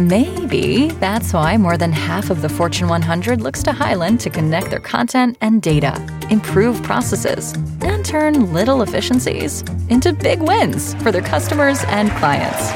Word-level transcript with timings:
Maybe 0.00 0.88
that's 0.92 1.34
why 1.34 1.58
more 1.58 1.76
than 1.76 1.92
half 1.92 2.30
of 2.30 2.40
the 2.40 2.48
Fortune 2.48 2.88
100 2.88 3.42
looks 3.42 3.62
to 3.64 3.72
Highland 3.72 4.18
to 4.20 4.30
connect 4.30 4.70
their 4.70 4.80
content 4.80 5.36
and 5.42 5.60
data, 5.60 5.94
improve 6.30 6.82
processes, 6.82 7.52
and 7.82 8.02
turn 8.02 8.50
little 8.50 8.80
efficiencies 8.80 9.60
into 9.90 10.14
big 10.14 10.40
wins 10.40 10.94
for 11.02 11.12
their 11.12 11.20
customers 11.20 11.84
and 11.88 12.10
clients. 12.12 12.70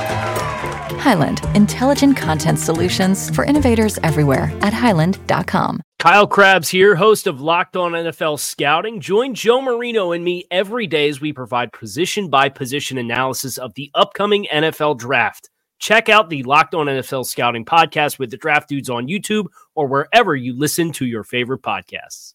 Highland, 1.00 1.40
intelligent 1.54 2.18
content 2.18 2.58
solutions 2.58 3.30
for 3.30 3.46
innovators 3.46 3.98
everywhere 4.02 4.52
at 4.60 4.74
highland.com. 4.74 5.80
Kyle 5.98 6.26
Crabbs 6.26 6.68
here, 6.68 6.94
host 6.94 7.26
of 7.26 7.40
Locked 7.40 7.74
On 7.74 7.92
NFL 7.92 8.38
Scouting. 8.38 9.00
Join 9.00 9.32
Joe 9.32 9.62
Marino 9.62 10.12
and 10.12 10.22
me 10.22 10.44
every 10.50 10.86
day 10.86 11.08
as 11.08 11.22
we 11.22 11.32
provide 11.32 11.72
position 11.72 12.28
by 12.28 12.50
position 12.50 12.98
analysis 12.98 13.56
of 13.56 13.72
the 13.76 13.90
upcoming 13.94 14.46
NFL 14.52 14.98
draft. 14.98 15.48
Check 15.78 16.08
out 16.08 16.30
the 16.30 16.42
Locked 16.44 16.74
On 16.74 16.86
NFL 16.86 17.26
Scouting 17.26 17.64
podcast 17.64 18.18
with 18.18 18.30
the 18.30 18.36
draft 18.36 18.68
dudes 18.68 18.88
on 18.88 19.06
YouTube 19.08 19.46
or 19.74 19.86
wherever 19.86 20.34
you 20.34 20.56
listen 20.58 20.92
to 20.92 21.06
your 21.06 21.24
favorite 21.24 21.62
podcasts. 21.62 22.34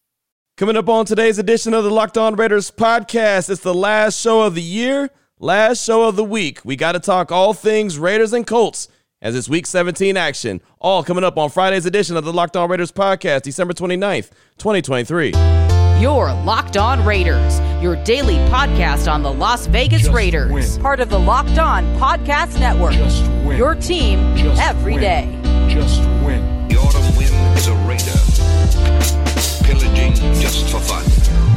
Coming 0.57 0.75
up 0.75 0.89
on 0.89 1.05
today's 1.05 1.39
edition 1.39 1.73
of 1.73 1.83
the 1.83 1.89
Locked 1.89 2.17
On 2.17 2.35
Raiders 2.35 2.69
podcast, 2.69 3.49
it's 3.49 3.61
the 3.61 3.73
last 3.73 4.19
show 4.19 4.41
of 4.41 4.55
the 4.55 4.61
year, 4.61 5.09
last 5.39 5.83
show 5.83 6.03
of 6.03 6.17
the 6.17 6.23
week. 6.23 6.59
We 6.65 6.75
got 6.75 6.91
to 6.91 6.99
talk 6.99 7.31
all 7.31 7.53
things 7.53 7.97
Raiders 7.97 8.33
and 8.33 8.45
Colts 8.45 8.89
as 9.21 9.35
it's 9.35 9.49
week 9.49 9.65
17 9.65 10.17
action. 10.17 10.61
All 10.79 11.03
coming 11.03 11.23
up 11.23 11.37
on 11.37 11.49
Friday's 11.49 11.85
edition 11.85 12.17
of 12.17 12.25
the 12.25 12.33
Locked 12.33 12.57
On 12.57 12.69
Raiders 12.69 12.91
podcast, 12.91 13.43
December 13.43 13.73
29th, 13.73 14.31
2023. 14.57 15.78
Your 15.99 16.31
Locked 16.43 16.77
On 16.77 17.03
Raiders, 17.05 17.59
your 17.81 18.01
daily 18.05 18.35
podcast 18.49 19.11
on 19.11 19.21
the 19.21 19.31
Las 19.33 19.67
Vegas 19.67 20.03
Just 20.03 20.13
Raiders. 20.13 20.49
win. 20.51 20.81
Part 20.81 21.01
of 21.01 21.09
the 21.09 21.19
Locked 21.19 21.57
On 21.57 21.83
Podcast 21.97 22.57
Network. 22.57 22.93
Just 22.93 23.23
win. 23.45 23.57
Your 23.57 23.75
team 23.75 24.35
Just 24.37 24.61
every 24.61 24.93
win. 24.93 25.01
day. 25.01 25.39
Just 25.73 25.99
win. 26.23 26.67
The 26.69 26.77
autumn 26.77 27.17
wind 27.17 27.57
is 27.57 27.67
a 27.67 27.75
raider, 27.85 28.17
pillaging 29.65 30.13
just 30.41 30.69
for 30.69 30.79
fun. 30.79 31.48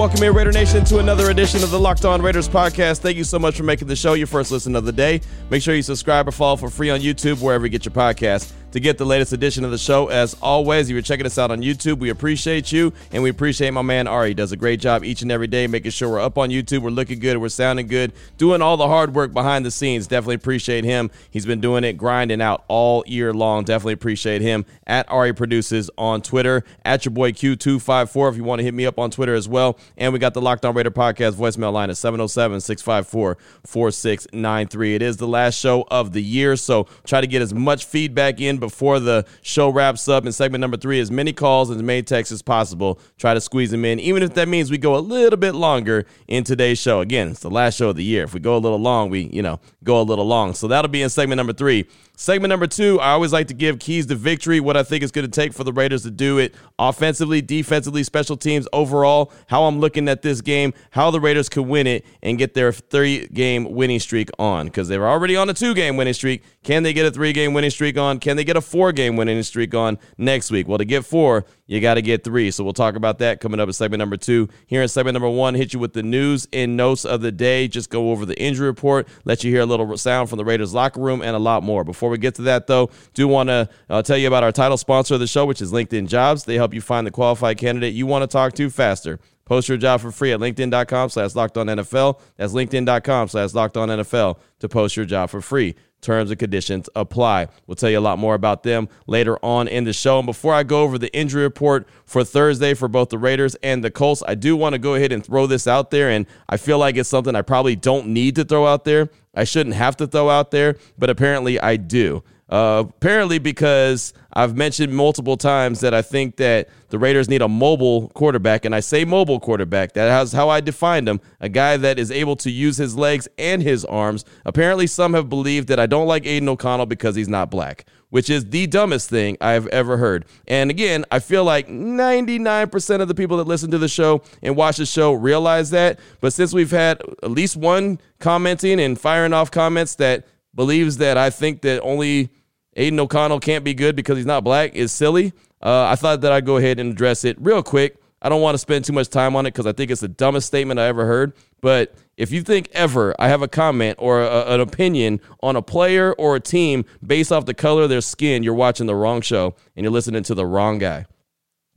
Welcome 0.00 0.22
here, 0.22 0.32
Raider 0.32 0.50
Nation, 0.50 0.82
to 0.86 0.98
another 0.98 1.28
edition 1.28 1.62
of 1.62 1.70
the 1.70 1.78
Locked 1.78 2.06
On 2.06 2.22
Raiders 2.22 2.48
podcast. 2.48 3.00
Thank 3.00 3.18
you 3.18 3.24
so 3.24 3.38
much 3.38 3.54
for 3.54 3.64
making 3.64 3.86
the 3.86 3.94
show 3.94 4.14
your 4.14 4.26
first 4.26 4.50
listen 4.50 4.74
of 4.74 4.86
the 4.86 4.92
day. 4.92 5.20
Make 5.50 5.62
sure 5.62 5.74
you 5.74 5.82
subscribe 5.82 6.26
or 6.26 6.32
follow 6.32 6.56
for 6.56 6.70
free 6.70 6.88
on 6.88 7.00
YouTube, 7.00 7.42
wherever 7.42 7.66
you 7.66 7.70
get 7.70 7.84
your 7.84 7.92
podcast. 7.92 8.50
To 8.72 8.78
get 8.78 8.98
the 8.98 9.04
latest 9.04 9.32
edition 9.32 9.64
of 9.64 9.72
the 9.72 9.78
show, 9.78 10.06
as 10.08 10.36
always, 10.40 10.88
if 10.88 10.92
you're 10.92 11.02
checking 11.02 11.26
us 11.26 11.38
out 11.38 11.50
on 11.50 11.60
YouTube, 11.60 11.98
we 11.98 12.08
appreciate 12.08 12.70
you 12.70 12.92
and 13.10 13.20
we 13.20 13.28
appreciate 13.28 13.72
my 13.72 13.82
man 13.82 14.06
Ari. 14.06 14.28
He 14.28 14.34
does 14.34 14.52
a 14.52 14.56
great 14.56 14.78
job 14.78 15.02
each 15.02 15.22
and 15.22 15.32
every 15.32 15.48
day 15.48 15.66
making 15.66 15.90
sure 15.90 16.08
we're 16.08 16.20
up 16.20 16.38
on 16.38 16.50
YouTube, 16.50 16.82
we're 16.82 16.90
looking 16.90 17.18
good, 17.18 17.38
we're 17.38 17.48
sounding 17.48 17.88
good, 17.88 18.12
doing 18.38 18.62
all 18.62 18.76
the 18.76 18.86
hard 18.86 19.12
work 19.12 19.32
behind 19.32 19.66
the 19.66 19.72
scenes. 19.72 20.06
Definitely 20.06 20.36
appreciate 20.36 20.84
him. 20.84 21.10
He's 21.32 21.44
been 21.44 21.60
doing 21.60 21.82
it, 21.82 21.94
grinding 21.94 22.40
out 22.40 22.64
all 22.68 23.02
year 23.08 23.34
long. 23.34 23.64
Definitely 23.64 23.94
appreciate 23.94 24.40
him. 24.40 24.64
At 24.86 25.10
Ari 25.10 25.32
Produces 25.32 25.90
on 25.98 26.22
Twitter, 26.22 26.62
at 26.84 27.04
your 27.04 27.12
boy 27.12 27.32
Q254 27.32 28.30
if 28.30 28.36
you 28.36 28.44
want 28.44 28.60
to 28.60 28.64
hit 28.64 28.74
me 28.74 28.86
up 28.86 29.00
on 29.00 29.10
Twitter 29.10 29.34
as 29.34 29.48
well. 29.48 29.80
And 29.96 30.12
we 30.12 30.20
got 30.20 30.32
the 30.32 30.40
Locked 30.40 30.64
On 30.64 30.76
Raider 30.76 30.92
podcast 30.92 31.32
voicemail 31.32 31.72
line 31.72 31.90
at 31.90 31.96
707 31.96 32.60
654 32.60 33.36
4693. 33.66 34.94
It 34.94 35.02
is 35.02 35.16
the 35.16 35.26
last 35.26 35.58
show 35.58 35.84
of 35.90 36.12
the 36.12 36.22
year, 36.22 36.54
so 36.54 36.86
try 37.02 37.20
to 37.20 37.26
get 37.26 37.42
as 37.42 37.52
much 37.52 37.84
feedback 37.84 38.40
in 38.40 38.59
before 38.60 39.00
the 39.00 39.26
show 39.42 39.70
wraps 39.70 40.08
up. 40.08 40.26
In 40.26 40.32
segment 40.32 40.60
number 40.60 40.76
three, 40.76 41.00
as 41.00 41.10
many 41.10 41.32
calls 41.32 41.70
and 41.70 41.78
as 41.78 41.82
many 41.82 42.02
texts 42.02 42.32
as 42.32 42.42
possible. 42.42 43.00
Try 43.18 43.34
to 43.34 43.40
squeeze 43.40 43.70
them 43.70 43.84
in, 43.84 43.98
even 43.98 44.22
if 44.22 44.34
that 44.34 44.48
means 44.48 44.70
we 44.70 44.78
go 44.78 44.96
a 44.96 45.00
little 45.00 45.38
bit 45.38 45.54
longer 45.54 46.06
in 46.28 46.44
today's 46.44 46.78
show. 46.78 47.00
Again, 47.00 47.28
it's 47.28 47.40
the 47.40 47.50
last 47.50 47.76
show 47.76 47.90
of 47.90 47.96
the 47.96 48.04
year. 48.04 48.24
If 48.24 48.34
we 48.34 48.40
go 48.40 48.56
a 48.56 48.58
little 48.58 48.78
long, 48.78 49.10
we, 49.10 49.22
you 49.32 49.42
know, 49.42 49.58
go 49.82 50.00
a 50.00 50.04
little 50.04 50.26
long. 50.26 50.54
So 50.54 50.68
that'll 50.68 50.90
be 50.90 51.02
in 51.02 51.10
segment 51.10 51.38
number 51.38 51.52
three. 51.52 51.86
Segment 52.20 52.50
number 52.50 52.66
two, 52.66 53.00
I 53.00 53.12
always 53.12 53.32
like 53.32 53.46
to 53.46 53.54
give 53.54 53.78
keys 53.78 54.04
to 54.08 54.14
victory, 54.14 54.60
what 54.60 54.76
I 54.76 54.82
think 54.82 55.02
it's 55.02 55.10
going 55.10 55.24
to 55.24 55.30
take 55.30 55.54
for 55.54 55.64
the 55.64 55.72
Raiders 55.72 56.02
to 56.02 56.10
do 56.10 56.36
it 56.36 56.54
offensively, 56.78 57.40
defensively, 57.40 58.02
special 58.02 58.36
teams 58.36 58.68
overall, 58.74 59.32
how 59.46 59.64
I'm 59.64 59.80
looking 59.80 60.06
at 60.06 60.20
this 60.20 60.42
game, 60.42 60.74
how 60.90 61.10
the 61.10 61.18
Raiders 61.18 61.48
could 61.48 61.62
win 61.62 61.86
it 61.86 62.04
and 62.22 62.36
get 62.36 62.52
their 62.52 62.72
three 62.72 63.26
game 63.28 63.72
winning 63.72 64.00
streak 64.00 64.28
on 64.38 64.66
because 64.66 64.86
they 64.88 64.98
were 64.98 65.08
already 65.08 65.34
on 65.34 65.48
a 65.48 65.54
two 65.54 65.72
game 65.72 65.96
winning 65.96 66.12
streak. 66.12 66.42
Can 66.62 66.82
they 66.82 66.92
get 66.92 67.06
a 67.06 67.10
three 67.10 67.32
game 67.32 67.54
winning 67.54 67.70
streak 67.70 67.96
on? 67.96 68.20
Can 68.20 68.36
they 68.36 68.44
get 68.44 68.54
a 68.54 68.60
four 68.60 68.92
game 68.92 69.16
winning 69.16 69.42
streak 69.42 69.74
on 69.74 69.98
next 70.18 70.50
week? 70.50 70.68
Well, 70.68 70.76
to 70.76 70.84
get 70.84 71.06
four, 71.06 71.46
you 71.70 71.80
got 71.80 71.94
to 71.94 72.02
get 72.02 72.24
three. 72.24 72.50
So 72.50 72.64
we'll 72.64 72.72
talk 72.72 72.96
about 72.96 73.20
that 73.20 73.40
coming 73.40 73.60
up 73.60 73.68
in 73.68 73.72
segment 73.72 74.00
number 74.00 74.16
two. 74.16 74.48
Here 74.66 74.82
in 74.82 74.88
segment 74.88 75.14
number 75.14 75.30
one, 75.30 75.54
hit 75.54 75.72
you 75.72 75.78
with 75.78 75.92
the 75.92 76.02
news 76.02 76.48
and 76.52 76.76
notes 76.76 77.04
of 77.04 77.20
the 77.20 77.30
day. 77.30 77.68
Just 77.68 77.90
go 77.90 78.10
over 78.10 78.26
the 78.26 78.36
injury 78.42 78.66
report, 78.66 79.06
let 79.24 79.44
you 79.44 79.52
hear 79.52 79.60
a 79.60 79.66
little 79.66 79.96
sound 79.96 80.28
from 80.28 80.38
the 80.38 80.44
Raiders 80.44 80.74
locker 80.74 81.00
room, 81.00 81.22
and 81.22 81.36
a 81.36 81.38
lot 81.38 81.62
more. 81.62 81.84
Before 81.84 82.10
we 82.10 82.18
get 82.18 82.34
to 82.34 82.42
that, 82.42 82.66
though, 82.66 82.90
do 83.14 83.28
want 83.28 83.50
to 83.50 83.68
uh, 83.88 84.02
tell 84.02 84.18
you 84.18 84.26
about 84.26 84.42
our 84.42 84.50
title 84.50 84.78
sponsor 84.78 85.14
of 85.14 85.20
the 85.20 85.28
show, 85.28 85.46
which 85.46 85.62
is 85.62 85.70
LinkedIn 85.70 86.08
Jobs. 86.08 86.42
They 86.42 86.56
help 86.56 86.74
you 86.74 86.80
find 86.80 87.06
the 87.06 87.12
qualified 87.12 87.56
candidate 87.56 87.94
you 87.94 88.04
want 88.04 88.24
to 88.24 88.26
talk 88.26 88.54
to 88.54 88.68
faster. 88.68 89.20
Post 89.44 89.68
your 89.68 89.78
job 89.78 90.00
for 90.00 90.10
free 90.10 90.32
at 90.32 90.40
LinkedIn.com 90.40 91.10
slash 91.10 91.34
locked 91.36 91.56
on 91.56 91.66
NFL. 91.66 92.20
That's 92.36 92.52
LinkedIn.com 92.52 93.28
slash 93.28 93.54
locked 93.54 93.76
on 93.76 93.88
NFL 93.88 94.38
to 94.58 94.68
post 94.68 94.96
your 94.96 95.06
job 95.06 95.30
for 95.30 95.40
free. 95.40 95.76
Terms 96.00 96.30
and 96.30 96.38
conditions 96.38 96.88
apply. 96.96 97.48
We'll 97.66 97.74
tell 97.74 97.90
you 97.90 97.98
a 97.98 98.00
lot 98.00 98.18
more 98.18 98.34
about 98.34 98.62
them 98.62 98.88
later 99.06 99.38
on 99.44 99.68
in 99.68 99.84
the 99.84 99.92
show. 99.92 100.18
And 100.18 100.26
before 100.26 100.54
I 100.54 100.62
go 100.62 100.82
over 100.82 100.96
the 100.96 101.14
injury 101.14 101.42
report 101.42 101.86
for 102.06 102.24
Thursday 102.24 102.72
for 102.72 102.88
both 102.88 103.10
the 103.10 103.18
Raiders 103.18 103.54
and 103.62 103.84
the 103.84 103.90
Colts, 103.90 104.22
I 104.26 104.34
do 104.34 104.56
want 104.56 104.72
to 104.72 104.78
go 104.78 104.94
ahead 104.94 105.12
and 105.12 105.24
throw 105.24 105.46
this 105.46 105.66
out 105.66 105.90
there. 105.90 106.08
And 106.08 106.26
I 106.48 106.56
feel 106.56 106.78
like 106.78 106.96
it's 106.96 107.08
something 107.08 107.36
I 107.36 107.42
probably 107.42 107.76
don't 107.76 108.08
need 108.08 108.36
to 108.36 108.44
throw 108.44 108.66
out 108.66 108.84
there. 108.84 109.10
I 109.34 109.44
shouldn't 109.44 109.76
have 109.76 109.96
to 109.98 110.06
throw 110.06 110.30
out 110.30 110.50
there, 110.50 110.76
but 110.98 111.10
apparently 111.10 111.60
I 111.60 111.76
do. 111.76 112.22
Uh, 112.50 112.84
apparently, 112.88 113.38
because 113.38 114.12
I've 114.32 114.56
mentioned 114.56 114.92
multiple 114.92 115.36
times 115.36 115.80
that 115.80 115.94
I 115.94 116.02
think 116.02 116.36
that 116.36 116.68
the 116.88 116.98
Raiders 116.98 117.28
need 117.28 117.42
a 117.42 117.48
mobile 117.48 118.08
quarterback, 118.08 118.64
and 118.64 118.74
I 118.74 118.80
say 118.80 119.04
mobile 119.04 119.38
quarterback. 119.38 119.92
That 119.92 120.20
is 120.22 120.32
how 120.32 120.48
I 120.48 120.60
defined 120.60 121.08
him 121.08 121.20
a 121.38 121.48
guy 121.48 121.76
that 121.76 122.00
is 122.00 122.10
able 122.10 122.34
to 122.36 122.50
use 122.50 122.76
his 122.76 122.96
legs 122.96 123.28
and 123.38 123.62
his 123.62 123.84
arms. 123.84 124.24
Apparently, 124.44 124.88
some 124.88 125.14
have 125.14 125.28
believed 125.28 125.68
that 125.68 125.78
I 125.78 125.86
don't 125.86 126.08
like 126.08 126.26
Aidan 126.26 126.48
O'Connell 126.48 126.86
because 126.86 127.14
he's 127.14 127.28
not 127.28 127.52
black, 127.52 127.84
which 128.08 128.28
is 128.28 128.50
the 128.50 128.66
dumbest 128.66 129.08
thing 129.08 129.36
I've 129.40 129.68
ever 129.68 129.96
heard. 129.96 130.24
And 130.48 130.70
again, 130.70 131.04
I 131.12 131.20
feel 131.20 131.44
like 131.44 131.68
99% 131.68 133.00
of 133.00 133.06
the 133.06 133.14
people 133.14 133.36
that 133.36 133.46
listen 133.46 133.70
to 133.70 133.78
the 133.78 133.88
show 133.88 134.22
and 134.42 134.56
watch 134.56 134.78
the 134.78 134.86
show 134.86 135.12
realize 135.12 135.70
that. 135.70 136.00
But 136.20 136.32
since 136.32 136.52
we've 136.52 136.72
had 136.72 137.00
at 137.22 137.30
least 137.30 137.56
one 137.56 138.00
commenting 138.18 138.80
and 138.80 139.00
firing 139.00 139.32
off 139.32 139.52
comments 139.52 139.94
that 139.96 140.26
believes 140.52 140.96
that 140.96 141.16
I 141.16 141.30
think 141.30 141.62
that 141.62 141.80
only 141.82 142.30
Aidan 142.76 143.00
O'Connell 143.00 143.40
can't 143.40 143.64
be 143.64 143.74
good 143.74 143.96
because 143.96 144.16
he's 144.16 144.26
not 144.26 144.44
black 144.44 144.74
is 144.74 144.92
silly. 144.92 145.32
Uh, 145.62 145.84
I 145.84 145.96
thought 145.96 146.20
that 146.22 146.32
I'd 146.32 146.46
go 146.46 146.56
ahead 146.56 146.78
and 146.78 146.92
address 146.92 147.24
it 147.24 147.36
real 147.40 147.62
quick. 147.62 147.96
I 148.22 148.28
don't 148.28 148.42
want 148.42 148.54
to 148.54 148.58
spend 148.58 148.84
too 148.84 148.92
much 148.92 149.08
time 149.08 149.34
on 149.34 149.46
it 149.46 149.50
because 149.50 149.66
I 149.66 149.72
think 149.72 149.90
it's 149.90 150.02
the 150.02 150.08
dumbest 150.08 150.46
statement 150.46 150.78
I 150.78 150.86
ever 150.86 151.06
heard. 151.06 151.32
But 151.62 151.94
if 152.16 152.32
you 152.32 152.42
think 152.42 152.68
ever 152.72 153.14
I 153.18 153.28
have 153.28 153.42
a 153.42 153.48
comment 153.48 153.96
or 153.98 154.22
a, 154.22 154.54
an 154.54 154.60
opinion 154.60 155.20
on 155.42 155.56
a 155.56 155.62
player 155.62 156.12
or 156.12 156.36
a 156.36 156.40
team 156.40 156.84
based 157.04 157.32
off 157.32 157.46
the 157.46 157.54
color 157.54 157.82
of 157.82 157.88
their 157.88 158.02
skin, 158.02 158.42
you're 158.42 158.54
watching 158.54 158.86
the 158.86 158.94
wrong 158.94 159.22
show 159.22 159.54
and 159.74 159.84
you're 159.84 159.92
listening 159.92 160.22
to 160.24 160.34
the 160.34 160.46
wrong 160.46 160.78
guy. 160.78 161.06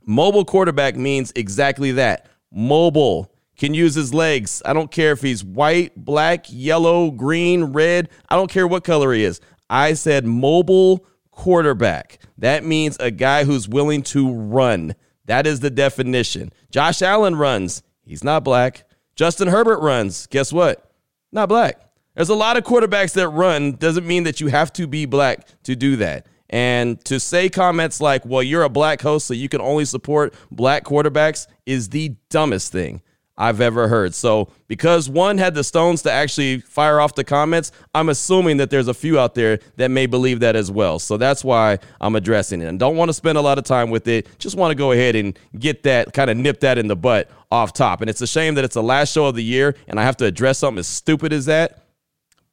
Mobile 0.06 0.44
quarterback 0.44 0.96
means 0.96 1.32
exactly 1.34 1.92
that. 1.92 2.26
Mobile 2.52 3.30
can 3.56 3.72
use 3.72 3.94
his 3.94 4.12
legs. 4.12 4.60
I 4.66 4.72
don't 4.72 4.90
care 4.90 5.12
if 5.12 5.22
he's 5.22 5.42
white, 5.42 5.92
black, 5.96 6.46
yellow, 6.50 7.10
green, 7.10 7.64
red. 7.64 8.10
I 8.28 8.36
don't 8.36 8.50
care 8.50 8.66
what 8.66 8.84
color 8.84 9.12
he 9.12 9.24
is. 9.24 9.40
I 9.68 9.94
said 9.94 10.24
mobile 10.24 11.06
quarterback. 11.30 12.18
That 12.38 12.64
means 12.64 12.96
a 13.00 13.10
guy 13.10 13.44
who's 13.44 13.68
willing 13.68 14.02
to 14.04 14.32
run. 14.32 14.94
That 15.26 15.46
is 15.46 15.60
the 15.60 15.70
definition. 15.70 16.52
Josh 16.70 17.02
Allen 17.02 17.36
runs. 17.36 17.82
He's 18.02 18.24
not 18.24 18.44
black. 18.44 18.84
Justin 19.16 19.48
Herbert 19.48 19.80
runs. 19.80 20.26
Guess 20.26 20.52
what? 20.52 20.90
Not 21.32 21.48
black. 21.48 21.80
There's 22.14 22.28
a 22.28 22.34
lot 22.34 22.56
of 22.56 22.64
quarterbacks 22.64 23.14
that 23.14 23.28
run. 23.28 23.72
Doesn't 23.72 24.06
mean 24.06 24.24
that 24.24 24.40
you 24.40 24.48
have 24.48 24.72
to 24.74 24.86
be 24.86 25.06
black 25.06 25.46
to 25.64 25.74
do 25.74 25.96
that. 25.96 26.26
And 26.50 27.02
to 27.06 27.18
say 27.18 27.48
comments 27.48 28.00
like, 28.00 28.24
well, 28.24 28.42
you're 28.42 28.62
a 28.62 28.68
black 28.68 29.00
host, 29.00 29.26
so 29.26 29.34
you 29.34 29.48
can 29.48 29.60
only 29.60 29.84
support 29.84 30.34
black 30.50 30.84
quarterbacks 30.84 31.46
is 31.66 31.88
the 31.88 32.14
dumbest 32.28 32.70
thing 32.70 33.02
I've 33.36 33.60
ever 33.60 33.88
heard. 33.88 34.14
So, 34.14 34.48
because 34.68 35.08
one 35.08 35.38
had 35.38 35.54
the 35.54 35.64
stones 35.64 36.02
to 36.02 36.12
actually 36.12 36.60
fire 36.60 37.00
off 37.00 37.14
the 37.14 37.24
comments, 37.24 37.72
I'm 37.94 38.08
assuming 38.08 38.58
that 38.58 38.70
there's 38.70 38.88
a 38.88 38.94
few 38.94 39.18
out 39.18 39.34
there 39.34 39.58
that 39.76 39.90
may 39.90 40.06
believe 40.06 40.40
that 40.40 40.54
as 40.54 40.70
well. 40.70 40.98
So, 40.98 41.16
that's 41.16 41.42
why 41.42 41.78
I'm 42.00 42.14
addressing 42.14 42.60
it. 42.60 42.66
And 42.66 42.78
don't 42.78 42.96
want 42.96 43.08
to 43.08 43.12
spend 43.12 43.36
a 43.36 43.40
lot 43.40 43.58
of 43.58 43.64
time 43.64 43.90
with 43.90 44.06
it. 44.06 44.28
Just 44.38 44.56
want 44.56 44.70
to 44.70 44.76
go 44.76 44.92
ahead 44.92 45.16
and 45.16 45.38
get 45.58 45.82
that, 45.82 46.12
kind 46.12 46.30
of 46.30 46.36
nip 46.36 46.60
that 46.60 46.78
in 46.78 46.86
the 46.86 46.96
butt 46.96 47.30
off 47.50 47.72
top. 47.72 48.00
And 48.00 48.10
it's 48.10 48.20
a 48.20 48.26
shame 48.26 48.54
that 48.54 48.64
it's 48.64 48.74
the 48.74 48.82
last 48.82 49.12
show 49.12 49.26
of 49.26 49.34
the 49.34 49.44
year 49.44 49.76
and 49.86 49.98
I 49.98 50.02
have 50.02 50.16
to 50.18 50.24
address 50.24 50.58
something 50.58 50.78
as 50.80 50.88
stupid 50.88 51.32
as 51.32 51.46
that 51.46 51.83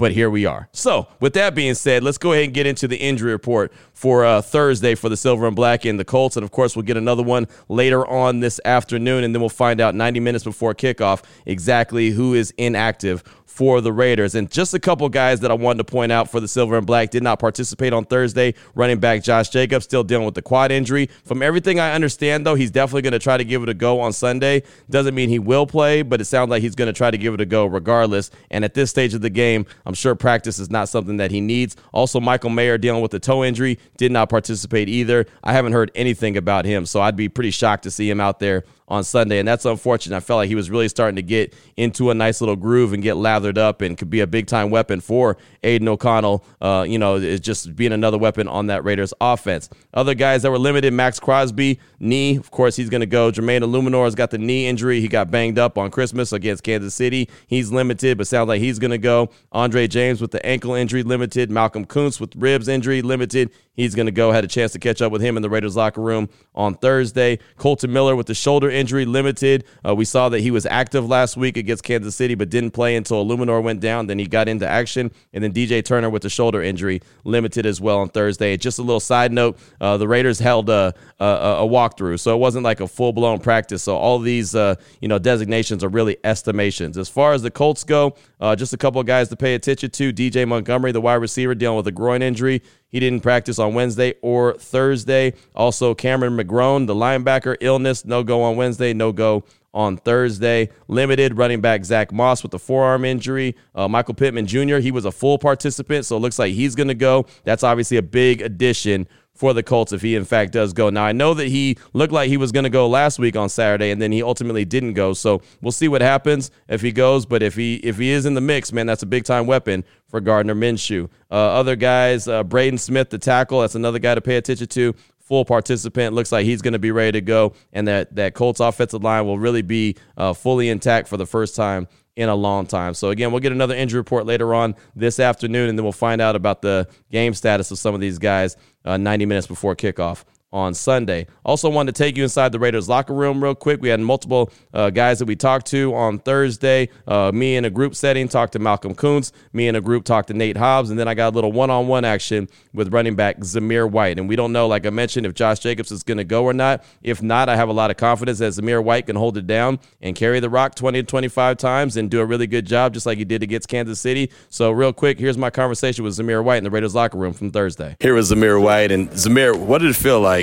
but 0.01 0.11
here 0.13 0.31
we 0.31 0.47
are. 0.47 0.67
So, 0.71 1.07
with 1.19 1.33
that 1.33 1.53
being 1.53 1.75
said, 1.75 2.01
let's 2.01 2.17
go 2.17 2.31
ahead 2.31 2.45
and 2.45 2.53
get 2.55 2.65
into 2.65 2.87
the 2.87 2.97
injury 2.97 3.31
report 3.31 3.71
for 3.93 4.25
uh, 4.25 4.41
Thursday 4.41 4.95
for 4.95 5.09
the 5.09 5.15
Silver 5.15 5.45
and 5.45 5.55
Black 5.55 5.85
and 5.85 5.99
the 5.99 6.03
Colts. 6.03 6.35
And 6.35 6.43
of 6.43 6.49
course, 6.49 6.75
we'll 6.75 6.85
get 6.85 6.97
another 6.97 7.21
one 7.21 7.47
later 7.69 8.03
on 8.07 8.39
this 8.39 8.59
afternoon, 8.65 9.23
and 9.23 9.35
then 9.35 9.43
we'll 9.43 9.49
find 9.49 9.79
out 9.79 9.93
90 9.93 10.19
minutes 10.19 10.43
before 10.43 10.73
kickoff 10.73 11.23
exactly 11.45 12.09
who 12.09 12.33
is 12.33 12.51
inactive 12.57 13.23
for 13.61 13.79
the 13.79 13.93
Raiders. 13.93 14.33
And 14.33 14.49
just 14.49 14.73
a 14.73 14.79
couple 14.79 15.07
guys 15.07 15.41
that 15.41 15.51
I 15.51 15.53
wanted 15.53 15.77
to 15.77 15.83
point 15.83 16.11
out 16.11 16.31
for 16.31 16.39
the 16.39 16.47
Silver 16.47 16.79
and 16.79 16.87
Black 16.87 17.11
did 17.11 17.21
not 17.21 17.37
participate 17.37 17.93
on 17.93 18.05
Thursday. 18.05 18.55
Running 18.73 18.99
back 18.99 19.21
Josh 19.21 19.49
Jacobs 19.49 19.85
still 19.85 20.03
dealing 20.03 20.25
with 20.25 20.33
the 20.33 20.41
quad 20.41 20.71
injury. 20.71 21.11
From 21.25 21.43
everything 21.43 21.79
I 21.79 21.93
understand, 21.93 22.43
though, 22.43 22.55
he's 22.55 22.71
definitely 22.71 23.03
going 23.03 23.11
to 23.11 23.19
try 23.19 23.37
to 23.37 23.43
give 23.43 23.61
it 23.61 23.69
a 23.69 23.75
go 23.75 23.99
on 23.99 24.13
Sunday. 24.13 24.63
Doesn't 24.89 25.13
mean 25.13 25.29
he 25.29 25.37
will 25.37 25.67
play, 25.67 26.01
but 26.01 26.19
it 26.19 26.25
sounds 26.25 26.49
like 26.49 26.63
he's 26.63 26.73
going 26.73 26.87
to 26.87 26.93
try 26.93 27.11
to 27.11 27.19
give 27.19 27.35
it 27.35 27.41
a 27.41 27.45
go 27.45 27.67
regardless. 27.67 28.31
And 28.49 28.65
at 28.65 28.73
this 28.73 28.89
stage 28.89 29.13
of 29.13 29.21
the 29.21 29.29
game, 29.29 29.67
I'm 29.85 29.93
sure 29.93 30.15
practice 30.15 30.57
is 30.57 30.71
not 30.71 30.89
something 30.89 31.17
that 31.17 31.29
he 31.29 31.39
needs. 31.39 31.75
Also, 31.91 32.19
Michael 32.19 32.49
Mayer 32.49 32.79
dealing 32.79 33.03
with 33.03 33.11
the 33.11 33.19
toe 33.19 33.43
injury 33.43 33.77
did 33.95 34.11
not 34.11 34.27
participate 34.27 34.89
either. 34.89 35.27
I 35.43 35.53
haven't 35.53 35.73
heard 35.73 35.91
anything 35.93 36.35
about 36.35 36.65
him, 36.65 36.87
so 36.87 36.99
I'd 36.99 37.15
be 37.15 37.29
pretty 37.29 37.51
shocked 37.51 37.83
to 37.83 37.91
see 37.91 38.09
him 38.09 38.19
out 38.19 38.39
there 38.39 38.63
on 38.91 39.05
Sunday, 39.05 39.39
and 39.39 39.47
that's 39.47 39.63
unfortunate. 39.63 40.17
I 40.17 40.19
felt 40.19 40.37
like 40.39 40.49
he 40.49 40.55
was 40.55 40.69
really 40.69 40.89
starting 40.89 41.15
to 41.15 41.21
get 41.21 41.55
into 41.77 42.11
a 42.11 42.13
nice 42.13 42.41
little 42.41 42.57
groove 42.57 42.91
and 42.91 43.01
get 43.01 43.15
lathered 43.15 43.57
up 43.57 43.81
and 43.81 43.97
could 43.97 44.09
be 44.09 44.19
a 44.19 44.27
big 44.27 44.47
time 44.47 44.69
weapon 44.69 44.99
for 44.99 45.37
Aidan 45.63 45.87
O'Connell. 45.87 46.43
Uh, 46.59 46.85
you 46.87 46.99
know, 46.99 47.15
it's 47.15 47.39
just 47.39 47.73
being 47.75 47.93
another 47.93 48.17
weapon 48.17 48.49
on 48.49 48.67
that 48.67 48.83
Raiders 48.83 49.13
offense. 49.21 49.69
Other 49.93 50.13
guys 50.13 50.41
that 50.41 50.51
were 50.51 50.59
limited, 50.59 50.93
Maxx 50.93 51.21
Crosby, 51.21 51.79
knee. 52.01 52.35
Of 52.35 52.51
course, 52.51 52.75
he's 52.75 52.89
going 52.89 53.01
to 53.01 53.07
go. 53.07 53.31
Jermaine 53.31 53.61
Eluemunor 53.61 54.05
has 54.05 54.15
got 54.15 54.31
the 54.31 54.37
knee 54.37 54.67
injury. 54.67 54.99
He 54.99 55.07
got 55.07 55.31
banged 55.31 55.59
up 55.59 55.77
on 55.77 55.91
Christmas 55.91 56.33
against 56.33 56.63
Kansas 56.63 56.93
City. 56.93 57.29
He's 57.47 57.71
limited, 57.71 58.17
but 58.17 58.27
sounds 58.27 58.47
like 58.47 58.59
he's 58.59 58.79
going 58.79 58.91
to 58.91 58.97
go. 58.97 59.29
Andre 59.51 59.87
James 59.87 60.21
with 60.21 60.31
the 60.31 60.45
ankle 60.45 60.73
injury, 60.73 61.03
limited. 61.03 61.49
Malcolm 61.49 61.85
Koonce 61.85 62.19
with 62.19 62.35
ribs 62.35 62.67
injury, 62.67 63.01
limited. 63.01 63.51
He's 63.73 63.95
going 63.95 64.07
to 64.07 64.11
go. 64.11 64.31
Had 64.31 64.43
a 64.43 64.47
chance 64.47 64.73
to 64.73 64.79
catch 64.79 65.01
up 65.01 65.11
with 65.11 65.21
him 65.21 65.37
in 65.37 65.43
the 65.43 65.49
Raiders 65.49 65.75
locker 65.77 66.01
room 66.01 66.29
on 66.53 66.75
Thursday. 66.75 67.39
Kolton 67.57 67.93
Miller 67.93 68.15
with 68.15 68.27
the 68.27 68.33
shoulder 68.33 68.69
injury, 68.69 69.05
limited. 69.05 69.63
Uh, 69.87 69.95
we 69.95 70.03
saw 70.03 70.27
that 70.29 70.41
he 70.41 70.51
was 70.51 70.65
active 70.65 71.07
last 71.07 71.37
week 71.37 71.55
against 71.55 71.83
Kansas 71.83 72.15
City, 72.15 72.35
but 72.35 72.49
didn't 72.49 72.71
play 72.71 72.95
until 72.95 73.25
Eluemunor 73.25 73.63
went 73.63 73.79
down. 73.79 74.07
Then 74.07 74.19
he 74.19 74.27
got 74.27 74.49
into 74.49 74.67
action. 74.67 75.11
And 75.33 75.43
then 75.43 75.53
DJ 75.53 75.83
Turner 75.83 76.09
with 76.09 76.21
the 76.21 76.29
shoulder 76.29 76.61
injury, 76.61 77.01
limited 77.23 77.65
as 77.65 77.79
well 77.79 77.99
on 77.99 78.09
Thursday. 78.09 78.57
Just 78.57 78.77
a 78.79 78.81
little 78.81 78.99
side 78.99 79.31
note 79.31 79.57
uh, 79.79 79.97
the 79.97 80.07
Raiders 80.07 80.39
held 80.39 80.69
a, 80.69 80.93
a, 81.19 81.25
a, 81.25 81.65
walkthrough, 81.91 82.19
so 82.19 82.35
it 82.35 82.39
wasn't 82.39 82.63
like 82.63 82.79
a 82.79 82.87
full 82.87 83.13
blown 83.13 83.39
practice. 83.39 83.83
So 83.83 83.95
all 83.97 84.19
these 84.19 84.55
uh, 84.55 84.75
you 84.99 85.07
know 85.07 85.19
designations 85.19 85.83
are 85.83 85.89
really 85.89 86.17
estimations. 86.23 86.97
As 86.97 87.09
far 87.09 87.33
as 87.33 87.41
the 87.41 87.51
Colts 87.51 87.83
go, 87.83 88.15
uh, 88.39 88.55
just 88.55 88.73
a 88.73 88.77
couple 88.77 89.01
of 89.01 89.07
guys 89.07 89.29
to 89.29 89.35
pay 89.35 89.55
attention 89.55 89.89
to. 89.91 90.13
DJ 90.13 90.47
Montgomery, 90.47 90.91
the 90.91 91.01
wide 91.01 91.15
receiver, 91.15 91.55
dealing 91.55 91.77
with 91.77 91.87
a 91.87 91.91
groin 91.91 92.21
injury. 92.21 92.61
He 92.87 92.99
didn't 92.99 93.21
practice 93.21 93.57
on 93.57 93.73
Wednesday 93.73 94.15
or 94.21 94.53
Thursday. 94.55 95.33
Also, 95.55 95.93
Cameron 95.93 96.35
McGrone, 96.35 96.87
the 96.87 96.95
linebacker, 96.95 97.55
illness, 97.61 98.03
no 98.03 98.23
go 98.23 98.43
on 98.43 98.57
Wednesday, 98.57 98.93
no 98.93 99.11
go 99.11 99.45
on 99.73 99.97
Thursday. 99.97 100.69
Limited 100.87 101.37
running 101.37 101.61
back 101.61 101.85
Zach 101.85 102.11
Moss 102.11 102.43
with 102.43 102.53
a 102.53 102.59
forearm 102.59 103.05
injury. 103.05 103.55
Uh, 103.73 103.87
Michael 103.87 104.13
Pittman 104.13 104.45
Jr., 104.45 104.77
he 104.77 104.91
was 104.91 105.05
a 105.05 105.11
full 105.11 105.37
participant, 105.37 106.05
so 106.05 106.17
it 106.17 106.19
looks 106.19 106.39
like 106.39 106.53
he's 106.53 106.75
going 106.75 106.89
to 106.89 106.93
go. 106.93 107.25
That's 107.43 107.63
obviously 107.63 107.97
a 107.97 108.01
big 108.01 108.41
addition 108.41 109.07
for 109.41 109.55
the 109.55 109.63
Colts 109.63 109.91
if 109.91 110.03
he 110.03 110.15
in 110.15 110.23
fact 110.23 110.53
does 110.53 110.71
go. 110.71 110.91
Now 110.91 111.03
I 111.03 111.13
know 111.13 111.33
that 111.33 111.47
he 111.47 111.75
looked 111.93 112.13
like 112.13 112.29
he 112.29 112.37
was 112.37 112.51
going 112.51 112.65
to 112.65 112.69
go 112.69 112.87
last 112.87 113.17
week 113.17 113.35
on 113.35 113.49
Saturday 113.49 113.89
and 113.89 113.99
then 113.99 114.11
he 114.11 114.21
ultimately 114.21 114.65
didn't 114.65 114.93
go. 114.93 115.13
So 115.13 115.41
we'll 115.61 115.71
see 115.71 115.87
what 115.87 116.01
happens 116.01 116.51
if 116.67 116.81
he 116.81 116.91
goes, 116.91 117.25
but 117.25 117.41
if 117.41 117.55
he 117.55 117.77
if 117.77 117.97
he 117.97 118.11
is 118.11 118.27
in 118.27 118.35
the 118.35 118.41
mix, 118.41 118.71
man, 118.71 118.85
that's 118.85 119.01
a 119.01 119.07
big 119.07 119.23
time 119.23 119.47
weapon 119.47 119.83
for 120.07 120.21
Gardner 120.21 120.53
Minshew. 120.53 121.09
Uh, 121.31 121.33
other 121.33 121.75
guys, 121.75 122.27
uh, 122.27 122.43
Braden 122.43 122.77
Smith, 122.77 123.09
the 123.09 123.17
tackle, 123.17 123.61
that's 123.61 123.73
another 123.73 123.97
guy 123.97 124.13
to 124.13 124.21
pay 124.21 124.35
attention 124.35 124.67
to. 124.67 124.93
Full 125.21 125.43
participant, 125.43 126.13
looks 126.13 126.31
like 126.31 126.45
he's 126.45 126.61
going 126.61 126.73
to 126.73 126.79
be 126.79 126.91
ready 126.91 127.13
to 127.13 127.21
go, 127.21 127.53
and 127.73 127.87
that 127.87 128.13
that 128.15 128.35
Colts 128.35 128.59
offensive 128.59 129.01
line 129.01 129.25
will 129.25 129.39
really 129.39 129.63
be 129.63 129.95
uh, 130.17 130.33
fully 130.33 130.69
intact 130.69 131.07
for 131.07 131.17
the 131.17 131.25
first 131.25 131.55
time 131.55 131.87
in 132.21 132.29
a 132.29 132.35
long 132.35 132.65
time. 132.65 132.93
So 132.93 133.09
again, 133.09 133.31
we'll 133.31 133.41
get 133.41 133.51
another 133.51 133.75
injury 133.75 133.99
report 133.99 134.25
later 134.25 134.53
on 134.53 134.75
this 134.95 135.19
afternoon, 135.19 135.69
and 135.69 135.77
then 135.77 135.83
we'll 135.83 135.91
find 135.91 136.21
out 136.21 136.35
about 136.35 136.61
the 136.61 136.87
game 137.11 137.33
status 137.33 137.71
of 137.71 137.79
some 137.79 137.93
of 137.93 138.01
these 138.01 138.19
guys 138.19 138.55
uh, 138.85 138.97
90 138.97 139.25
minutes 139.25 139.47
before 139.47 139.75
kickoff 139.75 140.23
on 140.53 140.73
Sunday. 140.73 141.27
Also, 141.45 141.69
wanted 141.69 141.95
to 141.95 142.03
take 142.03 142.17
you 142.17 142.23
inside 142.23 142.51
the 142.51 142.59
Raiders 142.59 142.89
locker 142.89 143.13
room 143.13 143.41
real 143.41 143.55
quick. 143.55 143.81
We 143.81 143.89
had 143.89 143.99
multiple 143.99 144.51
uh, 144.73 144.89
guys 144.89 145.19
that 145.19 145.25
we 145.25 145.35
talked 145.35 145.67
to 145.67 145.93
on 145.95 146.19
Thursday. 146.19 146.89
Uh, 147.07 147.31
me 147.33 147.55
in 147.55 147.65
a 147.65 147.69
group 147.69 147.95
setting 147.95 148.27
talked 148.27 148.53
to 148.53 148.59
Malcolm 148.59 148.93
Koonce. 148.93 149.31
Me 149.53 149.67
in 149.67 149.75
a 149.75 149.81
group 149.81 150.03
talked 150.03 150.27
to 150.27 150.33
Nate 150.33 150.57
Hobbs, 150.57 150.89
and 150.89 150.99
then 150.99 151.07
I 151.07 151.13
got 151.13 151.29
a 151.29 151.35
little 151.35 151.51
one-on-one 151.51 152.03
action 152.03 152.49
with 152.73 152.93
running 152.93 153.15
back 153.15 153.39
Zamir 153.39 153.89
White. 153.89 154.19
And 154.19 154.27
we 154.27 154.35
don't 154.35 154.51
know, 154.51 154.67
like 154.67 154.85
I 154.85 154.89
mentioned, 154.89 155.25
if 155.25 155.33
Josh 155.33 155.59
Jacobs 155.59 155.91
is 155.91 156.03
going 156.03 156.17
to 156.17 156.23
go 156.23 156.43
or 156.43 156.53
not. 156.53 156.83
If 157.01 157.21
not, 157.21 157.47
I 157.47 157.55
have 157.55 157.69
a 157.69 157.73
lot 157.73 157.89
of 157.89 157.97
confidence 157.97 158.39
that 158.39 158.53
Zamir 158.53 158.83
White 158.83 159.05
can 159.05 159.15
hold 159.15 159.37
it 159.37 159.47
down 159.47 159.79
and 160.01 160.15
carry 160.15 160.39
the 160.39 160.49
rock 160.49 160.75
20 160.75 161.01
to 161.01 161.05
25 161.05 161.57
times 161.57 161.95
and 161.95 162.11
do 162.11 162.19
a 162.19 162.25
really 162.25 162.47
good 162.47 162.65
job, 162.65 162.93
just 162.93 163.05
like 163.05 163.17
he 163.17 163.25
did 163.25 163.41
against 163.41 163.69
Kansas 163.69 163.99
City. 163.99 164.31
So, 164.49 164.71
real 164.71 164.91
quick, 164.91 165.17
here's 165.17 165.37
my 165.37 165.49
conversation 165.49 166.03
with 166.03 166.13
Zamir 166.13 166.43
White 166.43 166.57
in 166.57 166.63
the 166.65 166.71
Raiders 166.71 166.93
locker 166.93 167.17
room 167.17 167.33
from 167.33 167.51
Thursday. 167.51 167.95
Here 167.99 168.13
was 168.13 168.31
Zamir 168.31 168.61
White, 168.61 168.91
and 168.91 169.09
Zamir, 169.11 169.57
what 169.57 169.79
did 169.79 169.91
it 169.91 169.95
feel 169.95 170.19
like? 170.19 170.40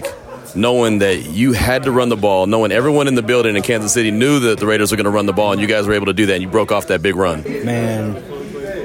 Knowing 0.54 0.98
that 0.98 1.24
you 1.24 1.52
had 1.52 1.84
to 1.84 1.92
run 1.92 2.08
the 2.08 2.16
ball, 2.16 2.46
knowing 2.46 2.72
everyone 2.72 3.08
in 3.08 3.14
the 3.14 3.22
building 3.22 3.56
in 3.56 3.62
Kansas 3.62 3.92
City 3.92 4.10
knew 4.10 4.40
that 4.40 4.58
the 4.58 4.66
Raiders 4.66 4.90
were 4.90 4.96
going 4.96 5.04
to 5.04 5.10
run 5.10 5.26
the 5.26 5.32
ball, 5.32 5.52
and 5.52 5.60
you 5.60 5.66
guys 5.66 5.86
were 5.86 5.94
able 5.94 6.06
to 6.06 6.12
do 6.12 6.26
that, 6.26 6.34
and 6.34 6.42
you 6.42 6.48
broke 6.48 6.72
off 6.72 6.88
that 6.88 7.02
big 7.02 7.16
run? 7.16 7.42
Man, 7.64 8.14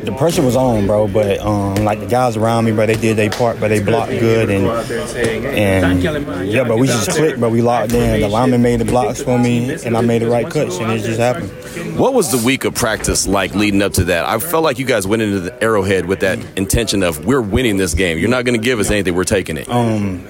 the 0.06 0.12
pressure 0.18 0.42
was 0.42 0.56
on, 0.56 0.86
bro. 0.86 1.08
But 1.08 1.40
um, 1.40 1.76
like 1.76 2.00
the 2.00 2.06
guys 2.06 2.38
around 2.38 2.66
me, 2.66 2.72
bro, 2.72 2.86
they 2.86 2.96
did 2.96 3.18
their 3.18 3.30
part, 3.30 3.60
but 3.60 3.70
they 3.70 3.82
blocked 3.82 4.12
good, 4.12 4.50
and 4.50 4.68
and 4.68 6.04
yeah, 6.48 6.64
but 6.64 6.78
we 6.78 6.88
just 6.88 7.10
clicked, 7.12 7.40
but 7.40 7.50
we 7.52 7.62
locked 7.62 7.94
in. 7.94 8.22
The 8.22 8.28
lineman 8.28 8.62
made 8.62 8.80
the 8.80 8.86
blocks 8.86 9.22
for 9.22 9.40
me, 9.40 9.74
and 9.86 9.98
I 9.98 10.02
made 10.02 10.22
the 10.22 10.30
right 10.30 10.50
cuts, 10.50 10.78
and 10.78 10.92
it 10.92 11.00
just 11.00 11.20
happened. 11.20 11.52
What 11.98 12.14
was 12.14 12.32
the 12.32 12.46
week 12.46 12.66
of 12.66 12.76
practice 12.76 13.28
like 13.28 13.56
leading 13.56 13.82
up 13.82 13.94
to 13.94 14.06
that? 14.06 14.26
I 14.26 14.40
felt 14.40 14.64
like 14.64 14.80
you 14.80 14.86
guys 14.86 15.08
went 15.08 15.22
into 15.22 15.40
the 15.40 15.64
Arrowhead 15.64 16.06
with 16.06 16.20
that 16.22 16.40
intention 16.58 17.04
of 17.04 17.26
we're 17.26 17.42
winning 17.42 17.78
this 17.78 17.94
game. 17.94 18.18
You're 18.18 18.30
not 18.30 18.46
going 18.46 18.60
to 18.60 18.64
give 18.64 18.80
us 18.80 18.92
anything. 18.92 19.16
We're 19.16 19.24
taking 19.24 19.58
it. 19.58 19.70
Um, 19.70 20.28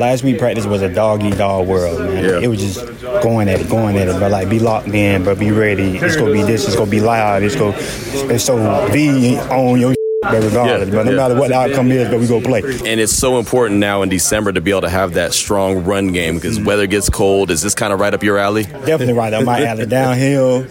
last 0.00 0.24
week 0.24 0.38
practice 0.38 0.66
was 0.66 0.82
a 0.82 0.92
dog 0.92 1.22
eat 1.22 1.36
dog 1.36 1.68
world, 1.68 2.00
man. 2.00 2.24
Yeah. 2.24 2.40
It 2.40 2.48
was 2.48 2.58
just 2.58 2.84
going 3.22 3.48
at 3.48 3.60
it, 3.60 3.68
going 3.68 3.96
at 3.96 4.08
it, 4.08 4.18
but 4.18 4.32
like 4.32 4.48
be 4.48 4.58
locked 4.58 4.88
in, 4.88 5.22
but 5.22 5.38
be 5.38 5.52
ready. 5.52 5.98
It's 5.98 6.16
gonna 6.16 6.32
be 6.32 6.42
this, 6.42 6.66
it's 6.66 6.74
gonna 6.74 6.90
be 6.90 7.00
loud, 7.00 7.42
it's 7.42 7.54
gonna 7.54 7.76
it's 7.76 8.44
so 8.44 8.56
be 8.92 9.36
on 9.36 9.78
your 9.78 9.94
but 10.22 10.44
regardless, 10.44 10.88
yeah, 10.88 10.94
but 10.94 11.04
no 11.06 11.12
yeah. 11.12 11.16
matter 11.16 11.34
what 11.34 11.48
the 11.48 11.54
outcome 11.54 11.90
is, 11.90 12.06
but 12.10 12.20
we 12.20 12.26
go 12.26 12.42
play. 12.42 12.60
And 12.60 13.00
it's 13.00 13.12
so 13.12 13.38
important 13.38 13.80
now 13.80 14.02
in 14.02 14.10
December 14.10 14.52
to 14.52 14.60
be 14.60 14.70
able 14.70 14.82
to 14.82 14.90
have 14.90 15.14
that 15.14 15.32
strong 15.32 15.84
run 15.84 16.12
game 16.12 16.34
because 16.34 16.58
mm-hmm. 16.58 16.66
weather 16.66 16.86
gets 16.86 17.08
cold. 17.08 17.50
Is 17.50 17.62
this 17.62 17.74
kind 17.74 17.90
of 17.90 18.00
right 18.00 18.12
up 18.12 18.22
your 18.22 18.36
alley? 18.36 18.64
Definitely 18.64 19.14
right 19.14 19.32
up 19.32 19.46
my 19.46 19.64
alley. 19.64 19.86
Downhill, 19.86 20.66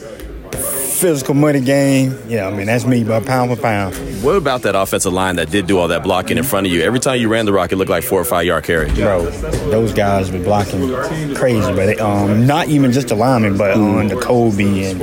physical 0.99 1.33
money 1.33 1.61
game. 1.61 2.17
Yeah, 2.27 2.47
I 2.47 2.51
mean 2.51 2.67
that's 2.67 2.85
me, 2.85 3.03
but 3.03 3.25
pound 3.25 3.49
for 3.49 3.61
pound. 3.61 3.95
What 4.23 4.35
about 4.35 4.63
that 4.63 4.75
offensive 4.75 5.13
line 5.13 5.37
that 5.37 5.49
did 5.49 5.65
do 5.65 5.77
all 5.77 5.87
that 5.87 6.03
blocking 6.03 6.37
in 6.37 6.43
front 6.43 6.67
of 6.67 6.73
you? 6.73 6.81
Every 6.81 6.99
time 6.99 7.19
you 7.19 7.29
ran 7.29 7.45
the 7.45 7.53
rock, 7.53 7.71
it 7.71 7.77
looked 7.77 7.89
like 7.89 8.03
four 8.03 8.19
or 8.19 8.25
five 8.25 8.45
yard 8.45 8.65
carry. 8.65 8.91
Bro, 8.93 9.29
those 9.71 9.93
guys 9.93 10.31
were 10.31 10.39
blocking 10.39 10.93
crazy, 11.35 11.71
but 11.73 11.85
they, 11.85 11.97
um, 11.97 12.45
not 12.45 12.67
even 12.67 12.91
just 12.91 13.07
the 13.07 13.15
linemen, 13.15 13.57
but 13.57 13.71
on 13.71 14.01
um, 14.01 14.07
the 14.09 14.17
Kobe 14.17 14.91
and 14.91 15.01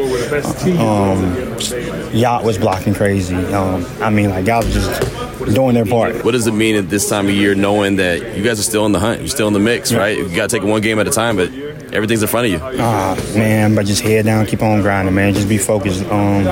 um, 0.78 2.14
Yacht 2.14 2.44
was 2.44 2.58
blocking 2.58 2.94
crazy. 2.94 3.34
Um, 3.34 3.86
I 4.00 4.10
mean, 4.10 4.30
like 4.30 4.44
guys 4.44 4.70
just 4.72 5.15
doing 5.54 5.74
their 5.74 5.86
part. 5.86 6.24
What 6.24 6.32
does 6.32 6.46
it 6.46 6.52
mean 6.52 6.76
at 6.76 6.88
this 6.88 7.08
time 7.08 7.26
of 7.26 7.32
year, 7.32 7.54
knowing 7.54 7.96
that 7.96 8.36
you 8.36 8.42
guys 8.42 8.58
are 8.58 8.64
still 8.64 8.86
in 8.86 8.92
the 8.92 9.00
hunt, 9.00 9.20
you're 9.20 9.28
still 9.28 9.48
in 9.48 9.52
the 9.52 9.60
mix, 9.60 9.90
yeah. 9.90 9.98
right? 9.98 10.18
You 10.18 10.28
got 10.34 10.50
to 10.50 10.56
take 10.56 10.66
it 10.66 10.70
one 10.70 10.80
game 10.80 10.98
at 10.98 11.06
a 11.06 11.10
time, 11.10 11.36
but 11.36 11.52
everything's 11.92 12.22
in 12.22 12.28
front 12.28 12.46
of 12.46 12.52
you. 12.52 12.60
Ah, 12.80 13.16
man, 13.34 13.74
but 13.74 13.86
just 13.86 14.02
head 14.02 14.24
down, 14.24 14.46
keep 14.46 14.62
on 14.62 14.82
grinding, 14.82 15.14
man. 15.14 15.34
Just 15.34 15.48
be 15.48 15.58
focused. 15.58 16.04
Um, 16.06 16.44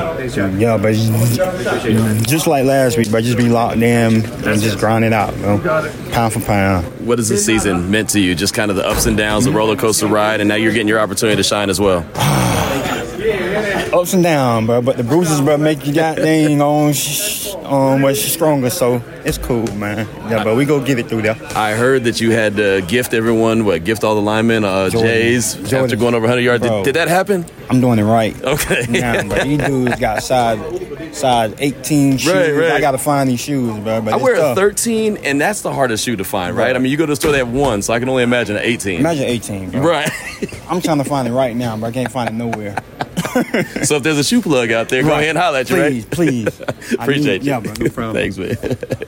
yeah, 0.59 0.77
but 0.77 0.93
just 0.95 2.47
like 2.47 2.65
last 2.65 2.97
week, 2.97 3.11
but 3.11 3.25
just 3.25 3.39
be 3.39 3.49
locked 3.49 3.77
in 3.77 4.25
and 4.25 4.61
just 4.61 4.79
grind 4.79 5.05
it 5.05 5.13
out, 5.13 5.35
you 5.37 5.43
know? 5.43 5.93
pound 6.13 6.33
for 6.33 6.41
pound. 6.41 6.87
What 7.07 7.19
has 7.19 7.29
the 7.29 7.37
season 7.37 7.91
meant 7.91 8.11
to 8.11 8.21
you? 8.21 8.35
Just 8.35 8.55
kind 8.55 8.71
of 8.71 8.77
the 8.77 8.87
ups 8.87 9.07
and 9.07 9.17
downs, 9.17 9.45
the 9.45 9.53
roller 9.53 9.77
coaster 9.77 10.07
ride, 10.07 10.41
and 10.41 10.49
now 10.49 10.57
you're 10.57 10.73
getting 10.73 10.89
your 10.89 11.01
opportunity 11.01 11.37
to 11.37 11.43
shine 11.43 11.71
as 11.71 11.81
well. 11.81 12.07
ups 13.95 14.13
and 14.13 14.23
downs, 14.23 14.67
bro. 14.67 14.83
But 14.83 14.97
the 14.97 15.05
bruises, 15.05 15.41
bro, 15.41 15.57
make 15.57 15.87
you 15.87 15.95
got 15.95 16.17
thing 16.17 16.61
on. 16.61 16.93
Um, 17.65 18.03
she's 18.15 18.33
stronger, 18.33 18.71
so 18.71 19.03
it's 19.25 19.39
cool, 19.39 19.67
man. 19.77 20.07
Yeah, 20.31 20.45
but 20.45 20.57
we 20.57 20.65
go 20.65 20.85
get 20.85 20.99
it 20.99 21.09
through 21.09 21.23
there. 21.23 21.37
I 21.57 21.73
heard 21.73 22.05
that 22.05 22.21
you 22.21 22.31
had 22.31 22.57
to 22.57 22.83
gift 22.87 23.15
everyone, 23.15 23.65
what, 23.65 23.85
gift 23.85 24.05
all 24.05 24.15
the 24.15 24.21
linemen, 24.21 24.65
uh, 24.65 24.91
Jordan. 24.91 25.11
Jays, 25.11 25.73
after 25.73 25.97
going 25.97 26.15
over 26.15 26.25
100 26.25 26.41
yards. 26.41 26.63
Did, 26.63 26.85
did 26.85 26.97
that 26.97 27.09
happen? 27.09 27.45
I'm 27.71 27.81
doing 27.81 27.99
it 27.99 28.05
right. 28.05 28.41
Okay. 28.43 28.87
Nah, 28.89 29.23
but 29.29 29.45
these 29.45 29.59
dudes 29.67 29.97
got 29.99 30.23
size 30.23 30.59
size 31.17 31.55
18 31.59 32.19
shoes. 32.19 32.33
Right, 32.33 32.53
right. 32.53 32.73
I 32.73 32.81
gotta 32.81 32.99
find 32.99 33.29
these 33.29 33.41
shoes, 33.41 33.79
bro. 33.83 34.01
But 34.03 34.15
I 34.15 34.17
wear 34.17 34.35
a 34.35 34.55
13, 34.55 35.19
and 35.19 35.41
that's 35.41 35.63
the 35.63 35.73
hardest 35.73 36.05
shoe 36.05 36.17
to 36.17 36.25
find, 36.25 36.57
right? 36.57 36.67
Right. 36.67 36.77
I 36.77 36.79
mean, 36.79 36.91
you 36.91 36.97
go 36.99 37.07
to 37.07 37.13
the 37.13 37.17
store, 37.17 37.33
they 37.33 37.39
have 37.39 37.53
one, 37.53 37.83
so 37.83 37.95
I 37.95 37.99
can 37.99 38.09
only 38.09 38.23
imagine 38.23 38.57
an 38.57 38.63
18. 38.63 39.01
Imagine 39.01 39.25
18, 39.25 39.71
bro. 39.71 39.81
Right. 39.81 40.11
I'm 40.69 40.81
trying 40.81 40.99
to 40.99 41.05
find 41.05 41.27
it 41.29 41.33
right 41.33 41.57
now, 41.57 41.77
but 41.77 41.87
I 41.87 41.93
can't 41.93 42.11
find 42.11 42.29
it 42.29 42.35
nowhere. 42.35 42.77
so 43.85 43.97
if 43.97 44.03
there's 44.03 44.19
a 44.19 44.25
shoe 44.25 44.41
plug 44.43 44.71
out 44.71 44.89
there, 44.89 45.03
go 45.03 45.13
ahead 45.13 45.31
and 45.31 45.39
holler 45.39 45.59
at 45.59 45.71
you, 45.71 45.77
Please, 45.77 46.05
right? 46.05 46.11
please. 46.11 46.61
I 46.99 47.03
Appreciate 47.05 47.43
need- 47.43 47.47
you. 47.47 47.53
Yeah, 47.53 47.61
bro. 47.61 47.73
No 47.79 47.91
problem. 47.91 48.15
Thanks, 48.15 48.39
man. 48.39 48.57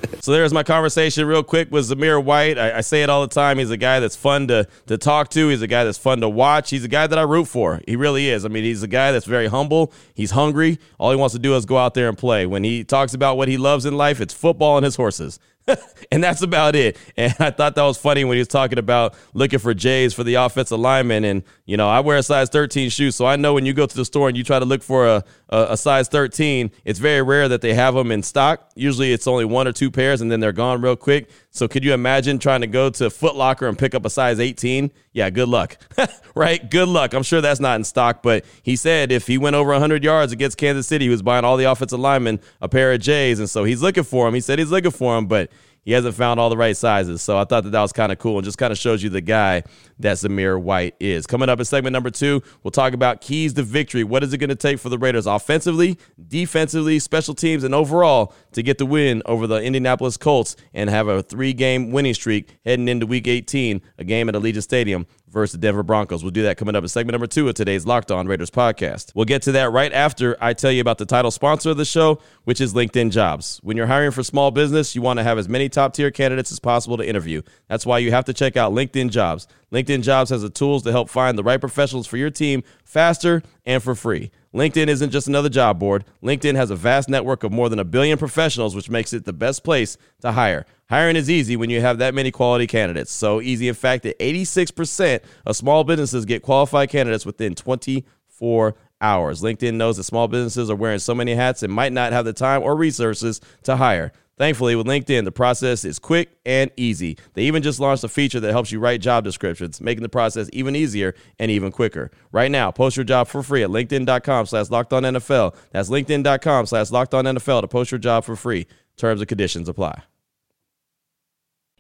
So 0.27 0.33
there's 0.33 0.53
my 0.53 0.65
conversation 0.65 1.25
real 1.25 1.45
quick 1.45 1.71
with 1.71 1.89
Zamir 1.89 2.21
White. 2.25 2.59
I, 2.59 2.79
I 2.79 2.81
say 2.81 3.05
it 3.05 3.11
all 3.11 3.21
the 3.21 3.33
time. 3.33 3.59
He's 3.59 3.71
a 3.71 3.77
guy 3.77 4.01
that's 4.01 4.17
fun 4.17 4.49
to 4.49 4.67
to 4.87 4.99
talk 4.99 5.29
to. 5.31 5.49
He's 5.51 5.63
a 5.63 5.69
guy 5.69 5.85
that's 5.85 5.99
fun 5.99 6.21
to 6.23 6.29
watch. 6.29 6.71
He's 6.71 6.83
a 6.83 6.89
guy 6.89 7.07
that 7.07 7.17
I 7.17 7.23
root 7.23 7.45
for. 7.47 7.81
He 7.87 7.95
really 7.95 8.29
is. 8.29 8.45
I 8.45 8.49
mean, 8.49 8.65
he's 8.65 8.83
a 8.83 8.89
guy 8.89 9.13
that's 9.13 9.27
very 9.27 9.47
humble. 9.47 9.93
He's 10.15 10.33
hungry. 10.33 10.81
All 10.99 11.11
he 11.13 11.17
wants 11.17 11.35
to 11.35 11.39
do 11.39 11.55
is 11.55 11.65
go 11.65 11.79
out 11.79 11.95
there 11.95 12.09
and 12.09 12.19
play. 12.19 12.45
When 12.45 12.65
he 12.65 12.83
talks 12.83 13.15
about 13.15 13.37
what 13.37 13.47
he 13.47 13.57
loves 13.57 13.85
in 13.87 13.97
life, 13.97 14.21
it's 14.21 14.35
football 14.35 14.77
and 14.79 14.85
his 14.85 14.97
horses. 14.97 15.39
and 16.13 16.23
that's 16.23 16.43
about 16.43 16.77
it. 16.77 16.97
And 17.17 17.35
I 17.39 17.51
thought 17.51 17.75
that 17.75 17.83
was 17.83 17.99
funny 17.99 18.25
when 18.25 18.37
he 18.37 18.41
was 18.41 18.49
talking 18.49 18.79
about 18.79 19.15
looking 19.35 19.59
for 19.59 19.75
J's 19.75 20.15
for 20.15 20.25
the 20.25 20.35
offensive 20.35 20.79
lineman. 20.79 21.25
And, 21.25 21.43
you 21.65 21.77
know, 21.77 21.89
I 21.89 22.01
wear 22.01 22.19
a 22.19 22.23
size 22.23 22.49
13 22.51 22.91
shoe, 22.91 23.11
so 23.11 23.27
I 23.27 23.37
know 23.37 23.55
when 23.55 23.67
you 23.67 23.73
go 23.73 23.87
to 23.87 23.97
the 23.97 24.05
store 24.05 24.29
and 24.29 24.37
you 24.37 24.45
try 24.45 24.59
to 24.59 24.65
look 24.65 24.83
for 24.83 25.07
a, 25.07 25.25
a, 25.49 25.67
a 25.71 25.77
size 25.77 26.09
13, 26.09 26.71
it's 26.85 26.99
very 26.99 27.23
rare 27.23 27.49
that 27.49 27.61
they 27.61 27.75
have 27.75 27.95
them 27.95 28.13
in 28.13 28.23
stock. 28.23 28.71
Usually 28.75 29.13
it's 29.13 29.27
only 29.27 29.45
one 29.45 29.67
or 29.67 29.73
two 29.73 29.91
pairs 29.91 30.21
and 30.21 30.31
then 30.31 30.41
they're 30.41 30.53
gone 30.53 30.81
real 30.81 30.97
quick. 30.97 31.31
So 31.57 31.67
could 31.67 31.85
you 31.85 31.95
imagine 31.95 32.39
trying 32.39 32.61
to 32.61 32.67
go 32.67 32.91
to 32.91 33.09
Foot 33.09 33.35
Locker 33.35 33.67
and 33.67 33.79
pick 33.79 33.95
up 33.95 34.05
a 34.05 34.11
size 34.11 34.39
18? 34.41 34.91
Yeah, 35.13 35.31
good 35.31 35.49
luck. 35.49 35.79
right? 36.35 36.71
Good 36.71 36.89
luck. 36.89 37.15
I'm 37.15 37.23
sure 37.23 37.41
that's 37.41 37.61
not 37.61 37.77
in 37.77 37.85
stock, 37.85 38.23
but 38.23 38.45
he 38.63 38.77
said 38.77 39.11
if 39.11 39.27
he 39.27 39.39
went 39.39 39.57
over 39.57 39.71
100 39.71 40.05
yards 40.05 40.33
against 40.33 40.59
Kansas 40.59 40.87
City, 40.87 41.07
he 41.07 41.09
was 41.09 41.23
buying 41.23 41.47
all 41.47 41.57
the 41.57 41.65
offensive 41.65 41.99
linemen 41.99 42.41
a 42.61 42.69
pair 42.69 42.93
of 42.93 43.01
J's. 43.01 43.39
And 43.39 43.49
so 43.49 43.65
he's 43.65 43.81
looking 43.81 44.05
for 44.05 44.27
them. 44.27 44.35
He 44.35 44.41
said 44.41 44.59
he's 44.59 44.71
looking 44.71 44.91
for 44.91 45.15
them, 45.15 45.27
but 45.27 45.51
he 45.87 45.93
hasn't 45.93 46.17
found 46.17 46.41
all 46.41 46.51
the 46.51 46.57
right 46.57 46.77
sizes. 46.77 47.23
So 47.23 47.39
I 47.39 47.45
thought 47.45 47.63
that 47.63 47.71
that 47.71 47.81
was 47.81 47.93
kind 47.93 48.11
of 48.11 48.19
cool 48.19 48.37
and 48.39 48.45
just 48.45 48.59
kind 48.59 48.73
of 48.73 48.77
shows 48.77 49.05
you 49.05 49.09
the 49.09 49.21
guy 49.21 49.63
that 50.01 50.17
Zamir 50.17 50.61
White 50.61 50.97
is. 50.99 51.29
Coming 51.29 51.49
up 51.49 51.61
in 51.61 51.65
segment 51.65 51.93
number 51.93 52.11
two, 52.11 52.43
we'll 52.65 52.73
talk 52.73 52.93
about 52.93 53.21
keys 53.21 53.55
to 53.55 53.63
victory. 53.63 54.03
What 54.03 54.25
is 54.25 54.33
it 54.33 54.39
going 54.39 54.51
to 54.51 54.57
take 54.57 54.81
for 54.81 54.89
the 54.89 54.99
Raiders 54.99 55.27
offensively, 55.29 55.97
defensively, 56.27 56.99
special 56.99 57.35
teams, 57.35 57.63
and 57.63 57.73
overall 57.73 58.35
to 58.53 58.65
get 58.65 58.79
the 58.79 58.85
win 58.85 59.23
over 59.27 59.47
the 59.47 59.63
Indianapolis 59.63 60.17
Colts 60.17 60.57
and 60.75 60.91
have 60.91 61.07
a 61.07 61.23
three 61.23 61.53
game 61.53 61.93
winning 61.93 62.15
streak 62.15 62.59
heading 62.65 62.89
into 62.89 63.07
week 63.07 63.29
18, 63.29 63.81
a 63.99 64.05
game 64.05 64.29
at 64.29 64.35
Allegiant 64.35 64.65
Stadium 64.65 65.07
versus 65.29 65.53
the 65.53 65.59
Denver 65.59 65.83
Broncos. 65.83 66.23
We'll 66.23 66.31
do 66.31 66.45
that 66.45 66.57
coming 66.57 66.77
up 66.77 66.83
in 66.83 66.89
segment 66.89 67.13
number 67.13 67.27
two 67.27 67.49
of 67.49 67.55
today's 67.55 67.87
Locked 67.87 68.11
On 68.11 68.27
Raiders 68.27 68.51
podcast. 68.51 69.13
We'll 69.15 69.25
get 69.25 69.43
to 69.43 69.53
that 69.53 69.73
right 69.73 69.93
after 69.93 70.37
I 70.41 70.53
tell 70.53 70.71
you 70.71 70.81
about 70.81 70.99
the 70.99 71.07
title 71.07 71.31
sponsor 71.31 71.71
of 71.71 71.77
the 71.77 71.85
show, 71.85 72.21
which 72.45 72.61
is 72.61 72.75
LinkedIn 72.75 73.11
Jobs. 73.11 73.61
When 73.63 73.77
you're 73.77 73.87
hiring 73.87 74.13
for 74.13 74.23
small 74.23 74.51
business, 74.51 74.95
you 74.95 75.03
want 75.03 75.19
to 75.19 75.25
have 75.25 75.39
as 75.39 75.49
many 75.49 75.69
top 75.69 75.95
tier 75.95 76.11
candidates 76.11 76.53
as 76.53 76.59
possible 76.59 76.97
to 76.97 77.09
interview. 77.09 77.43
That's 77.69 77.85
why 77.85 77.99
you 77.99 78.11
have 78.13 78.25
to 78.27 78.33
check 78.33 78.57
out 78.57 78.73
LinkedIn 78.73 79.11
Jobs. 79.11 79.49
LinkedIn 79.73 80.03
Jobs 80.03 80.31
has 80.31 80.43
the 80.43 80.51
tools 80.51 80.85
to 80.85 80.93
help 80.93 81.11
find 81.11 81.37
the 81.37 81.45
right 81.45 81.61
professionals 81.61 82.07
for 82.07 82.17
your 82.17 82.31
team 82.31 82.63
faster 82.85 83.43
and 83.65 83.83
for 83.83 83.95
free. 83.95 84.31
LinkedIn 84.57 84.89
isn't 84.89 85.11
just 85.11 85.29
another 85.29 85.51
job 85.51 85.79
board. 85.79 86.07
LinkedIn 86.23 86.55
has 86.55 86.71
a 86.71 86.77
vast 86.77 87.11
network 87.11 87.45
of 87.45 87.53
more 87.53 87.69
than 87.69 87.79
a 87.79 87.85
billion 87.85 88.17
professionals, 88.17 88.75
which 88.75 88.89
makes 88.89 89.13
it 89.13 89.27
the 89.27 89.33
best 89.35 89.63
place 89.63 89.99
to 90.23 90.33
hire. 90.33 90.65
Hiring 90.89 91.17
is 91.17 91.29
easy 91.29 91.57
when 91.57 91.69
you 91.69 91.83
have 91.83 91.99
that 91.99 92.15
many 92.15 92.31
quality 92.31 92.67
candidates. 92.67 93.13
So 93.13 93.43
easy, 93.43 93.69
in 93.69 93.75
fact, 93.75 94.05
that 94.05 94.19
86% 94.19 95.21
of 95.45 95.57
small 95.57 95.85
businesses 95.85 96.25
get 96.25 96.43
qualified 96.43 96.89
candidates 96.89 97.27
within 97.27 97.55
24 97.55 98.75
hours. 99.03 99.43
LinkedIn 99.43 99.75
knows 99.75 99.99
that 99.99 100.05
small 100.05 100.27
businesses 100.27 100.71
are 100.71 100.77
wearing 100.77 101.01
so 101.01 101.15
many 101.15 101.35
hats 101.35 101.63
and 101.63 101.71
might 101.71 101.93
not 101.93 102.15
have 102.15 102.25
the 102.25 102.33
time 102.33 102.63
or 102.63 102.75
resources 102.75 103.43
to 103.65 103.77
hire. 103.77 104.11
Thankfully, 104.39 104.77
with 104.77 104.87
LinkedIn, 104.87 105.25
the 105.25 105.33
process 105.33 105.85
is 105.85 105.99
quick 105.99 106.37
and 106.45 106.71
easy. 106.77 107.17
They 107.33 107.43
even 107.45 107.63
just 107.63 107.81
launched 107.81 108.05
a 108.05 108.09
feature 108.09 108.39
that 108.39 108.53
helps 108.53 108.71
you 108.71 108.79
write 108.79 109.01
job 109.01 109.25
descriptions, 109.25 109.81
making 109.81 110.03
the 110.03 110.11
process 110.11 110.51
even 110.53 110.77
easier 110.77 111.15
and 111.39 111.51
even 111.51 111.73
quicker. 111.73 112.11
Right 112.33 112.51
now, 112.51 112.71
post 112.71 112.97
your 112.97 113.05
job 113.05 113.29
for 113.29 113.43
free 113.43 113.63
at 113.63 113.71
LinkedIn.com 113.71 114.47
slash 114.47 114.69
locked 114.69 114.93
on 114.93 115.05
NFL. 115.05 115.57
That's 115.71 115.89
LinkedIn.com 115.89 116.67
slash 116.67 116.91
locked 116.91 117.15
on 117.15 117.25
NFL 117.25 117.63
to 117.63 117.69
post 117.69 117.91
your 117.91 117.99
job 117.99 118.25
for 118.25 118.37
free. 118.37 118.67
Terms 118.97 119.21
and 119.21 119.29
conditions 119.29 119.69
apply. 119.69 120.03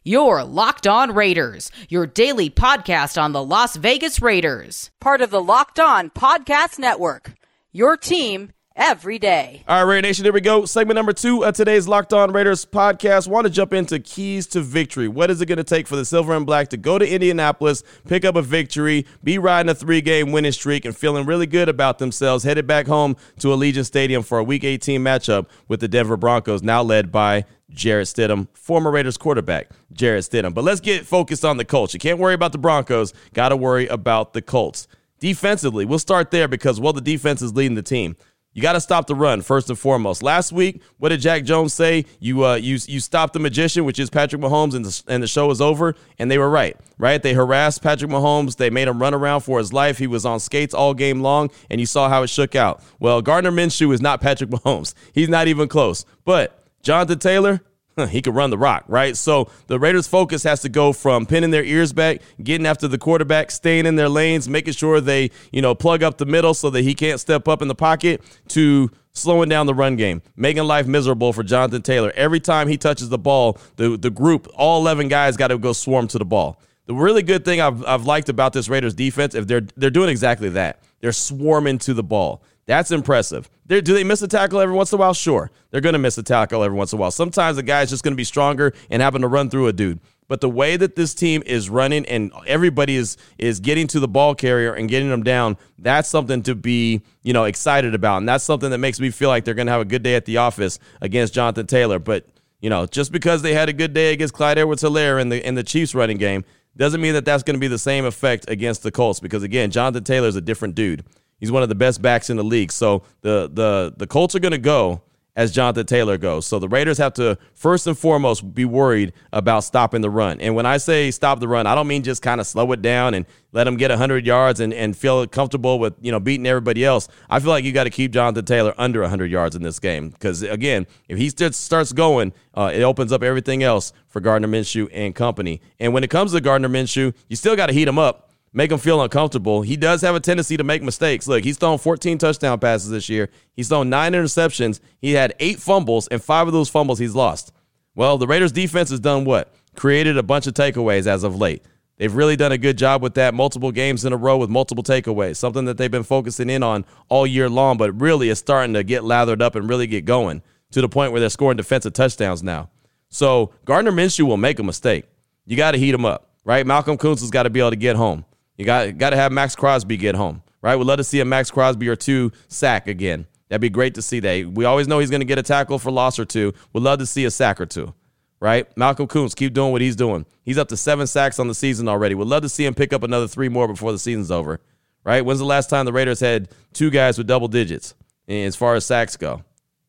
Your 0.03 0.45
Locked 0.45 0.87
On 0.87 1.13
Raiders, 1.13 1.73
your 1.89 2.07
daily 2.07 2.49
podcast 2.49 3.21
on 3.21 3.33
the 3.33 3.43
Las 3.43 3.75
Vegas 3.75 4.23
Raiders. 4.23 4.93
Part 5.01 5.21
of 5.21 5.31
the 5.31 5.43
Locked 5.43 5.81
On 5.81 6.11
Podcast 6.11 6.79
Network. 6.79 7.33
Your 7.73 7.97
team 7.97 8.53
every 8.77 9.19
day. 9.19 9.63
All 9.67 9.85
right, 9.85 9.91
Raider 9.91 10.07
Nation, 10.07 10.25
here 10.25 10.33
we 10.33 10.41
go. 10.41 10.65
Segment 10.67 10.97
number 10.97 11.13
two 11.13 11.45
of 11.45 11.55
today's 11.55 11.89
Locked 11.89 12.13
On 12.13 12.33
Raiders 12.33 12.65
podcast. 12.65 13.27
Want 13.27 13.47
to 13.47 13.51
jump 13.51 13.73
into 13.73 13.99
keys 13.99 14.47
to 14.49 14.61
victory. 14.61 15.09
What 15.09 15.31
is 15.31 15.41
it 15.41 15.47
going 15.47 15.59
to 15.59 15.65
take 15.65 15.87
for 15.87 15.97
the 15.97 16.05
Silver 16.05 16.35
and 16.35 16.47
Black 16.47 16.69
to 16.69 16.77
go 16.77 16.99
to 16.99 17.09
Indianapolis, 17.09 17.83
pick 18.07 18.25
up 18.25 18.37
a 18.37 18.43
victory, 18.43 19.07
be 19.25 19.39
riding 19.39 19.71
a 19.71 19.75
three 19.75 20.01
game 20.01 20.31
winning 20.31 20.53
streak, 20.53 20.85
and 20.85 20.97
feeling 20.97 21.27
really 21.27 21.47
good 21.47 21.69
about 21.69 21.99
themselves, 21.99 22.45
headed 22.45 22.67
back 22.67 22.87
home 22.87 23.17
to 23.39 23.49
Allegiant 23.49 23.87
Stadium 23.87 24.23
for 24.23 24.39
a 24.39 24.45
Week 24.45 24.63
18 24.63 25.01
matchup 25.01 25.49
with 25.69 25.81
the 25.81 25.89
Denver 25.89 26.17
Broncos, 26.17 26.63
now 26.63 26.83
led 26.83 27.11
by 27.11 27.45
Jarrett 27.71 28.07
Stidham, 28.07 28.49
former 28.55 28.91
Raiders 28.91 29.17
quarterback, 29.17 29.71
Jarrett 29.93 30.25
Stidham. 30.25 30.55
But 30.55 30.65
let's 30.65 30.81
get 30.81 31.07
focused 31.07 31.45
on 31.45 31.57
the 31.57 31.65
Colts. 31.65 31.95
You 31.95 32.01
can't 32.01 32.19
worry 32.19 32.35
about 32.35 32.53
the 32.53 32.59
Broncos, 32.59 33.13
got 33.35 33.49
to 33.49 33.57
worry 33.57 33.87
about 33.89 34.33
the 34.33 34.43
Colts. 34.43 34.87
Defensively, 35.19 35.87
we'll 35.87 35.99
start 35.99 36.31
there 36.31 36.47
because, 36.47 36.79
well, 36.79 36.93
the 36.93 37.01
defense 37.01 37.41
is 37.41 37.55
leading 37.55 37.75
the 37.75 37.83
team. 37.83 38.17
You 38.57 38.63
got 38.63 38.73
to 38.73 38.81
stop 38.81 39.07
the 39.07 39.15
run 39.15 39.43
first 39.43 39.69
and 39.69 39.79
foremost. 39.79 40.23
Last 40.23 40.51
week, 40.51 40.81
what 40.97 41.11
did 41.11 41.21
Jack 41.21 41.45
Jones 41.45 41.75
say? 41.75 42.07
You 42.21 42.47
uh, 42.47 42.55
you 42.55 42.79
you 42.87 43.01
stopped 43.01 43.35
the 43.35 43.39
magician, 43.39 43.85
which 43.85 43.99
is 43.99 44.09
Patrick 44.09 44.41
Mahomes, 44.41 44.75
and 44.75 44.83
the, 44.83 45.03
and 45.09 45.23
the 45.23 45.27
show 45.27 45.51
is 45.51 45.61
over. 45.61 45.95
And 46.19 46.31
they 46.31 46.39
were 46.39 46.49
right, 46.49 46.75
right? 46.97 47.23
They 47.23 47.35
harassed 47.35 47.83
Patrick 47.83 48.11
Mahomes. 48.11 48.57
They 48.57 48.71
made 48.71 48.89
him 48.89 48.99
run 48.99 49.13
around 49.13 49.43
for 49.43 49.59
his 49.59 49.75
life. 49.75 49.99
He 49.99 50.07
was 50.07 50.25
on 50.25 50.41
skates 50.41 50.73
all 50.73 50.95
game 50.95 51.21
long, 51.21 51.51
and 51.69 51.81
you 51.81 51.87
saw 51.87 52.09
how 52.09 52.23
it 52.23 52.29
shook 52.29 52.55
out. 52.55 52.83
Well, 52.99 53.21
Gardner 53.21 53.53
Minshew 53.53 53.93
is 53.93 54.01
not 54.01 54.23
Patrick 54.23 54.49
Mahomes. 54.65 54.95
He's 55.13 55.29
not 55.29 55.49
even 55.49 55.69
close. 55.69 56.07
But 56.25 56.59
Jonathan 56.81 57.19
Taylor, 57.19 57.61
he 58.11 58.21
could 58.21 58.35
run 58.35 58.51
the 58.51 58.59
rock, 58.59 58.85
right? 58.89 59.17
So 59.17 59.51
the 59.69 59.79
Raiders' 59.79 60.07
focus 60.07 60.43
has 60.43 60.61
to 60.63 60.69
go 60.69 60.93
from 60.93 61.25
pinning 61.25 61.51
their 61.51 61.65
ears 61.65 61.93
back, 61.95 62.21
getting 62.43 62.67
after 62.67 62.87
the 62.89 62.99
quarterback, 62.99 63.51
staying 63.51 63.87
in 63.87 63.97
their 63.97 64.09
lanes, 64.09 64.49
making 64.49 64.75
sure 64.75 65.01
they, 65.01 65.31
you 65.51 65.63
know, 65.63 65.75
plug 65.75 66.03
up 66.03 66.19
the 66.19 66.27
middle 66.27 66.53
so 66.53 66.69
that 66.71 66.83
he 66.83 66.95
can't 66.95 67.19
step 67.19 67.49
up 67.49 67.63
in 67.63 67.69
the 67.69 67.75
pocket, 67.75 68.23
to 68.49 68.91
slowing 69.13 69.49
down 69.49 69.65
the 69.65 69.73
run 69.73 69.97
game, 69.97 70.21
making 70.37 70.65
life 70.65 70.87
miserable 70.87 71.33
for 71.33 71.43
Jonathan 71.43 71.81
Taylor. 71.81 72.13
Every 72.17 72.39
time 72.41 72.69
he 72.69 72.77
touches 72.77 73.09
the 73.09 73.19
ball, 73.19 73.59
the, 73.77 73.97
the 73.97 74.11
group, 74.11 74.47
all 74.55 74.81
11 74.83 75.09
guys 75.09 75.39
got 75.39 75.49
to 75.49 75.57
go 75.57 75.73
swarm 75.73 76.07
to 76.09 76.19
the 76.19 76.27
ball. 76.27 76.61
The 76.85 76.95
really 76.95 77.23
good 77.23 77.47
thing 77.47 77.63
I've, 77.63 77.83
I've 77.85 78.05
liked 78.05 78.29
about 78.29 78.53
this 78.53 78.69
Raiders 78.69 78.95
defense, 78.95 79.35
if 79.35 79.47
they're 79.47 79.67
they're 79.77 79.91
doing 79.91 80.09
exactly 80.09 80.51
that, 80.51 80.81
they're 81.01 81.13
swarming 81.13 81.79
to 81.79 81.95
the 81.95 82.05
ball. 82.05 82.43
That's 82.67 82.91
impressive. 82.91 83.49
They're, 83.65 83.81
do 83.81 83.95
they 83.95 84.05
miss 84.05 84.23
a 84.23 84.29
tackle 84.29 84.61
every 84.61 84.75
once 84.75 84.93
in 84.93 84.99
a 84.99 85.01
while? 85.01 85.15
Sure. 85.15 85.51
They're 85.71 85.81
going 85.81 85.93
to 85.93 86.01
miss 86.01 86.19
a 86.19 86.23
tackle 86.23 86.65
every 86.65 86.77
once 86.77 86.93
in 86.93 86.99
a 86.99 87.01
while. 87.01 87.13
Sometimes 87.13 87.57
the 87.57 87.63
guy's 87.63 87.91
just 87.91 88.03
going 88.03 88.13
to 88.13 88.17
be 88.17 88.25
stronger 88.25 88.73
and 88.91 89.01
happen 89.01 89.23
to 89.23 89.29
run 89.29 89.51
through 89.51 89.69
a 89.69 89.73
dude. 89.73 90.01
But 90.29 90.41
the 90.41 90.49
way 90.49 90.77
that 90.77 90.97
this 90.97 91.15
team 91.15 91.43
is 91.47 91.71
running 91.71 92.05
and 92.07 92.33
everybody 92.49 92.97
is 92.97 93.17
is 93.39 93.61
getting 93.61 93.87
to 93.89 94.01
the 94.01 94.09
ball 94.09 94.35
carrier 94.35 94.73
and 94.73 94.89
getting 94.89 95.09
them 95.09 95.23
down, 95.23 95.57
that's 95.79 96.09
something 96.09 96.43
to 96.43 96.57
be, 96.57 97.03
you 97.23 97.33
know, 97.33 97.45
excited 97.45 97.95
about. 97.95 98.19
And 98.19 98.29
that's 98.29 98.43
something 98.43 98.71
that 98.71 98.79
makes 98.79 98.99
me 98.99 99.11
feel 99.11 99.29
like 99.29 99.45
they're 99.45 99.55
going 99.55 99.67
to 99.67 99.73
have 99.73 99.81
a 99.81 99.87
good 99.87 100.03
day 100.03 100.17
at 100.17 100.25
the 100.25 100.39
office 100.39 100.81
against 101.01 101.33
Jonathan 101.33 101.69
Taylor. 101.69 102.01
But, 102.01 102.27
you 102.61 102.71
know, 102.71 102.87
just 102.87 103.13
because 103.13 103.43
they 103.43 103.55
had 103.55 103.69
a 103.69 103.73
good 103.73 103.95
day 103.95 104.13
against 104.13 104.35
Clyde 104.35 104.59
Edwards-Helaire 104.59 105.21
in 105.21 105.29
the 105.29 105.47
in 105.47 105.55
the 105.55 105.63
Chiefs 105.63 105.95
running 105.95 106.17
game 106.17 106.45
doesn't 106.77 107.01
mean 107.01 107.15
that 107.15 107.25
that's 107.25 107.45
going 107.45 107.55
to 107.55 107.61
be 107.61 107.69
the 107.69 107.79
same 107.79 108.05
effect 108.05 108.51
against 108.51 108.83
the 108.83 108.91
Colts 108.91 109.21
because 109.21 109.45
again, 109.45 109.71
Jonathan 109.71 110.03
Taylor 110.03 110.29
is 110.29 110.37
a 110.37 110.41
different 110.41 110.75
dude. 110.75 111.05
He's 111.39 111.53
one 111.53 111.63
of 111.63 111.69
the 111.69 111.75
best 111.75 112.01
backs 112.01 112.31
in 112.31 112.37
the 112.37 112.45
league. 112.45 112.73
So 112.73 113.03
the 113.21 113.51
the 113.53 113.95
the 113.97 114.07
Colts 114.07 114.35
are 114.35 114.41
going 114.41 114.53
to 114.53 114.59
go 114.59 115.03
as 115.37 115.53
Jonathan 115.53 115.85
Taylor 115.85 116.17
goes. 116.17 116.47
So 116.47 116.59
the 116.59 116.69
Raiders 116.69 116.97
have 116.99 117.13
to 117.15 117.39
first 117.53 117.87
and 117.87 117.97
foremost 117.97 118.55
be 118.55 118.65
worried 118.65 119.13
about 119.33 119.61
stopping 119.65 120.01
the 120.01 120.09
run. 120.09 120.41
And 120.41 120.55
when 120.55 120.65
I 120.65 120.79
say 120.79 121.11
stop 121.11 121.41
the 121.41 121.47
run, 121.47 121.67
I 121.67 121.75
don't 121.75 121.87
mean 121.87 122.03
just 122.03 122.23
kind 122.23 122.41
of 122.41 122.47
slow 122.47 122.73
it 122.73 122.81
down 122.81 123.13
and 123.13 123.27
let 123.53 123.65
them 123.65 123.77
get 123.77 123.91
100 123.91 124.27
yards 124.27 124.61
and, 124.61 124.73
and 124.73 124.97
feel 124.97 125.27
comfortable 125.27 125.79
with, 125.79 125.95
you 126.01 126.11
know, 126.11 126.19
beating 126.19 126.47
everybody 126.47 126.85
else. 126.85 127.07
I 127.29 127.39
feel 127.39 127.51
like 127.51 127.65
you 127.65 127.73
got 127.73 127.85
to 127.85 127.91
keep 127.91 128.13
Jonathan 128.13 128.47
Taylor 128.47 128.75
under 128.79 129.03
100 129.03 129.31
yards 129.31 129.55
in 129.55 129.63
this 129.63 129.79
game 129.79 130.09
because, 130.09 130.43
again, 130.43 130.87
if 131.09 131.19
he 131.19 131.29
starts 131.29 131.93
going, 131.93 132.33
uh, 132.55 132.71
it 132.73 132.83
opens 132.83 133.13
up 133.13 133.23
everything 133.23 133.63
else 133.63 133.93
for 134.09 134.21
Gardner 134.21 134.49
Minshew 134.49 134.89
and 134.93 135.15
company. 135.15 135.61
And 135.79 135.93
when 135.93 136.03
it 136.03 136.09
comes 136.09 136.33
to 136.33 136.41
Gardner 136.41 136.71
Minshew, 136.71 137.15
you 137.29 137.37
still 137.37 137.57
got 137.57 137.67
to 137.67 137.75
heat 137.75 137.87
him 137.87 137.99
up 137.99 138.26
make 138.57 138.73
him 138.73 138.79
feel 138.79 139.03
uncomfortable. 139.03 139.61
He 139.61 139.77
does 139.77 140.01
have 140.01 140.15
a 140.15 140.21
tendency 140.21 140.57
to 140.57 140.65
make 140.65 140.83
mistakes. 140.83 141.29
Look, 141.29 141.45
he's 141.45 141.59
thrown 141.59 141.77
14 141.77 142.17
touchdown 142.17 142.59
passes 142.59 142.89
this 142.89 143.11
year. 143.11 143.29
He's 143.53 143.69
thrown 143.69 143.91
nine 143.91 144.15
interceptions. 144.15 144.81
He 144.99 145.13
had 145.13 145.35
eight 145.39 145.61
fumbles, 145.61 146.09
and 146.09 146.25
five 146.25 146.47
of 146.47 146.55
those 146.55 146.71
fumbles 146.71 146.99
he's 146.99 147.15
lost. 147.15 147.53
Well, 147.95 148.17
the 148.17 148.27
Raiders 148.27 148.53
defense 148.53 148.89
has 148.89 148.99
done 148.99 149.27
what? 149.27 149.55
Created 149.77 150.17
a 150.17 150.23
bunch 150.23 150.47
of 150.47 150.55
takeaways 150.55 151.07
as 151.07 151.23
of 151.23 151.37
late. 151.37 151.63
They've 151.99 152.15
really 152.15 152.35
done 152.35 152.53
a 152.53 152.59
good 152.59 152.79
job 152.79 153.03
with 153.03 153.15
that. 153.15 153.35
Multiple 153.35 153.73
games 153.73 154.07
in 154.07 154.15
a 154.15 154.17
row 154.17 154.39
with 154.39 154.49
multiple 154.49 154.83
takeaways, 154.83 155.37
something 155.37 155.67
that 155.67 155.77
they've 155.77 155.91
been 155.91 156.03
focusing 156.03 156.49
in 156.49 156.63
on 156.63 156.87
all 157.11 157.27
year 157.27 157.51
long, 157.51 157.77
but 157.77 158.01
really 158.01 158.31
is 158.31 158.39
starting 158.39 158.73
to 158.73 158.83
get 158.83 159.05
lathered 159.05 159.43
up 159.43 159.55
and 159.55 159.69
really 159.69 159.87
get 159.87 160.07
going 160.07 160.43
to 160.71 160.81
the 160.81 160.89
point 160.89 161.13
where 161.13 161.21
they're 161.21 161.29
scoring 161.29 161.59
defensive 161.59 161.93
touchdowns 161.93 162.43
now. 162.43 162.71
So 163.11 163.53
Gardner 163.67 163.93
Minshew 163.93 164.27
will 164.27 164.37
make 164.39 164.59
a 164.59 164.63
mistake. 164.63 165.05
You 165.45 165.59
got 165.59 165.73
to 165.73 165.79
heat 165.79 165.95
him 165.95 166.07
up, 166.07 166.31
right? 166.45 166.67
Malcolm 166.67 166.97
Koonce 166.97 167.21
has 167.21 167.31
got 167.31 167.45
to 167.45 167.51
be 167.51 167.61
able 167.61 167.71
to 167.71 167.77
get 167.77 167.97
home. 167.97 168.25
You 168.57 168.65
got 168.65 168.99
got 168.99 169.11
to 169.11 169.17
have 169.17 169.33
Maxx 169.33 169.55
Crosby 169.55 169.97
get 169.97 170.15
home, 170.15 170.43
right? 170.63 170.77
We'd 170.77 170.87
love 170.87 170.99
to 170.99 171.05
see 171.05 171.21
a 171.21 171.25
Maxx 171.25 171.51
Crosby 171.51 171.89
or 171.89 171.97
two 171.97 172.33
sack 172.49 172.89
again. 172.89 173.27
That'd 173.49 173.61
be 173.61 173.71
great 173.71 173.95
to 173.95 174.03
see 174.03 174.21
that. 174.21 174.47
We 174.47 174.65
always 174.65 174.89
know 174.89 174.99
he's 174.99 175.11
going 175.11 175.21
to 175.21 175.27
get 175.27 175.39
a 175.39 175.43
tackle 175.43 175.79
for 175.79 175.91
loss 175.91 176.19
or 176.19 176.25
two. 176.25 176.53
We'd 176.73 176.83
love 176.83 176.99
to 176.99 177.07
see 177.07 177.25
a 177.25 177.31
sack 177.31 177.61
or 177.61 177.67
two 177.67 177.95
right? 178.41 178.75
Malcolm 178.77 179.07
Koonce, 179.07 179.35
keep 179.35 179.55
doing 179.55 179.73
what 179.73 179.81
he's 179.81 179.97
doing. 179.97 180.27
He's 180.43 180.59
up 180.59 180.69
to 180.69 180.77
seven 180.77 181.07
sacks 181.07 181.39
on 181.39 181.49
the 181.49 181.55
season 181.55 181.89
already. 181.89 182.15
We'd 182.15 182.29
love 182.29 182.43
to 182.43 182.49
see 182.49 182.65
him 182.65 182.75
pick 182.75 182.93
up 182.93 183.03
another 183.03 183.29
three 183.29 183.49
more 183.49 183.67
before 183.69 183.93
the 183.93 183.99
season's 183.99 184.31
over, 184.31 184.61
right? 185.05 185.25
When's 185.25 185.39
the 185.39 185.47
last 185.47 185.71
time 185.71 185.85
the 185.85 185.93
Raiders 185.93 186.21
had 186.21 186.49
two 186.73 186.91
guys 186.91 187.19
with 187.19 187.27
double 187.27 187.49
digits 187.49 187.95
as 188.29 188.57
far 188.57 188.75
as 188.75 188.85
sacks 188.85 189.17
go, 189.17 189.43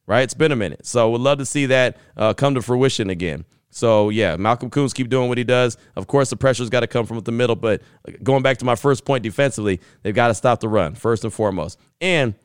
right? 0.05 0.21
It's 0.21 0.33
been 0.33 0.51
a 0.51 0.55
minute. 0.55 0.85
So 0.85 1.09
we'd 1.09 1.21
love 1.21 1.39
to 1.39 1.45
see 1.45 1.65
that 1.67 1.97
uh, 2.15 2.33
come 2.33 2.55
to 2.55 2.61
fruition 2.61 3.09
again. 3.09 3.45
So 3.69 4.09
yeah, 4.09 4.35
Malcolm 4.37 4.69
Koonce 4.69 4.93
keep 4.93 5.09
doing 5.09 5.29
what 5.29 5.37
he 5.37 5.43
does. 5.43 5.77
Of 5.95 6.07
course, 6.07 6.29
the 6.29 6.37
pressure's 6.37 6.69
got 6.69 6.81
to 6.81 6.87
come 6.87 7.05
from 7.05 7.19
the 7.19 7.31
middle, 7.31 7.55
but 7.55 7.81
uh, 8.07 8.13
going 8.23 8.43
back 8.43 8.57
to 8.59 8.65
my 8.65 8.75
first 8.75 9.05
point 9.05 9.23
defensively, 9.23 9.79
they've 10.03 10.15
got 10.15 10.29
to 10.29 10.33
stop 10.33 10.59
the 10.59 10.69
run 10.69 10.95
first 10.95 11.23
and 11.23 11.33
foremost. 11.33 11.79
And 12.01 12.35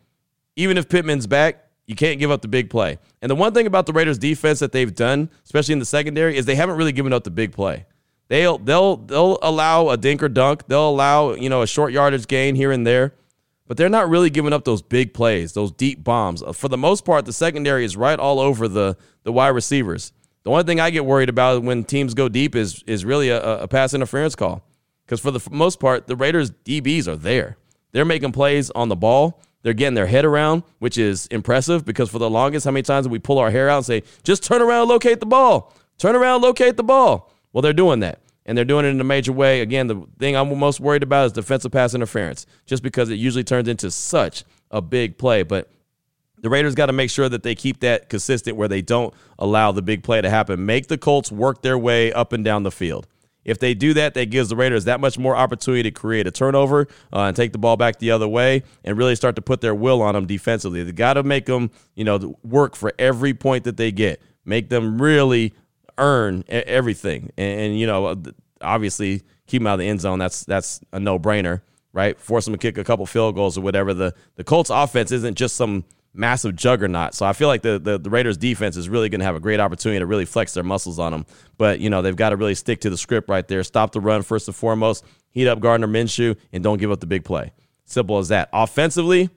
even 0.56 0.76
if 0.76 0.88
Pittman's 0.88 1.26
back, 1.26 1.64
you 1.86 1.94
can't 1.94 2.18
give 2.18 2.30
up 2.30 2.42
the 2.42 2.48
big 2.48 2.70
play. 2.70 2.98
And 3.20 3.30
the 3.30 3.34
one 3.34 3.54
thing 3.54 3.66
about 3.66 3.86
the 3.86 3.92
Raiders 3.92 4.18
defense 4.18 4.60
that 4.60 4.72
they've 4.72 4.94
done, 4.94 5.30
especially 5.44 5.72
in 5.72 5.78
the 5.78 5.84
secondary, 5.84 6.36
is 6.36 6.46
they 6.46 6.54
haven't 6.54 6.76
really 6.76 6.92
given 6.92 7.12
up 7.12 7.24
the 7.24 7.30
big 7.30 7.52
play. 7.52 7.86
They'll 8.28 8.58
they'll 8.58 8.96
they'll 8.96 9.38
allow 9.42 9.90
a 9.90 9.96
dink 9.96 10.22
or 10.22 10.28
dunk. 10.28 10.66
They'll 10.66 10.88
allow, 10.88 11.34
you 11.34 11.48
know, 11.48 11.62
a 11.62 11.66
short 11.66 11.92
yardage 11.92 12.26
gain 12.28 12.54
here 12.54 12.72
and 12.72 12.86
there. 12.86 13.14
But 13.66 13.76
they're 13.76 13.88
not 13.88 14.08
really 14.08 14.30
giving 14.30 14.52
up 14.52 14.64
those 14.64 14.82
big 14.82 15.14
plays, 15.14 15.52
those 15.52 15.72
deep 15.72 16.02
bombs. 16.02 16.42
Uh, 16.42 16.52
for 16.52 16.68
the 16.68 16.78
most 16.78 17.04
part, 17.04 17.26
the 17.26 17.32
secondary 17.32 17.84
is 17.84 17.96
right 17.96 18.18
all 18.18 18.40
over 18.40 18.68
the 18.68 18.96
the 19.24 19.32
wide 19.32 19.48
receivers. 19.48 20.12
The 20.44 20.50
only 20.50 20.64
thing 20.64 20.80
I 20.80 20.90
get 20.90 21.04
worried 21.04 21.28
about 21.28 21.62
when 21.62 21.84
teams 21.84 22.14
go 22.14 22.28
deep 22.28 22.54
is 22.54 22.82
is 22.86 23.04
really 23.04 23.28
a, 23.28 23.62
a 23.62 23.68
pass 23.68 23.94
interference 23.94 24.34
call. 24.34 24.62
Because 25.04 25.20
for 25.20 25.30
the 25.30 25.46
most 25.50 25.78
part, 25.80 26.06
the 26.06 26.16
Raiders 26.16 26.50
DBs 26.50 27.06
are 27.06 27.16
there. 27.16 27.56
They're 27.92 28.04
making 28.04 28.32
plays 28.32 28.70
on 28.70 28.88
the 28.88 28.96
ball. 28.96 29.40
They're 29.62 29.74
getting 29.74 29.94
their 29.94 30.06
head 30.06 30.24
around, 30.24 30.64
which 30.78 30.98
is 30.98 31.26
impressive 31.28 31.84
because 31.84 32.10
for 32.10 32.18
the 32.18 32.30
longest, 32.30 32.64
how 32.64 32.72
many 32.72 32.82
times 32.82 33.06
we 33.06 33.18
pull 33.18 33.38
our 33.38 33.50
hair 33.50 33.68
out 33.68 33.78
and 33.78 33.86
say, 33.86 34.02
just 34.24 34.42
turn 34.42 34.60
around, 34.60 34.88
locate 34.88 35.20
the 35.20 35.26
ball, 35.26 35.72
turn 35.98 36.16
around, 36.16 36.42
locate 36.42 36.76
the 36.76 36.82
ball? 36.82 37.30
Well, 37.52 37.62
they're 37.62 37.72
doing 37.72 38.00
that. 38.00 38.20
And 38.44 38.58
they're 38.58 38.64
doing 38.64 38.84
it 38.84 38.88
in 38.88 39.00
a 39.00 39.04
major 39.04 39.32
way. 39.32 39.60
Again, 39.60 39.86
the 39.86 40.04
thing 40.18 40.34
I'm 40.34 40.58
most 40.58 40.80
worried 40.80 41.04
about 41.04 41.26
is 41.26 41.32
defensive 41.32 41.70
pass 41.70 41.94
interference, 41.94 42.44
just 42.66 42.82
because 42.82 43.08
it 43.08 43.14
usually 43.14 43.44
turns 43.44 43.68
into 43.68 43.88
such 43.90 44.44
a 44.72 44.82
big 44.82 45.16
play. 45.16 45.44
But 45.44 45.70
the 46.42 46.50
Raiders 46.50 46.74
got 46.74 46.86
to 46.86 46.92
make 46.92 47.10
sure 47.10 47.28
that 47.28 47.42
they 47.42 47.54
keep 47.54 47.80
that 47.80 48.08
consistent 48.08 48.56
where 48.56 48.68
they 48.68 48.82
don't 48.82 49.14
allow 49.38 49.72
the 49.72 49.82
big 49.82 50.02
play 50.02 50.20
to 50.20 50.28
happen. 50.28 50.66
Make 50.66 50.88
the 50.88 50.98
Colts 50.98 51.32
work 51.32 51.62
their 51.62 51.78
way 51.78 52.12
up 52.12 52.32
and 52.32 52.44
down 52.44 52.64
the 52.64 52.70
field. 52.70 53.06
If 53.44 53.58
they 53.58 53.74
do 53.74 53.94
that, 53.94 54.14
that 54.14 54.26
gives 54.26 54.50
the 54.50 54.56
Raiders 54.56 54.84
that 54.84 55.00
much 55.00 55.18
more 55.18 55.34
opportunity 55.34 55.84
to 55.84 55.90
create 55.90 56.26
a 56.26 56.30
turnover 56.30 56.86
uh, 57.12 57.20
and 57.22 57.36
take 57.36 57.52
the 57.52 57.58
ball 57.58 57.76
back 57.76 57.98
the 57.98 58.10
other 58.10 58.28
way 58.28 58.62
and 58.84 58.96
really 58.96 59.16
start 59.16 59.36
to 59.36 59.42
put 59.42 59.60
their 59.60 59.74
will 59.74 60.00
on 60.02 60.14
them 60.14 60.26
defensively. 60.26 60.82
They 60.84 60.92
got 60.92 61.14
to 61.14 61.22
make 61.22 61.46
them, 61.46 61.70
you 61.94 62.04
know, 62.04 62.38
work 62.44 62.76
for 62.76 62.92
every 62.98 63.34
point 63.34 63.64
that 63.64 63.76
they 63.76 63.90
get. 63.90 64.22
Make 64.44 64.68
them 64.68 65.00
really 65.00 65.54
earn 65.98 66.44
everything. 66.48 67.30
And, 67.36 67.60
and 67.60 67.78
you 67.78 67.86
know, 67.86 68.20
obviously 68.60 69.22
keep 69.46 69.60
them 69.60 69.66
out 69.66 69.74
of 69.74 69.80
the 69.80 69.88
end 69.88 70.00
zone. 70.00 70.18
That's 70.18 70.44
that's 70.44 70.80
a 70.92 71.00
no 71.00 71.18
brainer, 71.18 71.62
right? 71.92 72.18
Force 72.20 72.44
them 72.44 72.54
to 72.54 72.58
kick 72.58 72.78
a 72.78 72.84
couple 72.84 73.06
field 73.06 73.34
goals 73.34 73.58
or 73.58 73.60
whatever. 73.60 73.92
The 73.92 74.14
the 74.36 74.44
Colts 74.44 74.70
offense 74.70 75.10
isn't 75.10 75.36
just 75.36 75.56
some 75.56 75.84
massive 76.14 76.54
juggernaut. 76.56 77.14
So 77.14 77.26
I 77.26 77.32
feel 77.32 77.48
like 77.48 77.62
the, 77.62 77.78
the, 77.78 77.98
the 77.98 78.10
Raiders 78.10 78.36
defense 78.36 78.76
is 78.76 78.88
really 78.88 79.08
going 79.08 79.20
to 79.20 79.24
have 79.24 79.36
a 79.36 79.40
great 79.40 79.60
opportunity 79.60 79.98
to 79.98 80.06
really 80.06 80.24
flex 80.24 80.54
their 80.54 80.64
muscles 80.64 80.98
on 80.98 81.12
them. 81.12 81.26
But, 81.58 81.80
you 81.80 81.90
know, 81.90 82.02
they've 82.02 82.16
got 82.16 82.30
to 82.30 82.36
really 82.36 82.54
stick 82.54 82.80
to 82.82 82.90
the 82.90 82.98
script 82.98 83.28
right 83.28 83.46
there. 83.46 83.62
Stop 83.64 83.92
the 83.92 84.00
run 84.00 84.22
first 84.22 84.48
and 84.48 84.54
foremost, 84.54 85.04
heat 85.30 85.48
up 85.48 85.60
Gardner 85.60 85.88
Minshew, 85.88 86.36
and 86.52 86.62
don't 86.62 86.78
give 86.78 86.90
up 86.90 87.00
the 87.00 87.06
big 87.06 87.24
play. 87.24 87.52
Simple 87.84 88.18
as 88.18 88.28
that. 88.28 88.48
Offensively, 88.52 89.30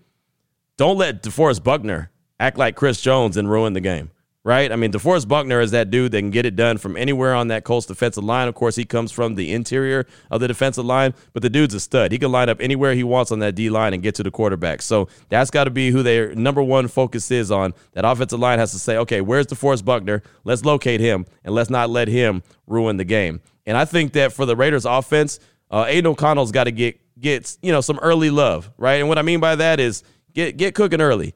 don't 0.78 0.98
let 0.98 1.24
DeForest 1.24 1.64
Buckner 1.64 2.12
act 2.40 2.58
like 2.58 2.76
Chris 2.76 3.02
Jones 3.02 3.38
and 3.38 3.50
ruin 3.50 3.74
the 3.74 3.82
game 3.82 4.12
right? 4.46 4.72
I 4.72 4.76
mean, 4.76 4.92
DeForest 4.92 5.28
Buckner 5.28 5.60
is 5.60 5.72
that 5.72 5.90
dude 5.90 6.12
that 6.12 6.20
can 6.20 6.30
get 6.30 6.46
it 6.46 6.56
done 6.56 6.78
from 6.78 6.96
anywhere 6.96 7.34
on 7.34 7.48
that 7.48 7.64
Colts 7.64 7.88
defensive 7.88 8.24
line. 8.24 8.48
Of 8.48 8.54
course, 8.54 8.76
he 8.76 8.86
comes 8.86 9.12
from 9.12 9.34
the 9.34 9.52
interior 9.52 10.06
of 10.30 10.40
the 10.40 10.48
defensive 10.48 10.86
line, 10.86 11.16
but 11.34 11.42
the 11.42 11.50
dude's 11.50 11.74
a 11.74 11.80
stud. 11.80 12.12
He 12.12 12.20
can 12.20 12.32
line 12.32 12.48
up 12.48 12.62
anywhere 12.62 12.94
he 12.94 13.04
wants 13.04 13.32
on 13.32 13.40
that 13.40 13.56
D 13.56 13.72
line 13.72 13.96
and 13.96 14.04
get 14.04 14.14
to 14.16 14.24
the 14.24 14.30
quarterback. 14.30 14.84
So 14.84 15.10
that's 15.30 15.50
got 15.50 15.64
to 15.64 15.72
be 15.72 15.90
who 15.90 16.04
their 16.04 16.36
number 16.36 16.62
one 16.62 16.88
focus 16.88 17.32
is 17.32 17.50
on. 17.50 17.74
That 17.94 18.06
offensive 18.06 18.40
line 18.40 18.60
has 18.60 18.72
to 18.74 18.80
say, 18.80 18.98
okay, 18.98 19.20
where's 19.20 19.48
DeForest 19.48 19.84
Buckner? 19.84 20.22
Let's 20.44 20.64
locate 20.64 21.02
him 21.02 21.26
and 21.44 21.56
let's 21.56 21.72
not 21.72 21.90
let 21.90 22.08
him 22.08 22.44
ruin 22.68 22.98
the 22.98 23.04
game. 23.04 23.42
And 23.66 23.76
I 23.76 23.86
think 23.86 24.14
that 24.14 24.32
for 24.32 24.46
the 24.46 24.56
Raiders 24.56 24.86
offense, 24.86 25.40
uh, 25.72 25.86
Aidan 25.88 26.06
O'Connell's 26.06 26.52
got 26.52 26.66
to 26.66 26.72
get 26.72 27.02
get 27.20 27.58
you 27.64 27.72
know 27.72 27.82
some 27.82 27.98
early 28.00 28.30
love, 28.30 28.70
right? 28.78 28.96
And 29.00 29.08
what 29.08 29.18
I 29.18 29.24
mean 29.24 29.40
by 29.40 29.56
that 29.56 29.80
is 29.80 30.04
get 30.36 30.56
get 30.56 30.76
cooking 30.76 31.02
early 31.02 31.34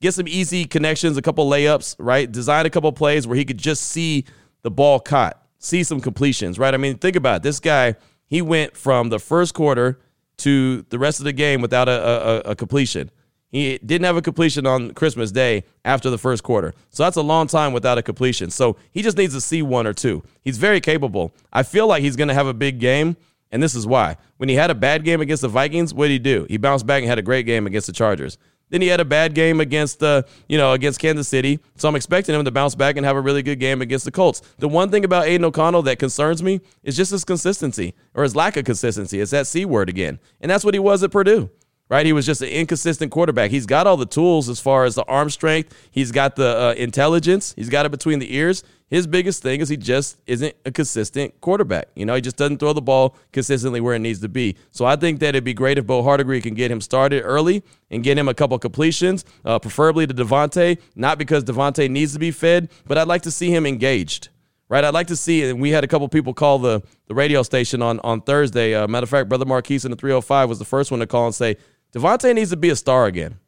get 0.00 0.14
some 0.14 0.28
easy 0.28 0.64
connections, 0.64 1.16
a 1.16 1.22
couple 1.22 1.48
layups, 1.48 1.96
right? 1.98 2.30
Design 2.30 2.66
a 2.66 2.70
couple 2.70 2.92
plays 2.92 3.26
where 3.26 3.36
he 3.36 3.44
could 3.44 3.58
just 3.58 3.84
see 3.84 4.24
the 4.62 4.70
ball 4.70 5.00
caught, 5.00 5.42
see 5.58 5.82
some 5.82 6.00
completions, 6.00 6.58
right? 6.58 6.74
I 6.74 6.76
mean, 6.76 6.98
think 6.98 7.16
about 7.16 7.36
it. 7.36 7.42
This 7.42 7.60
guy, 7.60 7.96
he 8.26 8.42
went 8.42 8.76
from 8.76 9.08
the 9.08 9.18
first 9.18 9.54
quarter 9.54 9.98
to 10.38 10.82
the 10.90 10.98
rest 10.98 11.20
of 11.20 11.24
the 11.24 11.32
game 11.32 11.60
without 11.60 11.88
a, 11.88 12.46
a, 12.48 12.50
a 12.50 12.56
completion. 12.56 13.10
He 13.50 13.78
didn't 13.78 14.04
have 14.04 14.16
a 14.16 14.22
completion 14.22 14.66
on 14.66 14.92
Christmas 14.92 15.32
Day 15.32 15.64
after 15.84 16.10
the 16.10 16.18
first 16.18 16.42
quarter. 16.42 16.74
So 16.90 17.02
that's 17.02 17.16
a 17.16 17.22
long 17.22 17.46
time 17.46 17.72
without 17.72 17.96
a 17.96 18.02
completion. 18.02 18.50
So 18.50 18.76
he 18.92 19.02
just 19.02 19.16
needs 19.16 19.32
to 19.34 19.40
see 19.40 19.62
one 19.62 19.86
or 19.86 19.94
two. 19.94 20.22
He's 20.42 20.58
very 20.58 20.80
capable. 20.80 21.34
I 21.52 21.62
feel 21.62 21.86
like 21.86 22.02
he's 22.02 22.14
going 22.14 22.28
to 22.28 22.34
have 22.34 22.46
a 22.46 22.54
big 22.54 22.78
game. 22.78 23.16
And 23.50 23.62
this 23.62 23.74
is 23.74 23.86
why. 23.86 24.18
When 24.36 24.50
he 24.50 24.54
had 24.54 24.70
a 24.70 24.74
bad 24.74 25.04
game 25.04 25.22
against 25.22 25.40
the 25.40 25.48
Vikings, 25.48 25.94
what 25.94 26.08
did 26.08 26.12
he 26.12 26.18
do? 26.18 26.46
He 26.50 26.58
bounced 26.58 26.86
back 26.86 27.00
and 27.00 27.08
had 27.08 27.18
a 27.18 27.22
great 27.22 27.46
game 27.46 27.66
against 27.66 27.86
the 27.86 27.94
Chargers. 27.94 28.36
Then 28.70 28.82
he 28.82 28.88
had 28.88 29.00
a 29.00 29.04
bad 29.04 29.34
game 29.34 29.60
against 29.60 30.00
the, 30.00 30.24
uh, 30.26 30.30
you 30.48 30.58
know, 30.58 30.72
against 30.72 31.00
Kansas 31.00 31.28
City. 31.28 31.60
So 31.76 31.88
I'm 31.88 31.96
expecting 31.96 32.34
him 32.34 32.44
to 32.44 32.50
bounce 32.50 32.74
back 32.74 32.96
and 32.96 33.06
have 33.06 33.16
a 33.16 33.20
really 33.20 33.42
good 33.42 33.58
game 33.58 33.82
against 33.82 34.04
the 34.04 34.10
Colts. 34.10 34.42
The 34.58 34.68
one 34.68 34.90
thing 34.90 35.04
about 35.04 35.26
Aidan 35.26 35.44
O'Connell 35.44 35.82
that 35.82 35.98
concerns 35.98 36.42
me 36.42 36.60
is 36.82 36.96
just 36.96 37.10
his 37.10 37.24
consistency 37.24 37.94
or 38.14 38.22
his 38.22 38.36
lack 38.36 38.56
of 38.56 38.64
consistency. 38.64 39.20
It's 39.20 39.30
that 39.30 39.46
C 39.46 39.64
word 39.64 39.88
again. 39.88 40.18
And 40.40 40.50
that's 40.50 40.64
what 40.64 40.74
he 40.74 40.80
was 40.80 41.02
at 41.02 41.10
Purdue 41.10 41.50
right? 41.88 42.04
He 42.04 42.12
was 42.12 42.26
just 42.26 42.42
an 42.42 42.48
inconsistent 42.48 43.10
quarterback. 43.10 43.50
He's 43.50 43.66
got 43.66 43.86
all 43.86 43.96
the 43.96 44.06
tools 44.06 44.48
as 44.48 44.60
far 44.60 44.84
as 44.84 44.94
the 44.94 45.04
arm 45.04 45.30
strength. 45.30 45.74
He's 45.90 46.12
got 46.12 46.36
the 46.36 46.58
uh, 46.58 46.74
intelligence. 46.76 47.54
He's 47.56 47.68
got 47.68 47.86
it 47.86 47.90
between 47.90 48.18
the 48.18 48.34
ears. 48.34 48.62
His 48.88 49.06
biggest 49.06 49.42
thing 49.42 49.60
is 49.60 49.68
he 49.68 49.76
just 49.76 50.16
isn't 50.26 50.54
a 50.64 50.70
consistent 50.70 51.38
quarterback. 51.42 51.88
You 51.94 52.06
know, 52.06 52.14
he 52.14 52.22
just 52.22 52.36
doesn't 52.36 52.58
throw 52.58 52.72
the 52.72 52.80
ball 52.80 53.16
consistently 53.32 53.80
where 53.80 53.94
it 53.94 53.98
needs 53.98 54.20
to 54.20 54.28
be. 54.28 54.56
So 54.70 54.86
I 54.86 54.96
think 54.96 55.20
that 55.20 55.30
it'd 55.30 55.44
be 55.44 55.52
great 55.52 55.76
if 55.76 55.86
Bo 55.86 56.02
Hardegree 56.02 56.42
can 56.42 56.54
get 56.54 56.70
him 56.70 56.80
started 56.80 57.22
early 57.22 57.62
and 57.90 58.02
get 58.02 58.16
him 58.16 58.28
a 58.28 58.34
couple 58.34 58.58
completions, 58.58 59.26
uh, 59.44 59.58
preferably 59.58 60.06
to 60.06 60.14
Davante. 60.14 60.80
Not 60.96 61.18
because 61.18 61.44
Davante 61.44 61.90
needs 61.90 62.14
to 62.14 62.18
be 62.18 62.30
fed, 62.30 62.70
but 62.86 62.96
I'd 62.96 63.08
like 63.08 63.22
to 63.22 63.30
see 63.30 63.50
him 63.50 63.66
engaged 63.66 64.30
right? 64.68 64.84
I'd 64.84 64.94
like 64.94 65.06
to 65.08 65.16
see, 65.16 65.48
and 65.48 65.60
we 65.60 65.70
had 65.70 65.84
a 65.84 65.86
couple 65.86 66.08
people 66.08 66.34
call 66.34 66.58
the, 66.58 66.82
the 67.06 67.14
radio 67.14 67.42
station 67.42 67.82
on, 67.82 68.00
on 68.00 68.20
Thursday. 68.20 68.74
Uh, 68.74 68.86
matter 68.86 69.04
of 69.04 69.10
fact, 69.10 69.28
Brother 69.28 69.46
Marquise 69.46 69.84
in 69.84 69.90
the 69.90 69.96
305 69.96 70.48
was 70.48 70.58
the 70.58 70.64
first 70.64 70.90
one 70.90 71.00
to 71.00 71.06
call 71.06 71.26
and 71.26 71.34
say, 71.34 71.56
Davante 71.92 72.34
needs 72.34 72.50
to 72.50 72.56
be 72.56 72.70
a 72.70 72.76
star 72.76 73.06
again. 73.06 73.38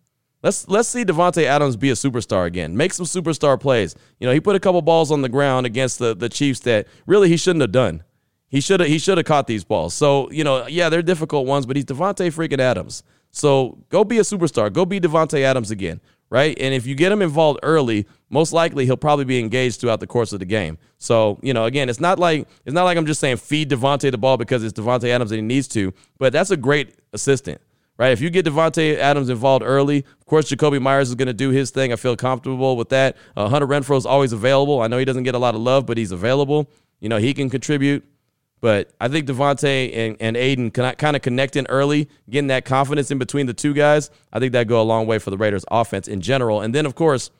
Let's 0.42 0.68
let's 0.68 0.88
see 0.88 1.04
Davante 1.04 1.44
Adams 1.44 1.76
be 1.76 1.90
a 1.90 1.94
superstar 1.94 2.46
again. 2.46 2.76
Make 2.76 2.94
some 2.94 3.04
superstar 3.04 3.60
plays. 3.60 3.94
You 4.18 4.26
know, 4.26 4.32
he 4.32 4.40
put 4.40 4.56
a 4.56 4.60
couple 4.60 4.80
balls 4.80 5.12
on 5.12 5.20
the 5.20 5.28
ground 5.28 5.66
against 5.66 5.98
the, 5.98 6.14
the 6.16 6.30
Chiefs 6.30 6.60
that 6.60 6.86
really 7.06 7.28
he 7.28 7.36
shouldn't 7.36 7.60
have 7.60 7.72
done. 7.72 8.02
He 8.48 8.60
should 8.60 8.80
have 8.80 8.88
he 8.88 8.98
should 8.98 9.18
have 9.18 9.26
caught 9.26 9.46
these 9.46 9.64
balls. 9.64 9.92
So, 9.92 10.30
you 10.30 10.42
know, 10.42 10.66
yeah, 10.66 10.88
they're 10.88 11.02
difficult 11.02 11.46
ones, 11.46 11.66
but 11.66 11.76
he's 11.76 11.84
Davante 11.84 12.32
freaking 12.34 12.58
Adams. 12.58 13.02
So 13.30 13.78
go 13.90 14.02
be 14.02 14.18
a 14.18 14.22
superstar. 14.22 14.72
Go 14.72 14.86
be 14.86 14.98
Davante 14.98 15.40
Adams 15.42 15.70
again. 15.70 16.00
Right. 16.30 16.56
And 16.60 16.72
if 16.72 16.86
you 16.86 16.94
get 16.94 17.10
him 17.10 17.22
involved 17.22 17.58
early, 17.64 18.06
most 18.30 18.52
likely 18.52 18.86
he'll 18.86 18.96
probably 18.96 19.24
be 19.24 19.40
engaged 19.40 19.80
throughout 19.80 19.98
the 19.98 20.06
course 20.06 20.32
of 20.32 20.38
the 20.38 20.44
game. 20.44 20.78
So, 20.98 21.40
you 21.42 21.52
know, 21.52 21.64
again, 21.64 21.88
it's 21.88 21.98
not 21.98 22.20
like 22.20 22.48
it's 22.64 22.72
not 22.72 22.84
like 22.84 22.96
I'm 22.96 23.06
just 23.06 23.20
saying 23.20 23.38
feed 23.38 23.68
Davante 23.68 24.10
the 24.10 24.16
ball 24.16 24.36
because 24.36 24.64
it's 24.64 24.78
Davante 24.78 25.08
Adams 25.08 25.30
that 25.30 25.36
he 25.36 25.42
needs 25.42 25.68
to, 25.68 25.92
but 26.18 26.32
that's 26.32 26.50
a 26.50 26.56
great 26.56 26.94
assistant 27.12 27.60
right? 28.00 28.12
If 28.12 28.22
you 28.22 28.30
get 28.30 28.46
Davante 28.46 28.96
Adams 28.96 29.28
involved 29.28 29.62
early, 29.62 29.98
of 29.98 30.24
course, 30.24 30.50
Jakobi 30.50 30.80
Meyers 30.80 31.10
is 31.10 31.14
going 31.14 31.26
to 31.26 31.34
do 31.34 31.50
his 31.50 31.70
thing. 31.70 31.92
I 31.92 31.96
feel 31.96 32.16
comfortable 32.16 32.74
with 32.74 32.88
that. 32.88 33.14
Uh, 33.36 33.46
Hunter 33.50 33.66
Renfrow 33.66 33.98
is 33.98 34.06
always 34.06 34.32
available. 34.32 34.80
I 34.80 34.86
know 34.86 34.96
he 34.96 35.04
doesn't 35.04 35.24
get 35.24 35.34
a 35.34 35.38
lot 35.38 35.54
of 35.54 35.60
love, 35.60 35.84
but 35.84 35.98
he's 35.98 36.10
available. 36.10 36.70
You 37.00 37.10
know, 37.10 37.18
he 37.18 37.34
can 37.34 37.50
contribute. 37.50 38.02
But 38.62 38.90
I 39.02 39.08
think 39.08 39.26
Davante 39.26 39.94
and, 39.94 40.16
and 40.18 40.34
Aidan 40.34 40.70
can 40.70 40.94
kind 40.94 41.14
of 41.14 41.20
connecting 41.20 41.66
early, 41.66 42.08
getting 42.30 42.48
that 42.48 42.64
confidence 42.64 43.10
in 43.10 43.18
between 43.18 43.44
the 43.44 43.52
two 43.52 43.74
guys. 43.74 44.10
I 44.32 44.38
think 44.38 44.52
that 44.54 44.66
go 44.66 44.80
a 44.80 44.82
long 44.82 45.06
way 45.06 45.18
for 45.18 45.28
the 45.28 45.36
Raiders 45.36 45.66
offense 45.70 46.08
in 46.08 46.22
general. 46.22 46.62
And 46.62 46.74
then, 46.74 46.86
of 46.86 46.94
course, 46.94 47.30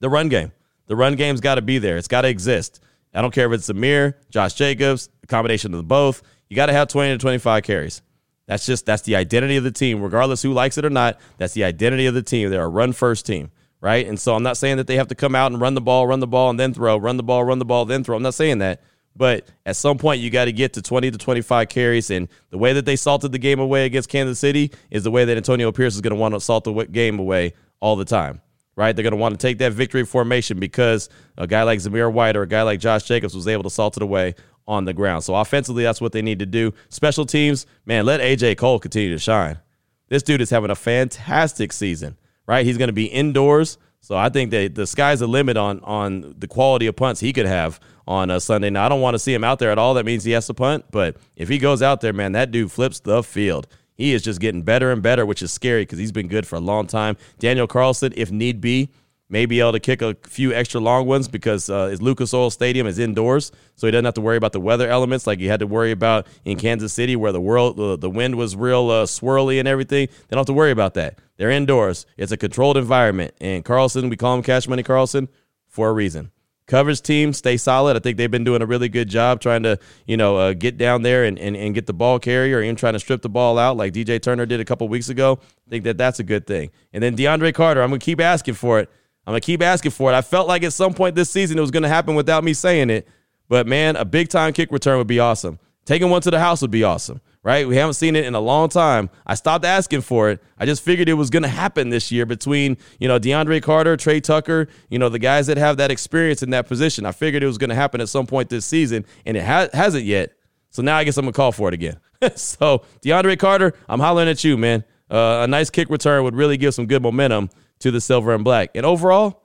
the 0.00 0.08
run 0.08 0.28
game. 0.28 0.50
The 0.88 0.96
run 0.96 1.14
game's 1.14 1.40
got 1.40 1.54
to 1.54 1.62
be 1.62 1.78
there. 1.78 1.96
It's 1.96 2.08
got 2.08 2.22
to 2.22 2.28
exist. 2.28 2.80
I 3.14 3.22
don't 3.22 3.32
care 3.32 3.46
if 3.46 3.52
it's 3.52 3.68
Zamir, 3.68 4.14
Josh 4.28 4.54
Jacobs, 4.54 5.08
a 5.22 5.28
combination 5.28 5.72
of 5.72 5.78
the 5.78 5.84
both. 5.84 6.22
You 6.48 6.56
got 6.56 6.66
to 6.66 6.72
have 6.72 6.88
20 6.88 7.14
to 7.14 7.18
25 7.18 7.62
carries. 7.62 8.02
That's 8.48 8.66
just 8.66 8.86
that's 8.86 9.02
the 9.02 9.14
identity 9.14 9.56
of 9.56 9.62
the 9.62 9.70
team, 9.70 10.02
regardless 10.02 10.42
who 10.42 10.52
likes 10.52 10.78
it 10.78 10.84
or 10.84 10.90
not. 10.90 11.20
That's 11.36 11.52
the 11.52 11.64
identity 11.64 12.06
of 12.06 12.14
the 12.14 12.22
team. 12.22 12.50
They're 12.50 12.64
a 12.64 12.68
run 12.68 12.92
first 12.92 13.26
team, 13.26 13.50
right? 13.80 14.06
And 14.06 14.18
so 14.18 14.34
I'm 14.34 14.42
not 14.42 14.56
saying 14.56 14.78
that 14.78 14.86
they 14.86 14.96
have 14.96 15.08
to 15.08 15.14
come 15.14 15.34
out 15.34 15.52
and 15.52 15.60
run 15.60 15.74
the 15.74 15.82
ball, 15.82 16.06
run 16.06 16.18
the 16.18 16.26
ball, 16.26 16.50
and 16.50 16.58
then 16.58 16.74
throw, 16.74 16.96
run 16.96 17.18
the 17.18 17.22
ball, 17.22 17.44
run 17.44 17.58
the 17.58 17.66
ball, 17.66 17.84
then 17.84 18.02
throw. 18.02 18.16
I'm 18.16 18.22
not 18.22 18.34
saying 18.34 18.58
that. 18.58 18.82
But 19.14 19.46
at 19.66 19.76
some 19.76 19.98
point, 19.98 20.20
you 20.20 20.30
got 20.30 20.46
to 20.46 20.52
get 20.52 20.72
to 20.74 20.82
20 20.82 21.10
to 21.10 21.18
25 21.18 21.68
carries. 21.68 22.10
And 22.10 22.28
the 22.50 22.58
way 22.58 22.72
that 22.72 22.86
they 22.86 22.96
salted 22.96 23.32
the 23.32 23.38
game 23.38 23.60
away 23.60 23.84
against 23.84 24.08
Kansas 24.08 24.38
City 24.38 24.72
is 24.90 25.04
the 25.04 25.10
way 25.10 25.24
that 25.26 25.36
Antonio 25.36 25.70
Pierce 25.70 25.94
is 25.94 26.00
going 26.00 26.14
to 26.14 26.20
want 26.20 26.34
to 26.34 26.40
salt 26.40 26.64
the 26.64 26.72
game 26.84 27.18
away 27.18 27.52
all 27.80 27.96
the 27.96 28.04
time 28.04 28.40
right? 28.78 28.94
They're 28.94 29.02
going 29.02 29.10
to 29.10 29.16
want 29.16 29.38
to 29.38 29.44
take 29.44 29.58
that 29.58 29.72
victory 29.72 30.04
formation 30.04 30.60
because 30.60 31.08
a 31.36 31.48
guy 31.48 31.64
like 31.64 31.80
Zamir 31.80 32.12
White 32.12 32.36
or 32.36 32.42
a 32.42 32.46
guy 32.46 32.62
like 32.62 32.78
Josh 32.78 33.02
Jacobs 33.02 33.34
was 33.34 33.48
able 33.48 33.64
to 33.64 33.70
salt 33.70 33.96
it 33.96 34.04
away 34.04 34.36
on 34.68 34.84
the 34.84 34.94
ground. 34.94 35.24
So 35.24 35.34
offensively, 35.34 35.82
that's 35.82 36.00
what 36.00 36.12
they 36.12 36.22
need 36.22 36.38
to 36.38 36.46
do. 36.46 36.72
Special 36.88 37.26
teams, 37.26 37.66
man, 37.86 38.06
let 38.06 38.20
AJ 38.20 38.56
Cole 38.56 38.78
continue 38.78 39.10
to 39.10 39.18
shine. 39.18 39.58
This 40.06 40.22
dude 40.22 40.40
is 40.40 40.50
having 40.50 40.70
a 40.70 40.76
fantastic 40.76 41.72
season, 41.72 42.16
right? 42.46 42.64
He's 42.64 42.78
going 42.78 42.88
to 42.88 42.94
be 42.94 43.06
indoors. 43.06 43.78
So 44.00 44.16
I 44.16 44.28
think 44.28 44.52
that 44.52 44.76
the 44.76 44.86
sky's 44.86 45.18
the 45.18 45.26
limit 45.26 45.56
on 45.56 45.80
on 45.80 46.36
the 46.38 46.46
quality 46.46 46.86
of 46.86 46.94
punts 46.94 47.20
he 47.20 47.32
could 47.32 47.46
have 47.46 47.80
on 48.06 48.30
a 48.30 48.40
Sunday. 48.40 48.70
Now 48.70 48.86
I 48.86 48.88
don't 48.88 49.00
want 49.00 49.16
to 49.16 49.18
see 49.18 49.34
him 49.34 49.42
out 49.42 49.58
there 49.58 49.72
at 49.72 49.78
all. 49.78 49.94
That 49.94 50.06
means 50.06 50.22
he 50.22 50.30
has 50.32 50.46
to 50.46 50.54
punt. 50.54 50.84
But 50.92 51.16
if 51.34 51.48
he 51.48 51.58
goes 51.58 51.82
out 51.82 52.00
there, 52.00 52.12
man, 52.12 52.30
that 52.32 52.52
dude 52.52 52.70
flips 52.70 53.00
the 53.00 53.24
field. 53.24 53.66
He 53.98 54.14
is 54.14 54.22
just 54.22 54.40
getting 54.40 54.62
better 54.62 54.92
and 54.92 55.02
better, 55.02 55.26
which 55.26 55.42
is 55.42 55.52
scary 55.52 55.82
because 55.82 55.98
he's 55.98 56.12
been 56.12 56.28
good 56.28 56.46
for 56.46 56.56
a 56.56 56.60
long 56.60 56.86
time. 56.86 57.16
Daniel 57.40 57.66
Carlson, 57.66 58.12
if 58.16 58.30
need 58.30 58.60
be, 58.60 58.90
may 59.28 59.44
be 59.44 59.58
able 59.60 59.72
to 59.72 59.80
kick 59.80 60.00
a 60.00 60.16
few 60.22 60.54
extra 60.54 60.80
long 60.80 61.06
ones 61.06 61.26
because 61.26 61.68
uh, 61.68 61.88
his 61.88 62.00
Lucas 62.00 62.32
Oil 62.32 62.48
Stadium 62.48 62.86
is 62.86 62.98
indoors, 63.00 63.50
so 63.74 63.88
he 63.88 63.90
doesn't 63.90 64.04
have 64.04 64.14
to 64.14 64.20
worry 64.20 64.36
about 64.36 64.52
the 64.52 64.60
weather 64.60 64.88
elements 64.88 65.26
like 65.26 65.40
he 65.40 65.46
had 65.46 65.60
to 65.60 65.66
worry 65.66 65.90
about 65.90 66.28
in 66.44 66.56
Kansas 66.56 66.92
City, 66.92 67.16
where 67.16 67.32
the 67.32 67.40
world 67.40 67.76
the, 68.00 68.08
wind 68.08 68.36
was 68.36 68.54
real 68.54 68.88
uh, 68.88 69.04
swirly 69.04 69.58
and 69.58 69.66
everything. 69.66 70.06
They 70.06 70.34
don't 70.34 70.38
have 70.38 70.46
to 70.46 70.52
worry 70.52 70.70
about 70.70 70.94
that. 70.94 71.18
They're 71.36 71.50
indoors. 71.50 72.06
It's 72.16 72.32
a 72.32 72.36
controlled 72.36 72.76
environment, 72.76 73.34
and 73.40 73.64
Carlson, 73.64 74.08
we 74.08 74.16
call 74.16 74.36
him 74.36 74.42
Cash 74.42 74.68
Money 74.68 74.84
Carlson 74.84 75.28
for 75.66 75.88
a 75.88 75.92
reason 75.92 76.30
coverage 76.68 77.02
team 77.02 77.32
stay 77.32 77.56
solid. 77.56 77.96
I 77.96 77.98
think 77.98 78.16
they've 78.16 78.30
been 78.30 78.44
doing 78.44 78.62
a 78.62 78.66
really 78.66 78.88
good 78.88 79.08
job 79.08 79.40
trying 79.40 79.64
to, 79.64 79.78
you 80.06 80.16
know, 80.16 80.36
uh, 80.36 80.52
get 80.52 80.76
down 80.76 81.02
there 81.02 81.24
and, 81.24 81.38
and, 81.38 81.56
and 81.56 81.74
get 81.74 81.86
the 81.86 81.92
ball 81.92 82.20
carrier 82.20 82.60
and 82.60 82.78
trying 82.78 82.92
to 82.92 83.00
strip 83.00 83.22
the 83.22 83.28
ball 83.28 83.58
out 83.58 83.76
like 83.76 83.92
DJ 83.92 84.22
Turner 84.22 84.46
did 84.46 84.60
a 84.60 84.64
couple 84.64 84.86
weeks 84.88 85.08
ago. 85.08 85.40
I 85.66 85.70
think 85.70 85.84
that 85.84 85.98
that's 85.98 86.20
a 86.20 86.24
good 86.24 86.46
thing. 86.46 86.70
And 86.92 87.02
then 87.02 87.16
DeAndre 87.16 87.52
Carter, 87.52 87.82
I'm 87.82 87.88
going 87.88 87.98
to 87.98 88.04
keep 88.04 88.20
asking 88.20 88.54
for 88.54 88.78
it. 88.78 88.88
I'm 89.26 89.32
going 89.32 89.40
to 89.40 89.46
keep 89.46 89.62
asking 89.62 89.90
for 89.90 90.12
it. 90.12 90.14
I 90.14 90.22
felt 90.22 90.46
like 90.46 90.62
at 90.62 90.72
some 90.72 90.94
point 90.94 91.14
this 91.14 91.30
season 91.30 91.58
it 91.58 91.60
was 91.60 91.70
going 91.70 91.82
to 91.82 91.88
happen 91.88 92.14
without 92.14 92.44
me 92.44 92.54
saying 92.54 92.90
it. 92.90 93.08
But 93.48 93.66
man, 93.66 93.96
a 93.96 94.04
big 94.04 94.28
time 94.28 94.52
kick 94.52 94.70
return 94.70 94.98
would 94.98 95.06
be 95.06 95.20
awesome. 95.20 95.58
Taking 95.88 96.10
one 96.10 96.20
to 96.20 96.30
the 96.30 96.38
house 96.38 96.60
would 96.60 96.70
be 96.70 96.84
awesome 96.84 97.22
right? 97.48 97.66
We 97.66 97.76
haven't 97.76 97.94
seen 97.94 98.14
it 98.14 98.26
in 98.26 98.34
a 98.34 98.40
long 98.40 98.68
time. 98.68 99.08
I 99.26 99.34
stopped 99.34 99.64
asking 99.64 100.02
for 100.02 100.28
it. 100.28 100.42
I 100.58 100.66
just 100.66 100.82
figured 100.82 101.08
it 101.08 101.14
was 101.14 101.30
going 101.30 101.44
to 101.44 101.48
happen 101.48 101.88
this 101.88 102.12
year 102.12 102.26
between, 102.26 102.76
you 103.00 103.08
know, 103.08 103.18
DeAndre 103.18 103.62
Carter, 103.62 103.96
Tre 103.96 104.20
Tucker, 104.20 104.68
you 104.90 104.98
know, 104.98 105.08
the 105.08 105.18
guys 105.18 105.46
that 105.46 105.56
have 105.56 105.78
that 105.78 105.90
experience 105.90 106.42
in 106.42 106.50
that 106.50 106.68
position. 106.68 107.06
I 107.06 107.12
figured 107.12 107.42
it 107.42 107.46
was 107.46 107.56
going 107.56 107.70
to 107.70 107.74
happen 107.74 108.02
at 108.02 108.10
some 108.10 108.26
point 108.26 108.50
this 108.50 108.66
season, 108.66 109.06
and 109.24 109.34
it 109.34 109.44
ha- 109.44 109.68
hasn't 109.72 110.04
yet. 110.04 110.34
So 110.68 110.82
now 110.82 110.98
I 110.98 111.04
guess 111.04 111.16
I'm 111.16 111.24
going 111.24 111.32
to 111.32 111.36
call 111.36 111.52
for 111.52 111.68
it 111.68 111.74
again. 111.74 111.98
so, 112.34 112.84
DeAndre 113.00 113.38
Carter, 113.38 113.72
I'm 113.88 114.00
hollering 114.00 114.28
at 114.28 114.44
you, 114.44 114.58
man. 114.58 114.84
Uh, 115.10 115.40
a 115.44 115.46
nice 115.46 115.70
kick 115.70 115.88
return 115.88 116.24
would 116.24 116.34
really 116.34 116.58
give 116.58 116.74
some 116.74 116.84
good 116.84 117.00
momentum 117.00 117.48
to 117.78 117.90
the 117.90 118.00
silver 118.02 118.34
and 118.34 118.44
black. 118.44 118.72
And 118.74 118.84
overall, 118.84 119.42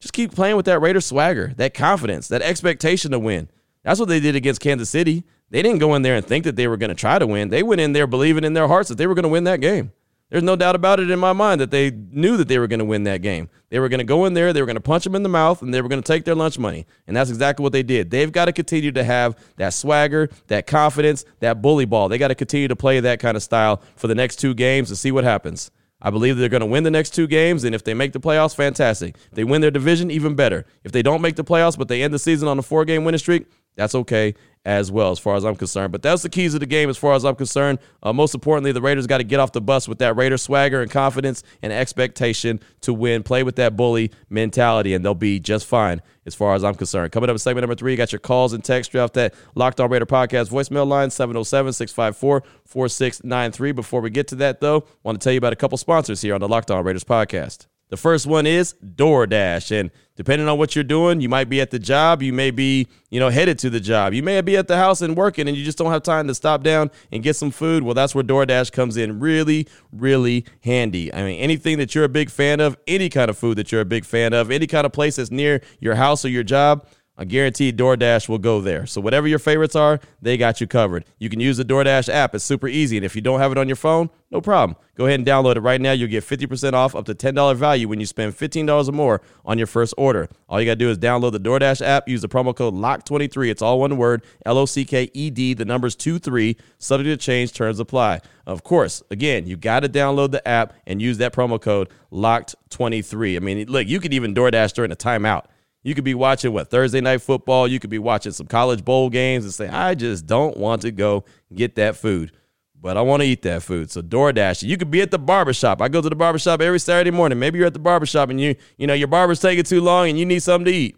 just 0.00 0.12
keep 0.12 0.34
playing 0.34 0.56
with 0.56 0.66
that 0.66 0.80
Raider 0.80 1.00
swagger, 1.00 1.54
that 1.56 1.72
confidence, 1.72 2.28
that 2.28 2.42
expectation 2.42 3.12
to 3.12 3.18
win. 3.18 3.48
That's 3.84 3.98
what 3.98 4.10
they 4.10 4.20
did 4.20 4.36
against 4.36 4.60
Kansas 4.60 4.90
City. 4.90 5.24
They 5.50 5.62
didn't 5.62 5.78
go 5.78 5.94
in 5.94 6.02
there 6.02 6.16
and 6.16 6.24
think 6.24 6.44
that 6.44 6.56
they 6.56 6.68
were 6.68 6.76
going 6.76 6.90
to 6.90 6.94
try 6.94 7.18
to 7.18 7.26
win. 7.26 7.48
They 7.48 7.62
went 7.62 7.80
in 7.80 7.92
there 7.92 8.06
believing 8.06 8.44
in 8.44 8.52
their 8.52 8.68
hearts 8.68 8.88
that 8.88 8.96
they 8.96 9.06
were 9.06 9.14
going 9.14 9.22
to 9.22 9.28
win 9.30 9.44
that 9.44 9.60
game. 9.60 9.92
There's 10.30 10.42
no 10.42 10.56
doubt 10.56 10.74
about 10.74 11.00
it 11.00 11.10
in 11.10 11.18
my 11.18 11.32
mind 11.32 11.58
that 11.62 11.70
they 11.70 11.90
knew 11.90 12.36
that 12.36 12.48
they 12.48 12.58
were 12.58 12.66
going 12.66 12.80
to 12.80 12.84
win 12.84 13.04
that 13.04 13.22
game. 13.22 13.48
They 13.70 13.78
were 13.78 13.88
going 13.88 14.00
to 14.00 14.04
go 14.04 14.26
in 14.26 14.34
there, 14.34 14.52
they 14.52 14.60
were 14.60 14.66
going 14.66 14.76
to 14.76 14.80
punch 14.80 15.04
them 15.04 15.14
in 15.14 15.22
the 15.22 15.28
mouth, 15.28 15.62
and 15.62 15.72
they 15.72 15.80
were 15.80 15.88
going 15.88 16.02
to 16.02 16.06
take 16.06 16.26
their 16.26 16.34
lunch 16.34 16.58
money. 16.58 16.86
And 17.06 17.16
that's 17.16 17.30
exactly 17.30 17.62
what 17.62 17.72
they 17.72 17.82
did. 17.82 18.10
They've 18.10 18.30
got 18.30 18.44
to 18.44 18.52
continue 18.52 18.92
to 18.92 19.04
have 19.04 19.38
that 19.56 19.72
swagger, 19.72 20.28
that 20.48 20.66
confidence, 20.66 21.24
that 21.40 21.62
bully 21.62 21.86
ball. 21.86 22.10
They 22.10 22.18
got 22.18 22.28
to 22.28 22.34
continue 22.34 22.68
to 22.68 22.76
play 22.76 23.00
that 23.00 23.20
kind 23.20 23.38
of 23.38 23.42
style 23.42 23.82
for 23.96 24.06
the 24.06 24.14
next 24.14 24.36
two 24.36 24.52
games 24.52 24.90
to 24.90 24.96
see 24.96 25.12
what 25.12 25.24
happens. 25.24 25.70
I 26.00 26.10
believe 26.10 26.36
they're 26.36 26.50
going 26.50 26.60
to 26.60 26.66
win 26.66 26.84
the 26.84 26.90
next 26.90 27.10
two 27.14 27.26
games, 27.26 27.64
and 27.64 27.74
if 27.74 27.82
they 27.82 27.94
make 27.94 28.12
the 28.12 28.20
playoffs, 28.20 28.54
fantastic. 28.54 29.16
If 29.16 29.30
they 29.32 29.44
win 29.44 29.62
their 29.62 29.70
division, 29.70 30.10
even 30.10 30.34
better. 30.34 30.66
If 30.84 30.92
they 30.92 31.02
don't 31.02 31.22
make 31.22 31.36
the 31.36 31.44
playoffs, 31.44 31.78
but 31.78 31.88
they 31.88 32.02
end 32.02 32.12
the 32.12 32.18
season 32.18 32.48
on 32.48 32.58
a 32.58 32.62
four 32.62 32.84
game 32.84 33.04
winning 33.04 33.18
streak, 33.18 33.46
that's 33.76 33.94
okay 33.94 34.34
as 34.64 34.90
well, 34.92 35.10
as 35.10 35.18
far 35.18 35.36
as 35.36 35.44
I'm 35.44 35.56
concerned. 35.56 35.92
But 35.92 36.02
that's 36.02 36.22
the 36.22 36.28
keys 36.28 36.54
of 36.54 36.60
the 36.60 36.66
game, 36.66 36.88
as 36.90 36.96
far 36.96 37.14
as 37.14 37.24
I'm 37.24 37.34
concerned. 37.34 37.78
Uh, 38.02 38.12
most 38.12 38.34
importantly, 38.34 38.72
the 38.72 38.82
Raiders 38.82 39.06
got 39.06 39.18
to 39.18 39.24
get 39.24 39.40
off 39.40 39.52
the 39.52 39.60
bus 39.60 39.88
with 39.88 39.98
that 39.98 40.16
Raider 40.16 40.36
swagger 40.36 40.82
and 40.82 40.90
confidence 40.90 41.42
and 41.62 41.72
expectation 41.72 42.60
to 42.82 42.92
win. 42.92 43.22
Play 43.22 43.42
with 43.42 43.56
that 43.56 43.76
bully 43.76 44.10
mentality, 44.28 44.94
and 44.94 45.04
they'll 45.04 45.14
be 45.14 45.40
just 45.40 45.66
fine, 45.66 46.02
as 46.26 46.34
far 46.34 46.54
as 46.54 46.64
I'm 46.64 46.74
concerned. 46.74 47.12
Coming 47.12 47.30
up 47.30 47.34
in 47.34 47.38
segment 47.38 47.62
number 47.62 47.74
three, 47.74 47.92
you 47.92 47.96
got 47.96 48.12
your 48.12 48.18
calls 48.18 48.52
and 48.52 48.62
text 48.62 48.94
off 48.96 49.12
that 49.14 49.34
Locked 49.54 49.80
On 49.80 49.90
Raider 49.90 50.06
podcast 50.06 50.50
voicemail 50.50 50.86
line 50.86 51.10
707 51.10 51.72
654 51.72 52.42
4693. 52.64 53.72
Before 53.72 54.00
we 54.00 54.10
get 54.10 54.28
to 54.28 54.34
that, 54.36 54.60
though, 54.60 54.84
want 55.02 55.20
to 55.20 55.24
tell 55.24 55.32
you 55.32 55.38
about 55.38 55.52
a 55.52 55.56
couple 55.56 55.78
sponsors 55.78 56.20
here 56.20 56.34
on 56.34 56.40
the 56.40 56.48
Locked 56.48 56.70
On 56.70 56.84
Raiders 56.84 57.04
podcast. 57.04 57.66
The 57.90 57.96
first 57.96 58.26
one 58.26 58.46
is 58.46 58.74
DoorDash. 58.84 59.78
And 59.78 59.90
depending 60.18 60.48
on 60.48 60.58
what 60.58 60.74
you're 60.74 60.82
doing, 60.82 61.20
you 61.20 61.28
might 61.28 61.48
be 61.48 61.60
at 61.60 61.70
the 61.70 61.78
job, 61.78 62.22
you 62.22 62.32
may 62.32 62.50
be, 62.50 62.88
you 63.08 63.20
know, 63.20 63.28
headed 63.28 63.56
to 63.56 63.70
the 63.70 63.78
job. 63.78 64.12
You 64.12 64.24
may 64.24 64.40
be 64.40 64.56
at 64.56 64.66
the 64.66 64.76
house 64.76 65.00
and 65.00 65.16
working 65.16 65.46
and 65.46 65.56
you 65.56 65.64
just 65.64 65.78
don't 65.78 65.92
have 65.92 66.02
time 66.02 66.26
to 66.26 66.34
stop 66.34 66.64
down 66.64 66.90
and 67.12 67.22
get 67.22 67.36
some 67.36 67.52
food. 67.52 67.84
Well, 67.84 67.94
that's 67.94 68.16
where 68.16 68.24
DoorDash 68.24 68.72
comes 68.72 68.96
in 68.96 69.20
really, 69.20 69.68
really 69.92 70.44
handy. 70.64 71.14
I 71.14 71.22
mean, 71.22 71.38
anything 71.38 71.78
that 71.78 71.94
you're 71.94 72.02
a 72.02 72.08
big 72.08 72.30
fan 72.30 72.58
of, 72.58 72.76
any 72.88 73.08
kind 73.08 73.30
of 73.30 73.38
food 73.38 73.58
that 73.58 73.70
you're 73.70 73.80
a 73.80 73.84
big 73.84 74.04
fan 74.04 74.32
of, 74.32 74.50
any 74.50 74.66
kind 74.66 74.84
of 74.84 74.92
place 74.92 75.16
that's 75.16 75.30
near 75.30 75.60
your 75.78 75.94
house 75.94 76.24
or 76.24 76.30
your 76.30 76.42
job, 76.42 76.84
I 77.20 77.24
guarantee 77.24 77.72
DoorDash 77.72 78.28
will 78.28 78.38
go 78.38 78.60
there. 78.60 78.86
So 78.86 79.00
whatever 79.00 79.26
your 79.26 79.40
favorites 79.40 79.74
are, 79.74 79.98
they 80.22 80.36
got 80.36 80.60
you 80.60 80.68
covered. 80.68 81.04
You 81.18 81.28
can 81.28 81.40
use 81.40 81.56
the 81.56 81.64
DoorDash 81.64 82.08
app. 82.08 82.32
It's 82.32 82.44
super 82.44 82.68
easy. 82.68 82.96
And 82.96 83.04
if 83.04 83.16
you 83.16 83.20
don't 83.20 83.40
have 83.40 83.50
it 83.50 83.58
on 83.58 83.68
your 83.68 83.76
phone, 83.76 84.08
no 84.30 84.40
problem. 84.40 84.76
Go 84.94 85.06
ahead 85.06 85.18
and 85.18 85.26
download 85.26 85.56
it 85.56 85.60
right 85.60 85.80
now. 85.80 85.90
You'll 85.90 86.08
get 86.08 86.22
50% 86.22 86.74
off 86.74 86.94
up 86.94 87.06
to 87.06 87.14
$10 87.16 87.56
value 87.56 87.88
when 87.88 87.98
you 87.98 88.06
spend 88.06 88.34
$15 88.34 88.88
or 88.88 88.92
more 88.92 89.20
on 89.44 89.58
your 89.58 89.66
first 89.66 89.94
order. 89.98 90.28
All 90.48 90.60
you 90.60 90.66
got 90.66 90.72
to 90.72 90.76
do 90.76 90.90
is 90.90 90.98
download 90.98 91.32
the 91.32 91.40
DoorDash 91.40 91.84
app, 91.84 92.08
use 92.08 92.22
the 92.22 92.28
promo 92.28 92.54
code 92.54 92.74
LOCK23. 92.74 93.50
It's 93.50 93.62
all 93.62 93.80
one 93.80 93.96
word, 93.96 94.22
L 94.46 94.56
O 94.56 94.64
C 94.64 94.84
K 94.84 95.10
E 95.12 95.30
D, 95.30 95.54
the 95.54 95.64
numbers 95.64 95.96
2 95.96 96.20
3, 96.20 96.56
subject 96.78 97.20
to 97.20 97.24
change, 97.24 97.52
terms 97.52 97.80
apply. 97.80 98.20
Of 98.46 98.62
course, 98.62 99.02
again, 99.10 99.48
you 99.48 99.56
got 99.56 99.80
to 99.80 99.88
download 99.88 100.30
the 100.30 100.46
app 100.46 100.74
and 100.86 101.02
use 101.02 101.18
that 101.18 101.32
promo 101.32 101.60
code 101.60 101.88
LOCKed23. 102.12 103.36
I 103.36 103.40
mean, 103.40 103.66
look, 103.66 103.88
you 103.88 103.98
can 103.98 104.12
even 104.12 104.34
DoorDash 104.34 104.72
during 104.72 104.92
a 104.92 104.96
timeout. 104.96 105.46
You 105.82 105.94
could 105.94 106.04
be 106.04 106.14
watching 106.14 106.52
what 106.52 106.70
Thursday 106.70 107.00
night 107.00 107.22
football. 107.22 107.68
You 107.68 107.78
could 107.80 107.90
be 107.90 107.98
watching 107.98 108.32
some 108.32 108.46
college 108.46 108.84
bowl 108.84 109.08
games 109.10 109.44
and 109.44 109.54
say, 109.54 109.68
I 109.68 109.94
just 109.94 110.26
don't 110.26 110.56
want 110.56 110.82
to 110.82 110.90
go 110.90 111.24
get 111.54 111.76
that 111.76 111.96
food, 111.96 112.32
but 112.80 112.96
I 112.96 113.00
want 113.00 113.22
to 113.22 113.28
eat 113.28 113.42
that 113.42 113.62
food. 113.62 113.90
So 113.90 114.02
DoorDash. 114.02 114.62
You 114.62 114.76
could 114.76 114.90
be 114.90 115.00
at 115.00 115.10
the 115.10 115.18
barbershop. 115.18 115.80
I 115.80 115.88
go 115.88 116.02
to 116.02 116.08
the 116.08 116.16
barbershop 116.16 116.60
every 116.60 116.80
Saturday 116.80 117.10
morning. 117.10 117.38
Maybe 117.38 117.58
you're 117.58 117.68
at 117.68 117.72
the 117.72 117.78
barbershop 117.78 118.28
and 118.28 118.40
you, 118.40 118.56
you 118.76 118.86
know, 118.86 118.94
your 118.94 119.08
barber's 119.08 119.40
taking 119.40 119.64
too 119.64 119.80
long 119.80 120.08
and 120.08 120.18
you 120.18 120.26
need 120.26 120.42
something 120.42 120.66
to 120.66 120.72
eat. 120.72 120.97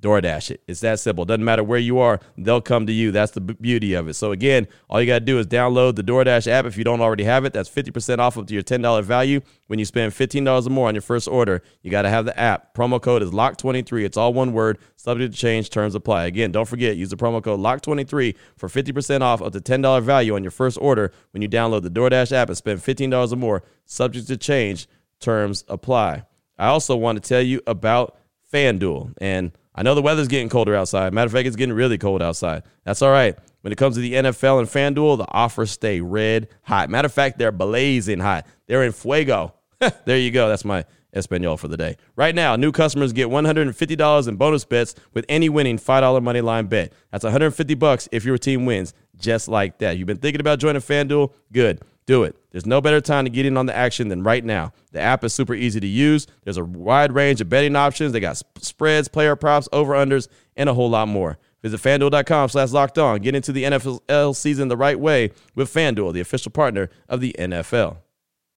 DoorDash 0.00 0.50
it. 0.50 0.62
It's 0.66 0.80
that 0.80 0.98
simple. 0.98 1.24
Doesn't 1.24 1.44
matter 1.44 1.62
where 1.62 1.78
you 1.78 1.98
are, 1.98 2.20
they'll 2.38 2.60
come 2.60 2.86
to 2.86 2.92
you. 2.92 3.10
That's 3.10 3.32
the 3.32 3.40
beauty 3.40 3.94
of 3.94 4.08
it. 4.08 4.14
So 4.14 4.32
again, 4.32 4.66
all 4.88 5.00
you 5.00 5.06
got 5.06 5.18
to 5.18 5.24
do 5.24 5.38
is 5.38 5.46
download 5.46 5.96
the 5.96 6.02
DoorDash 6.02 6.46
app 6.46 6.64
if 6.64 6.76
you 6.78 6.84
don't 6.84 7.00
already 7.00 7.24
have 7.24 7.44
it. 7.44 7.52
That's 7.52 7.68
50% 7.68 8.18
off 8.18 8.36
of 8.36 8.50
your 8.50 8.62
$10 8.62 9.02
value 9.04 9.40
when 9.66 9.78
you 9.78 9.84
spend 9.84 10.12
$15 10.12 10.66
or 10.66 10.70
more 10.70 10.88
on 10.88 10.94
your 10.94 11.02
first 11.02 11.28
order. 11.28 11.62
You 11.82 11.90
got 11.90 12.02
to 12.02 12.08
have 12.08 12.24
the 12.24 12.38
app. 12.38 12.74
Promo 12.74 13.00
code 13.00 13.22
is 13.22 13.30
LOCK23. 13.30 14.04
It's 14.04 14.16
all 14.16 14.32
one 14.32 14.52
word. 14.52 14.78
Subject 14.96 15.34
to 15.34 15.38
change. 15.38 15.70
Terms 15.70 15.94
apply. 15.94 16.24
Again, 16.24 16.52
don't 16.52 16.68
forget, 16.68 16.96
use 16.96 17.10
the 17.10 17.16
promo 17.16 17.42
code 17.42 17.60
LOCK23 17.60 18.34
for 18.56 18.68
50% 18.68 19.20
off 19.20 19.40
of 19.40 19.52
the 19.52 19.60
$10 19.60 20.02
value 20.02 20.34
on 20.34 20.42
your 20.42 20.50
first 20.50 20.78
order 20.80 21.12
when 21.32 21.42
you 21.42 21.48
download 21.48 21.82
the 21.82 21.90
DoorDash 21.90 22.32
app 22.32 22.48
and 22.48 22.56
spend 22.56 22.80
$15 22.80 23.32
or 23.32 23.36
more. 23.36 23.62
Subject 23.84 24.26
to 24.28 24.36
change. 24.36 24.88
Terms 25.20 25.64
apply. 25.68 26.24
I 26.58 26.68
also 26.68 26.96
want 26.96 27.22
to 27.22 27.28
tell 27.28 27.42
you 27.42 27.60
about 27.66 28.16
FanDuel 28.52 29.14
and 29.20 29.52
I 29.80 29.82
know 29.82 29.94
the 29.94 30.02
weather's 30.02 30.28
getting 30.28 30.50
colder 30.50 30.76
outside. 30.76 31.14
Matter 31.14 31.24
of 31.24 31.32
fact, 31.32 31.46
it's 31.46 31.56
getting 31.56 31.74
really 31.74 31.96
cold 31.96 32.20
outside. 32.20 32.64
That's 32.84 33.00
all 33.00 33.10
right. 33.10 33.34
When 33.62 33.72
it 33.72 33.76
comes 33.76 33.94
to 33.94 34.02
the 34.02 34.12
NFL 34.12 34.58
and 34.58 34.68
FanDuel, 34.68 35.16
the 35.16 35.26
offers 35.30 35.70
stay 35.70 36.02
red 36.02 36.48
hot. 36.64 36.90
Matter 36.90 37.06
of 37.06 37.14
fact, 37.14 37.38
they're 37.38 37.50
blazing 37.50 38.20
hot. 38.20 38.46
They're 38.66 38.82
in 38.82 38.92
fuego. 38.92 39.54
there 40.04 40.18
you 40.18 40.32
go. 40.32 40.50
That's 40.50 40.66
my 40.66 40.84
Espanol 41.14 41.56
for 41.56 41.68
the 41.68 41.78
day. 41.78 41.96
Right 42.14 42.34
now, 42.34 42.56
new 42.56 42.72
customers 42.72 43.14
get 43.14 43.28
$150 43.28 44.28
in 44.28 44.36
bonus 44.36 44.66
bets 44.66 44.96
with 45.14 45.24
any 45.30 45.48
winning 45.48 45.78
$5 45.78 46.22
money 46.22 46.42
line 46.42 46.66
bet. 46.66 46.92
That's 47.10 47.24
150 47.24 47.72
bucks 47.76 48.06
if 48.12 48.26
your 48.26 48.36
team 48.36 48.66
wins, 48.66 48.92
just 49.16 49.48
like 49.48 49.78
that. 49.78 49.96
You've 49.96 50.06
been 50.06 50.18
thinking 50.18 50.42
about 50.42 50.58
joining 50.58 50.82
FanDuel? 50.82 51.32
Good. 51.54 51.80
Do 52.10 52.24
it. 52.24 52.34
There's 52.50 52.66
no 52.66 52.80
better 52.80 53.00
time 53.00 53.24
to 53.24 53.30
get 53.30 53.46
in 53.46 53.56
on 53.56 53.66
the 53.66 53.76
action 53.76 54.08
than 54.08 54.24
right 54.24 54.44
now. 54.44 54.72
The 54.90 54.98
app 54.98 55.22
is 55.22 55.32
super 55.32 55.54
easy 55.54 55.78
to 55.78 55.86
use. 55.86 56.26
There's 56.42 56.56
a 56.56 56.64
wide 56.64 57.12
range 57.12 57.40
of 57.40 57.48
betting 57.48 57.76
options. 57.76 58.10
They 58.10 58.18
got 58.18 58.42
spreads, 58.60 59.06
player 59.06 59.36
props, 59.36 59.68
over-unders, 59.72 60.26
and 60.56 60.68
a 60.68 60.74
whole 60.74 60.90
lot 60.90 61.06
more. 61.06 61.38
Visit 61.62 61.80
fanduel.com 61.80 62.48
slash 62.48 62.72
locked 62.72 62.98
on. 62.98 63.20
Get 63.20 63.36
into 63.36 63.52
the 63.52 63.62
NFL 63.62 64.34
season 64.34 64.66
the 64.66 64.76
right 64.76 64.98
way 64.98 65.30
with 65.54 65.72
FanDuel, 65.72 66.12
the 66.12 66.18
official 66.18 66.50
partner 66.50 66.90
of 67.08 67.20
the 67.20 67.32
NFL. 67.38 67.98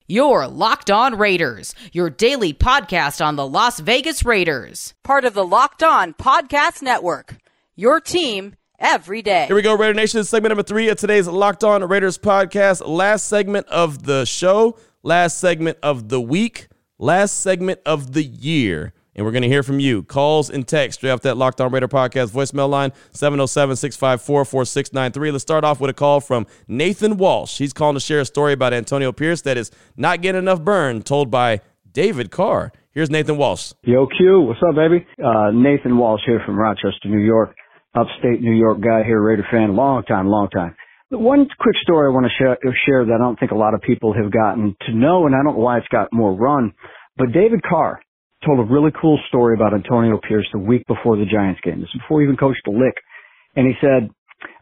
Your 0.08 0.48
Locked 0.48 0.89
On 0.89 1.16
Raiders, 1.16 1.76
your 1.92 2.10
daily 2.10 2.56
podcast 2.56 3.24
on 3.24 3.36
the 3.36 3.48
Las 3.48 3.80
Vegas 3.80 4.26
Raiders. 4.26 4.96
Part 5.04 5.26
of 5.26 5.36
the 5.36 5.46
Locked 5.46 5.84
On 5.84 6.16
Podcast 6.16 6.82
Network. 6.82 7.36
Your 7.76 8.02
team 8.02 8.56
every 8.80 9.22
day. 9.22 9.46
Here 9.48 9.56
we 9.56 9.62
go, 9.62 9.76
Raider 9.76 9.94
Nation. 9.94 10.24
Segment 10.24 10.52
number 10.52 10.64
three 10.64 10.90
of 10.90 10.98
today's 10.98 11.28
Locked 11.28 11.64
On 11.64 11.84
Raiders 11.84 12.18
podcast. 12.18 12.86
Last 12.88 13.28
segment 13.28 13.68
of 13.68 14.04
the 14.04 14.26
show, 14.26 14.78
last 15.02 15.38
segment 15.40 15.78
of 15.84 16.10
the 16.10 16.22
week, 16.22 16.68
last 16.98 17.42
segment 17.42 17.80
of 17.86 18.14
the 18.14 18.24
year. 18.24 18.94
And 19.16 19.26
we're 19.26 19.32
going 19.32 19.44
to 19.44 19.48
hear 19.48 19.62
from 19.62 19.80
you. 19.80 20.02
Calls 20.02 20.50
and 20.50 20.68
text 20.68 20.98
straight 21.00 21.12
off 21.12 21.22
that 21.22 21.38
Locked 21.38 21.62
On 21.62 21.72
Raider 21.72 21.88
podcast 21.88 22.32
voicemail 22.32 22.68
line, 22.68 22.92
707 23.12 23.76
654 23.76 24.46
4693. 24.46 25.32
Let's 25.32 25.44
start 25.44 25.64
off 25.64 25.80
with 25.80 25.92
a 25.92 25.94
call 25.94 26.20
from 26.20 26.48
Nathan 26.68 27.18
Walsh. 27.18 27.60
He's 27.60 27.74
calling 27.74 27.94
to 27.94 28.00
share 28.00 28.22
a 28.22 28.26
story 28.26 28.54
about 28.54 28.74
Antonio 28.74 29.12
Pierce 29.12 29.42
that 29.44 29.56
is 29.56 29.70
not 29.96 30.22
getting 30.22 30.40
enough 30.40 30.62
burn, 30.64 31.04
told 31.04 31.30
by 31.30 31.62
David 31.92 32.32
Carr. 32.32 32.72
Here's 32.90 33.12
Nathan 33.12 33.38
Walsh. 33.38 33.74
Yo, 33.84 34.08
Q. 34.08 34.42
What's 34.42 34.60
up, 34.68 34.76
baby? 34.76 35.06
Uh, 35.24 35.52
Nathan 35.52 35.98
Walsh 35.98 36.22
here 36.26 36.42
from 36.44 36.58
Rochester, 36.58 37.08
New 37.08 37.20
York. 37.20 37.56
Upstate 37.96 38.42
New 38.42 38.54
York 38.54 38.82
guy 38.82 39.04
here, 39.04 39.22
Raider 39.22 39.46
fan. 39.52 39.76
Long 39.76 40.04
time, 40.04 40.28
long 40.28 40.50
time. 40.50 40.76
One 41.12 41.48
quick 41.60 41.76
story 41.84 42.10
I 42.10 42.14
want 42.14 42.26
to 42.26 42.76
share, 42.86 43.06
that 43.06 43.14
I 43.14 43.18
don't 43.18 43.40
think 43.40 43.52
a 43.52 43.56
lot 43.56 43.76
of 43.76 43.82
people 43.82 44.14
have 44.14 44.32
gotten 44.32 44.76
to 44.88 44.94
know, 44.94 45.28
and 45.28 45.36
I 45.36 45.44
don't 45.44 45.56
know 45.58 45.64
why 45.64 45.78
it's 45.78 45.88
got 45.90 46.08
more 46.12 46.34
run. 46.34 46.74
But 47.18 47.32
David 47.32 47.62
Carr, 47.62 48.02
told 48.46 48.60
a 48.60 48.72
really 48.72 48.92
cool 49.00 49.20
story 49.30 49.56
about 49.56 49.74
Antonio 49.74 50.20
Pierce 50.28 50.48
the 50.52 50.60
week 50.60 50.86
before 50.88 51.16
the 51.18 51.26
Giants 51.26 51.62
game. 51.64 51.80
This 51.80 51.90
is 51.94 52.02
before 52.02 52.22
he 52.22 52.26
even 52.26 52.38
coached 52.38 52.62
the 52.66 52.72
lick. 52.72 52.96
And 53.56 53.68
he 53.68 53.74
said, 53.80 54.10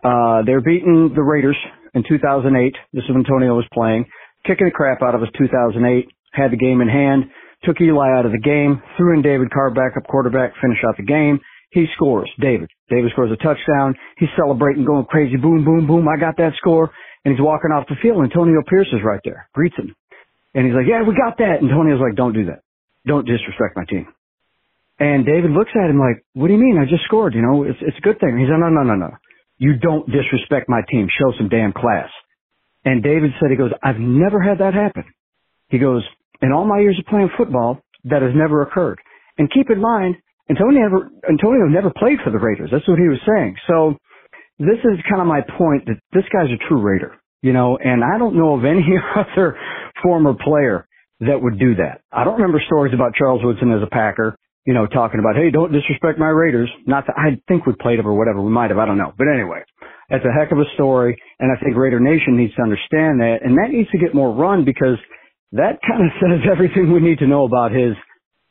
uh, 0.04 0.44
they're 0.46 0.62
beating 0.62 1.12
the 1.16 1.22
Raiders 1.22 1.58
in 1.94 2.04
2008. 2.08 2.76
This 2.94 3.04
is 3.04 3.10
when 3.10 3.26
Antonio 3.26 3.56
was 3.56 3.66
playing, 3.74 4.06
kicking 4.46 4.68
the 4.68 4.72
crap 4.72 5.02
out 5.02 5.16
of 5.16 5.22
us 5.22 5.30
2008, 5.38 6.08
had 6.34 6.52
the 6.52 6.58
game 6.58 6.82
in 6.82 6.88
hand, 6.88 7.26
took 7.64 7.80
Eli 7.82 8.12
out 8.18 8.26
of 8.26 8.32
the 8.32 8.42
game, 8.42 8.82
threw 8.98 9.14
in 9.14 9.22
David 9.22 9.52
Carr, 9.52 9.72
backup 9.72 10.08
quarterback, 10.08 10.54
finish 10.62 10.80
out 10.88 10.98
the 10.98 11.04
game. 11.04 11.40
He 11.72 11.86
scores. 11.96 12.30
David. 12.40 12.70
David 12.90 13.12
scores 13.12 13.32
a 13.32 13.38
touchdown. 13.38 13.96
He's 14.18 14.30
celebrating, 14.38 14.86
going 14.86 15.06
crazy. 15.06 15.38
Boom, 15.38 15.66
boom, 15.66 15.88
boom. 15.88 16.08
I 16.08 16.20
got 16.20 16.38
that 16.38 16.54
score. 16.58 16.92
And 17.24 17.34
he's 17.34 17.42
walking 17.42 17.72
off 17.72 17.88
the 17.88 17.96
field. 18.02 18.24
Antonio 18.24 18.62
Pierce 18.68 18.88
is 18.92 19.00
right 19.06 19.22
there. 19.24 19.48
Greets 19.54 19.78
him. 19.78 19.96
And 20.54 20.66
he's 20.66 20.76
like, 20.76 20.86
yeah, 20.88 21.02
we 21.08 21.16
got 21.16 21.38
that. 21.38 21.60
Antonio's 21.62 22.02
like, 22.02 22.16
don't 22.16 22.34
do 22.34 22.46
that 22.46 22.64
don't 23.06 23.26
disrespect 23.26 23.76
my 23.76 23.86
team. 23.86 24.08
And 25.00 25.26
David 25.26 25.52
looks 25.52 25.72
at 25.74 25.90
him 25.90 26.00
like, 26.00 26.24
what 26.34 26.48
do 26.48 26.54
you 26.54 26.60
mean? 26.60 26.78
I 26.78 26.86
just 26.86 27.04
scored. 27.06 27.34
You 27.34 27.42
know, 27.42 27.64
it's, 27.64 27.80
it's 27.82 27.98
a 27.98 28.02
good 28.02 28.20
thing. 28.20 28.38
He's 28.38 28.50
like, 28.50 28.60
no, 28.60 28.70
no, 28.70 28.84
no, 28.84 28.96
no. 28.96 29.12
You 29.58 29.78
don't 29.78 30.06
disrespect 30.06 30.70
my 30.70 30.82
team. 30.90 31.08
Show 31.10 31.34
some 31.38 31.50
damn 31.50 31.74
class. 31.74 32.10
And 32.86 33.02
David 33.02 33.32
said, 33.40 33.50
he 33.50 33.58
goes, 33.58 33.72
I've 33.84 34.00
never 34.00 34.42
had 34.42 34.60
that 34.60 34.74
happen. 34.74 35.06
He 35.70 35.80
goes, 35.80 36.04
in 36.42 36.52
all 36.52 36.66
my 36.66 36.80
years 36.80 36.98
of 37.00 37.06
playing 37.06 37.30
football, 37.38 37.80
that 38.06 38.22
has 38.22 38.32
never 38.36 38.62
occurred. 38.62 39.00
And 39.38 39.52
keep 39.52 39.70
in 39.70 39.82
mind, 39.82 40.16
Antonio 40.50 40.82
never, 40.82 41.10
Antonio 41.30 41.66
never 41.68 41.92
played 41.96 42.20
for 42.24 42.32
the 42.32 42.40
Raiders. 42.40 42.70
That's 42.72 42.88
what 42.88 43.00
he 43.00 43.08
was 43.08 43.20
saying. 43.26 43.56
So 43.68 43.96
this 44.60 44.80
is 44.84 45.00
kind 45.10 45.22
of 45.22 45.28
my 45.28 45.42
point 45.58 45.86
that 45.86 45.98
this 46.14 46.24
guy's 46.32 46.52
a 46.52 46.60
true 46.68 46.82
Raider, 46.82 47.16
you 47.42 47.54
know, 47.54 47.78
and 47.78 48.04
I 48.04 48.18
don't 48.18 48.36
know 48.36 48.58
of 48.58 48.66
any 48.66 48.84
other 49.16 49.58
former 50.04 50.34
player 50.34 50.88
that 51.22 51.42
would 51.42 51.60
do 51.60 51.76
that. 51.76 52.02
I 52.12 52.24
don't 52.24 52.36
remember 52.36 52.62
stories 52.66 52.94
about 52.94 53.14
Charles 53.16 53.42
Woodson 53.44 53.72
as 53.72 53.82
a 53.82 53.90
Packer, 53.90 54.36
you 54.66 54.74
know, 54.74 54.86
talking 54.88 55.20
about, 55.20 55.36
hey, 55.36 55.50
don't 55.50 55.72
disrespect 55.72 56.20
my 56.20 56.30
Raiders. 56.30 56.70
Not 56.86 57.06
that 57.08 57.18
I 57.18 57.42
think 57.48 57.66
we 57.66 57.74
played 57.80 58.00
them 58.00 58.08
or 58.08 58.14
whatever. 58.14 58.42
We 58.42 58.52
might 58.52 58.70
have. 58.70 58.80
I 58.80 58.86
don't 58.86 58.98
know. 58.98 59.14
But 59.18 59.28
anyway, 59.34 59.62
that's 60.10 60.26
a 60.26 60.34
heck 60.34 60.52
of 60.52 60.60
a 60.60 60.70
story. 60.76 61.18
And 61.40 61.52
I 61.52 61.60
think 61.64 61.76
Raider 61.78 62.00
Nation 62.00 62.38
needs 62.38 62.54
to 62.56 62.62
understand 62.62 63.22
that. 63.22 63.40
And 63.44 63.58
that 63.58 63.70
needs 63.72 63.90
to 63.92 63.98
get 63.98 64.14
more 64.14 64.34
run 64.34 64.66
because 64.66 64.98
that 65.54 65.82
kind 65.88 66.06
of 66.06 66.12
says 66.22 66.46
everything 66.52 66.92
we 66.94 67.02
need 67.02 67.20
to 67.20 67.28
know 67.28 67.46
about 67.46 67.72
his 67.72 67.94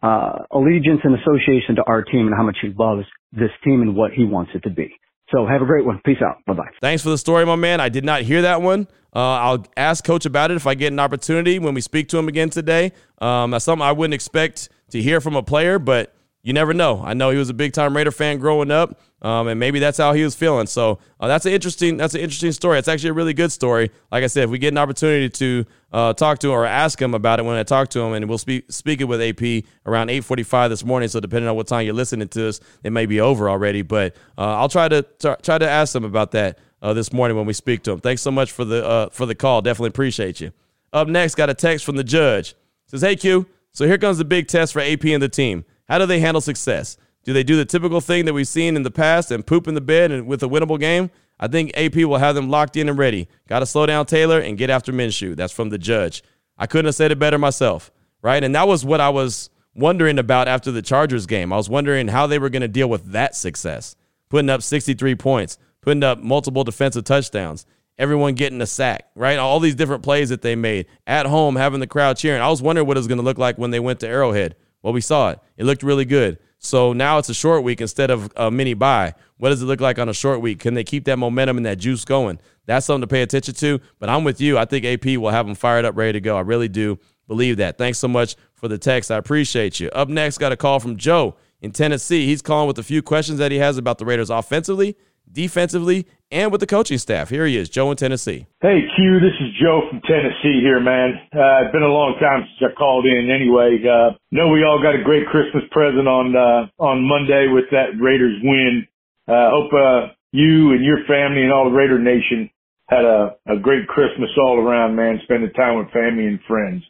uh, 0.02 0.44
allegiance 0.50 1.00
and 1.04 1.14
association 1.14 1.76
to 1.76 1.82
our 1.86 2.02
team 2.02 2.26
and 2.26 2.34
how 2.34 2.42
much 2.42 2.56
he 2.62 2.72
loves 2.78 3.04
this 3.32 3.50
team 3.64 3.82
and 3.82 3.94
what 3.94 4.12
he 4.12 4.24
wants 4.24 4.52
it 4.54 4.62
to 4.64 4.70
be. 4.70 4.90
So 5.30 5.46
have 5.46 5.62
a 5.62 5.66
great 5.66 5.86
one. 5.86 6.00
Peace 6.04 6.18
out. 6.24 6.36
Bye 6.46 6.54
bye. 6.54 6.68
Thanks 6.80 7.02
for 7.02 7.10
the 7.10 7.18
story, 7.18 7.46
my 7.46 7.56
man. 7.56 7.80
I 7.80 7.88
did 7.88 8.04
not 8.04 8.22
hear 8.22 8.42
that 8.42 8.62
one. 8.62 8.88
Uh, 9.14 9.18
I'll 9.18 9.66
ask 9.76 10.04
Coach 10.04 10.26
about 10.26 10.50
it 10.50 10.56
if 10.56 10.66
I 10.66 10.74
get 10.74 10.92
an 10.92 10.98
opportunity 10.98 11.58
when 11.58 11.74
we 11.74 11.80
speak 11.80 12.08
to 12.10 12.18
him 12.18 12.28
again 12.28 12.50
today. 12.50 12.92
Um, 13.18 13.52
that's 13.52 13.64
something 13.64 13.86
I 13.86 13.92
wouldn't 13.92 14.14
expect 14.14 14.68
to 14.90 15.00
hear 15.00 15.20
from 15.20 15.36
a 15.36 15.42
player, 15.42 15.78
but 15.78 16.14
you 16.42 16.52
never 16.52 16.72
know. 16.72 17.02
I 17.04 17.14
know 17.14 17.30
he 17.30 17.38
was 17.38 17.48
a 17.48 17.54
big 17.54 17.72
time 17.72 17.96
Raider 17.96 18.10
fan 18.10 18.38
growing 18.38 18.70
up, 18.70 19.00
um, 19.22 19.48
and 19.48 19.60
maybe 19.60 19.78
that's 19.78 19.98
how 19.98 20.12
he 20.12 20.24
was 20.24 20.34
feeling. 20.34 20.66
So 20.66 20.98
uh, 21.18 21.28
that's 21.28 21.44
an 21.46 21.52
interesting 21.52 21.96
that's 21.96 22.14
an 22.14 22.20
interesting 22.20 22.52
story. 22.52 22.78
It's 22.78 22.88
actually 22.88 23.10
a 23.10 23.14
really 23.14 23.34
good 23.34 23.52
story. 23.52 23.90
Like 24.10 24.24
I 24.24 24.28
said, 24.28 24.44
if 24.44 24.50
we 24.50 24.58
get 24.58 24.72
an 24.72 24.78
opportunity 24.78 25.28
to 25.28 25.64
uh, 25.92 26.12
talk 26.14 26.38
to 26.40 26.48
him 26.48 26.54
or 26.54 26.64
ask 26.64 27.00
him 27.00 27.14
about 27.14 27.38
it 27.38 27.44
when 27.44 27.56
I 27.56 27.62
talk 27.62 27.88
to 27.90 28.00
him, 28.00 28.14
and 28.14 28.28
we'll 28.28 28.38
speak 28.38 28.70
speak 28.72 29.00
it 29.00 29.04
with 29.04 29.20
AP 29.20 29.64
around 29.84 30.10
eight 30.10 30.24
forty 30.24 30.42
five 30.42 30.70
this 30.70 30.84
morning. 30.84 31.08
So 31.08 31.20
depending 31.20 31.48
on 31.48 31.56
what 31.56 31.66
time 31.66 31.84
you're 31.84 31.94
listening 31.94 32.28
to 32.28 32.48
us, 32.48 32.60
it 32.82 32.92
may 32.92 33.06
be 33.06 33.20
over 33.20 33.50
already. 33.50 33.82
But 33.82 34.16
uh, 34.38 34.56
I'll 34.56 34.68
try 34.68 34.88
to 34.88 35.02
try 35.42 35.58
to 35.58 35.68
ask 35.68 35.94
him 35.94 36.04
about 36.04 36.30
that 36.32 36.58
uh, 36.80 36.94
this 36.94 37.12
morning 37.12 37.36
when 37.36 37.46
we 37.46 37.52
speak 37.52 37.82
to 37.84 37.92
him. 37.92 38.00
Thanks 38.00 38.22
so 38.22 38.30
much 38.30 38.52
for 38.52 38.64
the 38.64 38.86
uh, 38.86 39.08
for 39.10 39.26
the 39.26 39.34
call. 39.34 39.60
Definitely 39.60 39.88
appreciate 39.88 40.40
you. 40.40 40.52
Up 40.92 41.08
next, 41.08 41.34
got 41.34 41.50
a 41.50 41.54
text 41.54 41.84
from 41.84 41.96
the 41.96 42.04
judge. 42.04 42.54
Says, 42.86 43.02
"Hey 43.02 43.16
Q, 43.16 43.46
so 43.72 43.86
here 43.86 43.98
comes 43.98 44.18
the 44.18 44.24
big 44.24 44.48
test 44.48 44.72
for 44.72 44.80
AP 44.80 45.04
and 45.04 45.22
the 45.22 45.28
team." 45.28 45.64
How 45.88 45.98
do 45.98 46.06
they 46.06 46.20
handle 46.20 46.40
success? 46.40 46.96
Do 47.24 47.32
they 47.32 47.42
do 47.42 47.56
the 47.56 47.64
typical 47.64 48.00
thing 48.00 48.24
that 48.24 48.32
we've 48.32 48.48
seen 48.48 48.76
in 48.76 48.82
the 48.82 48.90
past 48.90 49.30
and 49.30 49.46
poop 49.46 49.68
in 49.68 49.74
the 49.74 49.80
bed 49.80 50.10
and 50.10 50.26
with 50.26 50.42
a 50.42 50.46
winnable 50.48 50.80
game? 50.80 51.10
I 51.38 51.48
think 51.48 51.72
AP 51.74 51.96
will 51.96 52.18
have 52.18 52.34
them 52.34 52.50
locked 52.50 52.76
in 52.76 52.88
and 52.88 52.98
ready. 52.98 53.28
Got 53.48 53.60
to 53.60 53.66
slow 53.66 53.86
down 53.86 54.06
Taylor 54.06 54.40
and 54.40 54.58
get 54.58 54.70
after 54.70 54.92
Minshew. 54.92 55.36
That's 55.36 55.52
from 55.52 55.70
the 55.70 55.78
judge. 55.78 56.22
I 56.58 56.66
couldn't 56.66 56.86
have 56.86 56.94
said 56.94 57.12
it 57.12 57.18
better 57.18 57.38
myself, 57.38 57.90
right? 58.22 58.42
And 58.42 58.54
that 58.54 58.68
was 58.68 58.84
what 58.84 59.00
I 59.00 59.08
was 59.08 59.48
wondering 59.74 60.18
about 60.18 60.48
after 60.48 60.70
the 60.70 60.82
Chargers 60.82 61.26
game. 61.26 61.52
I 61.52 61.56
was 61.56 61.70
wondering 61.70 62.08
how 62.08 62.26
they 62.26 62.38
were 62.38 62.50
going 62.50 62.62
to 62.62 62.68
deal 62.68 62.88
with 62.88 63.12
that 63.12 63.34
success, 63.34 63.96
putting 64.28 64.50
up 64.50 64.62
63 64.62 65.14
points, 65.14 65.58
putting 65.80 66.02
up 66.02 66.18
multiple 66.18 66.64
defensive 66.64 67.04
touchdowns, 67.04 67.64
everyone 67.98 68.34
getting 68.34 68.60
a 68.60 68.66
sack, 68.66 69.08
right? 69.14 69.38
All 69.38 69.60
these 69.60 69.74
different 69.74 70.02
plays 70.02 70.28
that 70.28 70.42
they 70.42 70.56
made 70.56 70.86
at 71.06 71.26
home, 71.26 71.56
having 71.56 71.80
the 71.80 71.86
crowd 71.86 72.16
cheering. 72.16 72.42
I 72.42 72.50
was 72.50 72.60
wondering 72.60 72.86
what 72.86 72.96
it 72.96 73.00
was 73.00 73.08
going 73.08 73.18
to 73.18 73.24
look 73.24 73.38
like 73.38 73.58
when 73.58 73.70
they 73.70 73.80
went 73.80 74.00
to 74.00 74.08
Arrowhead. 74.08 74.56
Well, 74.82 74.92
we 74.92 75.00
saw 75.00 75.30
it. 75.30 75.38
It 75.56 75.64
looked 75.64 75.82
really 75.82 76.04
good. 76.04 76.38
So 76.62 76.92
now 76.92 77.16
it's 77.16 77.30
a 77.30 77.34
short 77.34 77.64
week 77.64 77.80
instead 77.80 78.10
of 78.10 78.30
a 78.36 78.50
mini 78.50 78.74
buy. 78.74 79.14
What 79.38 79.48
does 79.48 79.62
it 79.62 79.64
look 79.64 79.80
like 79.80 79.98
on 79.98 80.10
a 80.10 80.14
short 80.14 80.42
week? 80.42 80.60
Can 80.60 80.74
they 80.74 80.84
keep 80.84 81.04
that 81.06 81.16
momentum 81.16 81.56
and 81.56 81.64
that 81.64 81.78
juice 81.78 82.04
going? 82.04 82.38
That's 82.66 82.84
something 82.84 83.00
to 83.00 83.06
pay 83.06 83.22
attention 83.22 83.54
to. 83.54 83.80
But 83.98 84.10
I'm 84.10 84.24
with 84.24 84.42
you. 84.42 84.58
I 84.58 84.66
think 84.66 84.84
AP 84.84 85.16
will 85.16 85.30
have 85.30 85.46
them 85.46 85.54
fired 85.54 85.86
up, 85.86 85.96
ready 85.96 86.12
to 86.12 86.20
go. 86.20 86.36
I 86.36 86.42
really 86.42 86.68
do 86.68 86.98
believe 87.26 87.56
that. 87.56 87.78
Thanks 87.78 87.98
so 87.98 88.08
much 88.08 88.36
for 88.52 88.68
the 88.68 88.76
text. 88.76 89.10
I 89.10 89.16
appreciate 89.16 89.80
you. 89.80 89.88
Up 89.90 90.10
next, 90.10 90.36
got 90.36 90.52
a 90.52 90.56
call 90.56 90.80
from 90.80 90.98
Joe 90.98 91.34
in 91.62 91.72
Tennessee. 91.72 92.26
He's 92.26 92.42
calling 92.42 92.68
with 92.68 92.78
a 92.78 92.82
few 92.82 93.00
questions 93.00 93.38
that 93.38 93.50
he 93.50 93.58
has 93.58 93.78
about 93.78 93.96
the 93.96 94.04
Raiders 94.04 94.28
offensively, 94.28 94.98
defensively, 95.32 96.06
and 96.30 96.52
with 96.52 96.60
the 96.60 96.66
coaching 96.66 96.98
staff. 96.98 97.28
Here 97.28 97.46
he 97.46 97.56
is, 97.56 97.68
Joe 97.68 97.90
in 97.90 97.96
Tennessee. 97.96 98.46
Hey, 98.62 98.82
Q, 98.96 99.20
this 99.20 99.34
is 99.40 99.50
Joe 99.60 99.82
from 99.90 100.00
Tennessee 100.02 100.60
here, 100.62 100.80
man. 100.80 101.14
Uh, 101.34 101.66
it's 101.66 101.72
been 101.72 101.82
a 101.82 101.90
long 101.90 102.16
time 102.20 102.46
since 102.46 102.70
I 102.70 102.74
called 102.78 103.04
in 103.06 103.30
anyway. 103.30 103.82
Uh, 103.82 104.14
know 104.30 104.48
we 104.48 104.62
all 104.62 104.80
got 104.80 104.94
a 104.94 105.02
great 105.02 105.26
Christmas 105.26 105.64
present 105.70 106.06
on, 106.06 106.36
uh, 106.36 106.70
on 106.82 107.02
Monday 107.02 107.48
with 107.48 107.66
that 107.72 107.98
Raiders 108.00 108.38
win. 108.42 108.86
Uh, 109.26 109.50
hope, 109.50 109.72
uh, 109.74 110.14
you 110.32 110.72
and 110.72 110.84
your 110.84 111.04
family 111.06 111.42
and 111.42 111.52
all 111.52 111.64
the 111.64 111.74
Raider 111.74 111.98
Nation 111.98 112.50
had 112.88 113.04
a, 113.04 113.36
a 113.46 113.58
great 113.58 113.86
Christmas 113.88 114.30
all 114.38 114.58
around, 114.58 114.94
man, 114.94 115.20
spending 115.24 115.50
time 115.52 115.78
with 115.78 115.90
family 115.90 116.26
and 116.26 116.40
friends. 116.46 116.82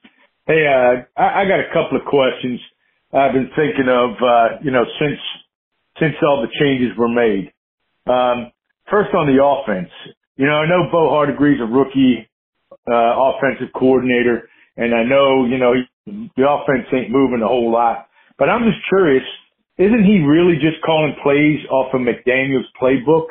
Hey, 0.47 0.67
uh, 0.67 1.21
I, 1.21 1.43
I 1.43 1.45
got 1.49 1.61
a 1.61 1.73
couple 1.73 1.97
of 1.99 2.05
questions 2.05 2.61
I've 3.13 3.33
been 3.33 3.51
thinking 3.57 3.89
of, 3.89 4.11
uh, 4.23 4.61
you 4.63 4.71
know, 4.71 4.85
since, 5.01 5.21
since 5.99 6.15
all 6.23 6.43
the 6.43 6.53
changes 6.61 6.97
were 6.97 7.09
made. 7.09 7.53
Um, 8.07 8.53
First 8.91 9.15
on 9.15 9.27
the 9.27 9.43
offense, 9.43 9.91
you 10.37 10.47
know, 10.47 10.55
I 10.55 10.67
know 10.69 10.91
Bo 10.93 11.11
Hardegree 11.11 11.61
a 11.61 11.67
rookie 11.67 12.29
uh, 12.91 13.33
offensive 13.33 13.73
coordinator, 13.75 14.49
and 14.77 14.95
I 14.95 15.05
know, 15.05 15.47
you 15.47 15.59
know, 15.59 15.75
the 16.07 16.49
offense 16.49 16.87
ain't 16.93 17.11
moving 17.11 17.43
a 17.43 17.49
whole 17.49 17.73
lot. 17.73 18.09
But 18.39 18.51
I'm 18.51 18.65
just 18.65 18.81
curious, 18.89 19.25
isn't 19.79 20.05
he 20.05 20.21
really 20.21 20.57
just 20.57 20.83
calling 20.85 21.15
plays 21.23 21.61
off 21.71 21.95
of 21.95 22.03
McDaniel's 22.03 22.69
playbook? 22.83 23.27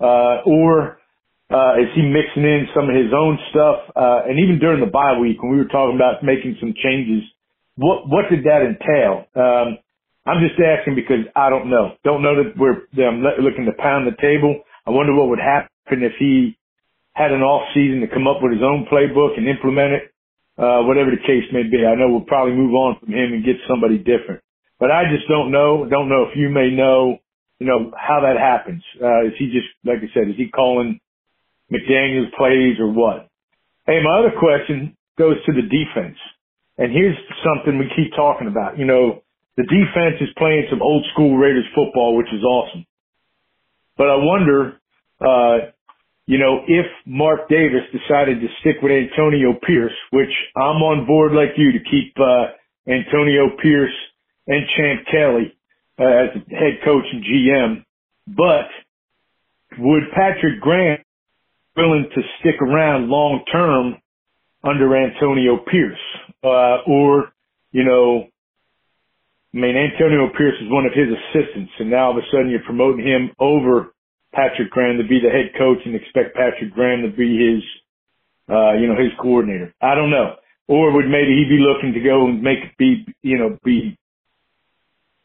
Uh, 0.00 0.42
or 0.46 0.98
uh, 1.50 1.74
is 1.80 1.88
he 1.96 2.02
mixing 2.02 2.44
in 2.44 2.68
some 2.74 2.90
of 2.90 2.96
his 2.96 3.12
own 3.14 3.38
stuff? 3.50 3.80
Uh, 3.96 4.22
and 4.28 4.40
even 4.40 4.58
during 4.60 4.80
the 4.80 4.90
bye 4.90 5.18
week, 5.20 5.42
when 5.42 5.52
we 5.52 5.58
were 5.58 5.70
talking 5.70 5.96
about 5.96 6.24
making 6.24 6.56
some 6.60 6.74
changes 6.82 7.24
what 7.76 8.08
what 8.08 8.30
did 8.30 8.44
that 8.44 8.62
entail? 8.62 9.26
Um, 9.36 9.78
I'm 10.26 10.40
just 10.46 10.60
asking 10.60 10.94
because 10.96 11.26
I 11.36 11.50
don't 11.50 11.70
know. 11.70 11.94
Don't 12.04 12.22
know 12.22 12.36
that 12.42 12.56
we're 12.58 12.88
them 12.96 13.22
looking 13.42 13.66
to 13.66 13.72
pound 13.82 14.06
the 14.06 14.16
table. 14.22 14.62
I 14.88 14.90
wonder 14.90 15.12
what 15.12 15.28
would 15.28 15.38
happen 15.38 16.00
if 16.00 16.16
he 16.18 16.56
had 17.12 17.28
an 17.28 17.44
off 17.44 17.68
season 17.76 18.00
to 18.00 18.08
come 18.08 18.24
up 18.24 18.40
with 18.40 18.56
his 18.56 18.64
own 18.64 18.88
playbook 18.88 19.36
and 19.36 19.44
implement 19.44 19.92
it. 20.00 20.04
Uh, 20.56 20.80
whatever 20.88 21.12
the 21.12 21.20
case 21.20 21.44
may 21.52 21.62
be, 21.62 21.84
I 21.84 21.94
know 21.94 22.08
we'll 22.08 22.24
probably 22.24 22.56
move 22.56 22.72
on 22.72 22.96
from 22.98 23.12
him 23.12 23.36
and 23.36 23.44
get 23.44 23.60
somebody 23.68 23.98
different. 23.98 24.40
But 24.80 24.90
I 24.90 25.04
just 25.12 25.28
don't 25.28 25.52
know. 25.52 25.84
Don't 25.84 26.08
know 26.08 26.24
if 26.24 26.34
you 26.40 26.48
may 26.48 26.72
know, 26.72 27.18
you 27.60 27.66
know, 27.66 27.92
how 27.94 28.24
that 28.24 28.40
happens. 28.40 28.82
Uh, 28.96 29.28
is 29.28 29.36
he 29.38 29.52
just, 29.52 29.68
like 29.84 29.98
I 30.00 30.08
said, 30.16 30.32
is 30.32 30.40
he 30.40 30.48
calling 30.48 30.98
McDaniels 31.70 32.32
plays 32.32 32.80
or 32.80 32.88
what? 32.88 33.28
Hey, 33.86 34.00
my 34.02 34.24
other 34.24 34.32
question 34.40 34.96
goes 35.18 35.36
to 35.44 35.52
the 35.52 35.68
defense. 35.68 36.16
And 36.78 36.96
here's 36.96 37.18
something 37.44 37.76
we 37.76 37.92
keep 37.94 38.16
talking 38.16 38.48
about. 38.48 38.78
You 38.78 38.86
know, 38.86 39.20
the 39.60 39.68
defense 39.68 40.16
is 40.24 40.32
playing 40.38 40.66
some 40.70 40.80
old 40.80 41.04
school 41.12 41.36
Raiders 41.36 41.68
football, 41.76 42.16
which 42.16 42.32
is 42.32 42.42
awesome. 42.42 42.87
But 43.98 44.10
I 44.10 44.16
wonder, 44.16 44.80
uh, 45.20 45.58
you 46.26 46.38
know, 46.38 46.60
if 46.68 46.86
Mark 47.06 47.48
Davis 47.50 47.82
decided 47.92 48.40
to 48.40 48.48
stick 48.60 48.76
with 48.82 48.92
Antonio 48.92 49.54
Pierce, 49.66 49.94
which 50.12 50.32
I'm 50.56 50.82
on 50.82 51.06
board 51.06 51.32
like 51.34 51.50
you 51.58 51.72
to 51.72 51.80
keep, 51.90 52.14
uh, 52.20 52.46
Antonio 52.88 53.50
Pierce 53.62 53.94
and 54.46 54.66
Champ 54.76 55.06
Kelly 55.10 55.56
uh, 56.00 56.04
as 56.04 56.30
head 56.50 56.80
coach 56.84 57.04
and 57.12 57.24
GM, 57.24 57.84
but 58.28 58.68
would 59.78 60.04
Patrick 60.14 60.60
Graham 60.60 60.98
willing 61.76 62.08
to 62.14 62.22
stick 62.40 62.60
around 62.62 63.08
long 63.08 63.44
term 63.52 63.96
under 64.64 64.96
Antonio 64.96 65.58
Pierce? 65.70 65.98
Uh, 66.44 66.78
or, 66.86 67.32
you 67.72 67.84
know, 67.84 68.28
I 69.54 69.56
mean, 69.56 69.76
Antonio 69.76 70.28
Pierce 70.36 70.60
is 70.60 70.70
one 70.70 70.84
of 70.84 70.92
his 70.92 71.08
assistants, 71.08 71.72
and 71.78 71.90
now 71.90 72.12
all 72.12 72.18
of 72.18 72.22
a 72.22 72.26
sudden 72.30 72.50
you're 72.50 72.68
promoting 72.68 73.06
him 73.06 73.32
over 73.40 73.94
Patrick 74.34 74.70
Graham 74.70 74.98
to 74.98 75.08
be 75.08 75.20
the 75.24 75.32
head 75.32 75.56
coach 75.56 75.78
and 75.86 75.94
expect 75.94 76.36
Patrick 76.36 76.74
Graham 76.74 77.02
to 77.02 77.16
be 77.16 77.32
his, 77.40 77.64
uh, 78.52 78.76
you 78.76 78.86
know, 78.86 78.96
his 78.96 79.12
coordinator. 79.20 79.72
I 79.80 79.94
don't 79.94 80.10
know. 80.10 80.36
Or 80.68 80.92
would 80.92 81.08
maybe 81.08 81.32
he 81.32 81.48
be 81.48 81.64
looking 81.64 81.94
to 81.94 82.00
go 82.00 82.28
and 82.28 82.42
make 82.42 82.76
be, 82.76 83.06
you 83.22 83.38
know, 83.38 83.56
be, 83.64 83.96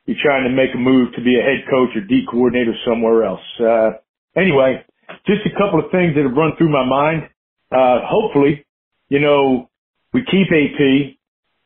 be 0.06 0.16
trying 0.24 0.48
to 0.48 0.56
make 0.56 0.74
a 0.74 0.78
move 0.78 1.12
to 1.16 1.22
be 1.22 1.36
a 1.36 1.44
head 1.44 1.68
coach 1.70 1.92
or 1.96 2.08
D 2.08 2.24
coordinator 2.30 2.74
somewhere 2.88 3.26
else. 3.26 3.44
Uh, 3.60 3.92
anyway, 4.40 4.86
just 5.28 5.44
a 5.46 5.52
couple 5.60 5.84
of 5.84 5.92
things 5.92 6.16
that 6.16 6.24
have 6.24 6.36
run 6.36 6.56
through 6.58 6.72
my 6.72 6.86
mind. 6.88 7.28
Uh, 7.72 8.08
hopefully, 8.08 8.66
you 9.10 9.20
know, 9.20 9.70
we 10.14 10.24
keep 10.24 10.48
AP, 10.48 11.18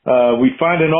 uh, 0.10 0.38
we 0.42 0.52
find 0.58 0.82
an 0.82 0.94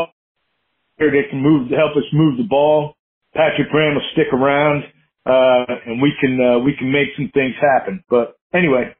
that 0.98 1.30
can 1.30 1.40
move, 1.40 1.70
help 1.70 1.96
us 1.96 2.04
move 2.12 2.36
the 2.36 2.48
ball. 2.48 2.94
Patrick 3.34 3.70
Graham 3.70 3.94
will 3.94 4.08
stick 4.12 4.32
around, 4.32 4.84
uh, 5.26 5.64
and 5.86 6.02
we 6.02 6.12
can, 6.20 6.38
uh, 6.40 6.58
we 6.58 6.74
can 6.76 6.90
make 6.90 7.08
some 7.16 7.30
things 7.32 7.54
happen. 7.60 8.02
But 8.08 8.36
anyway, 8.52 8.94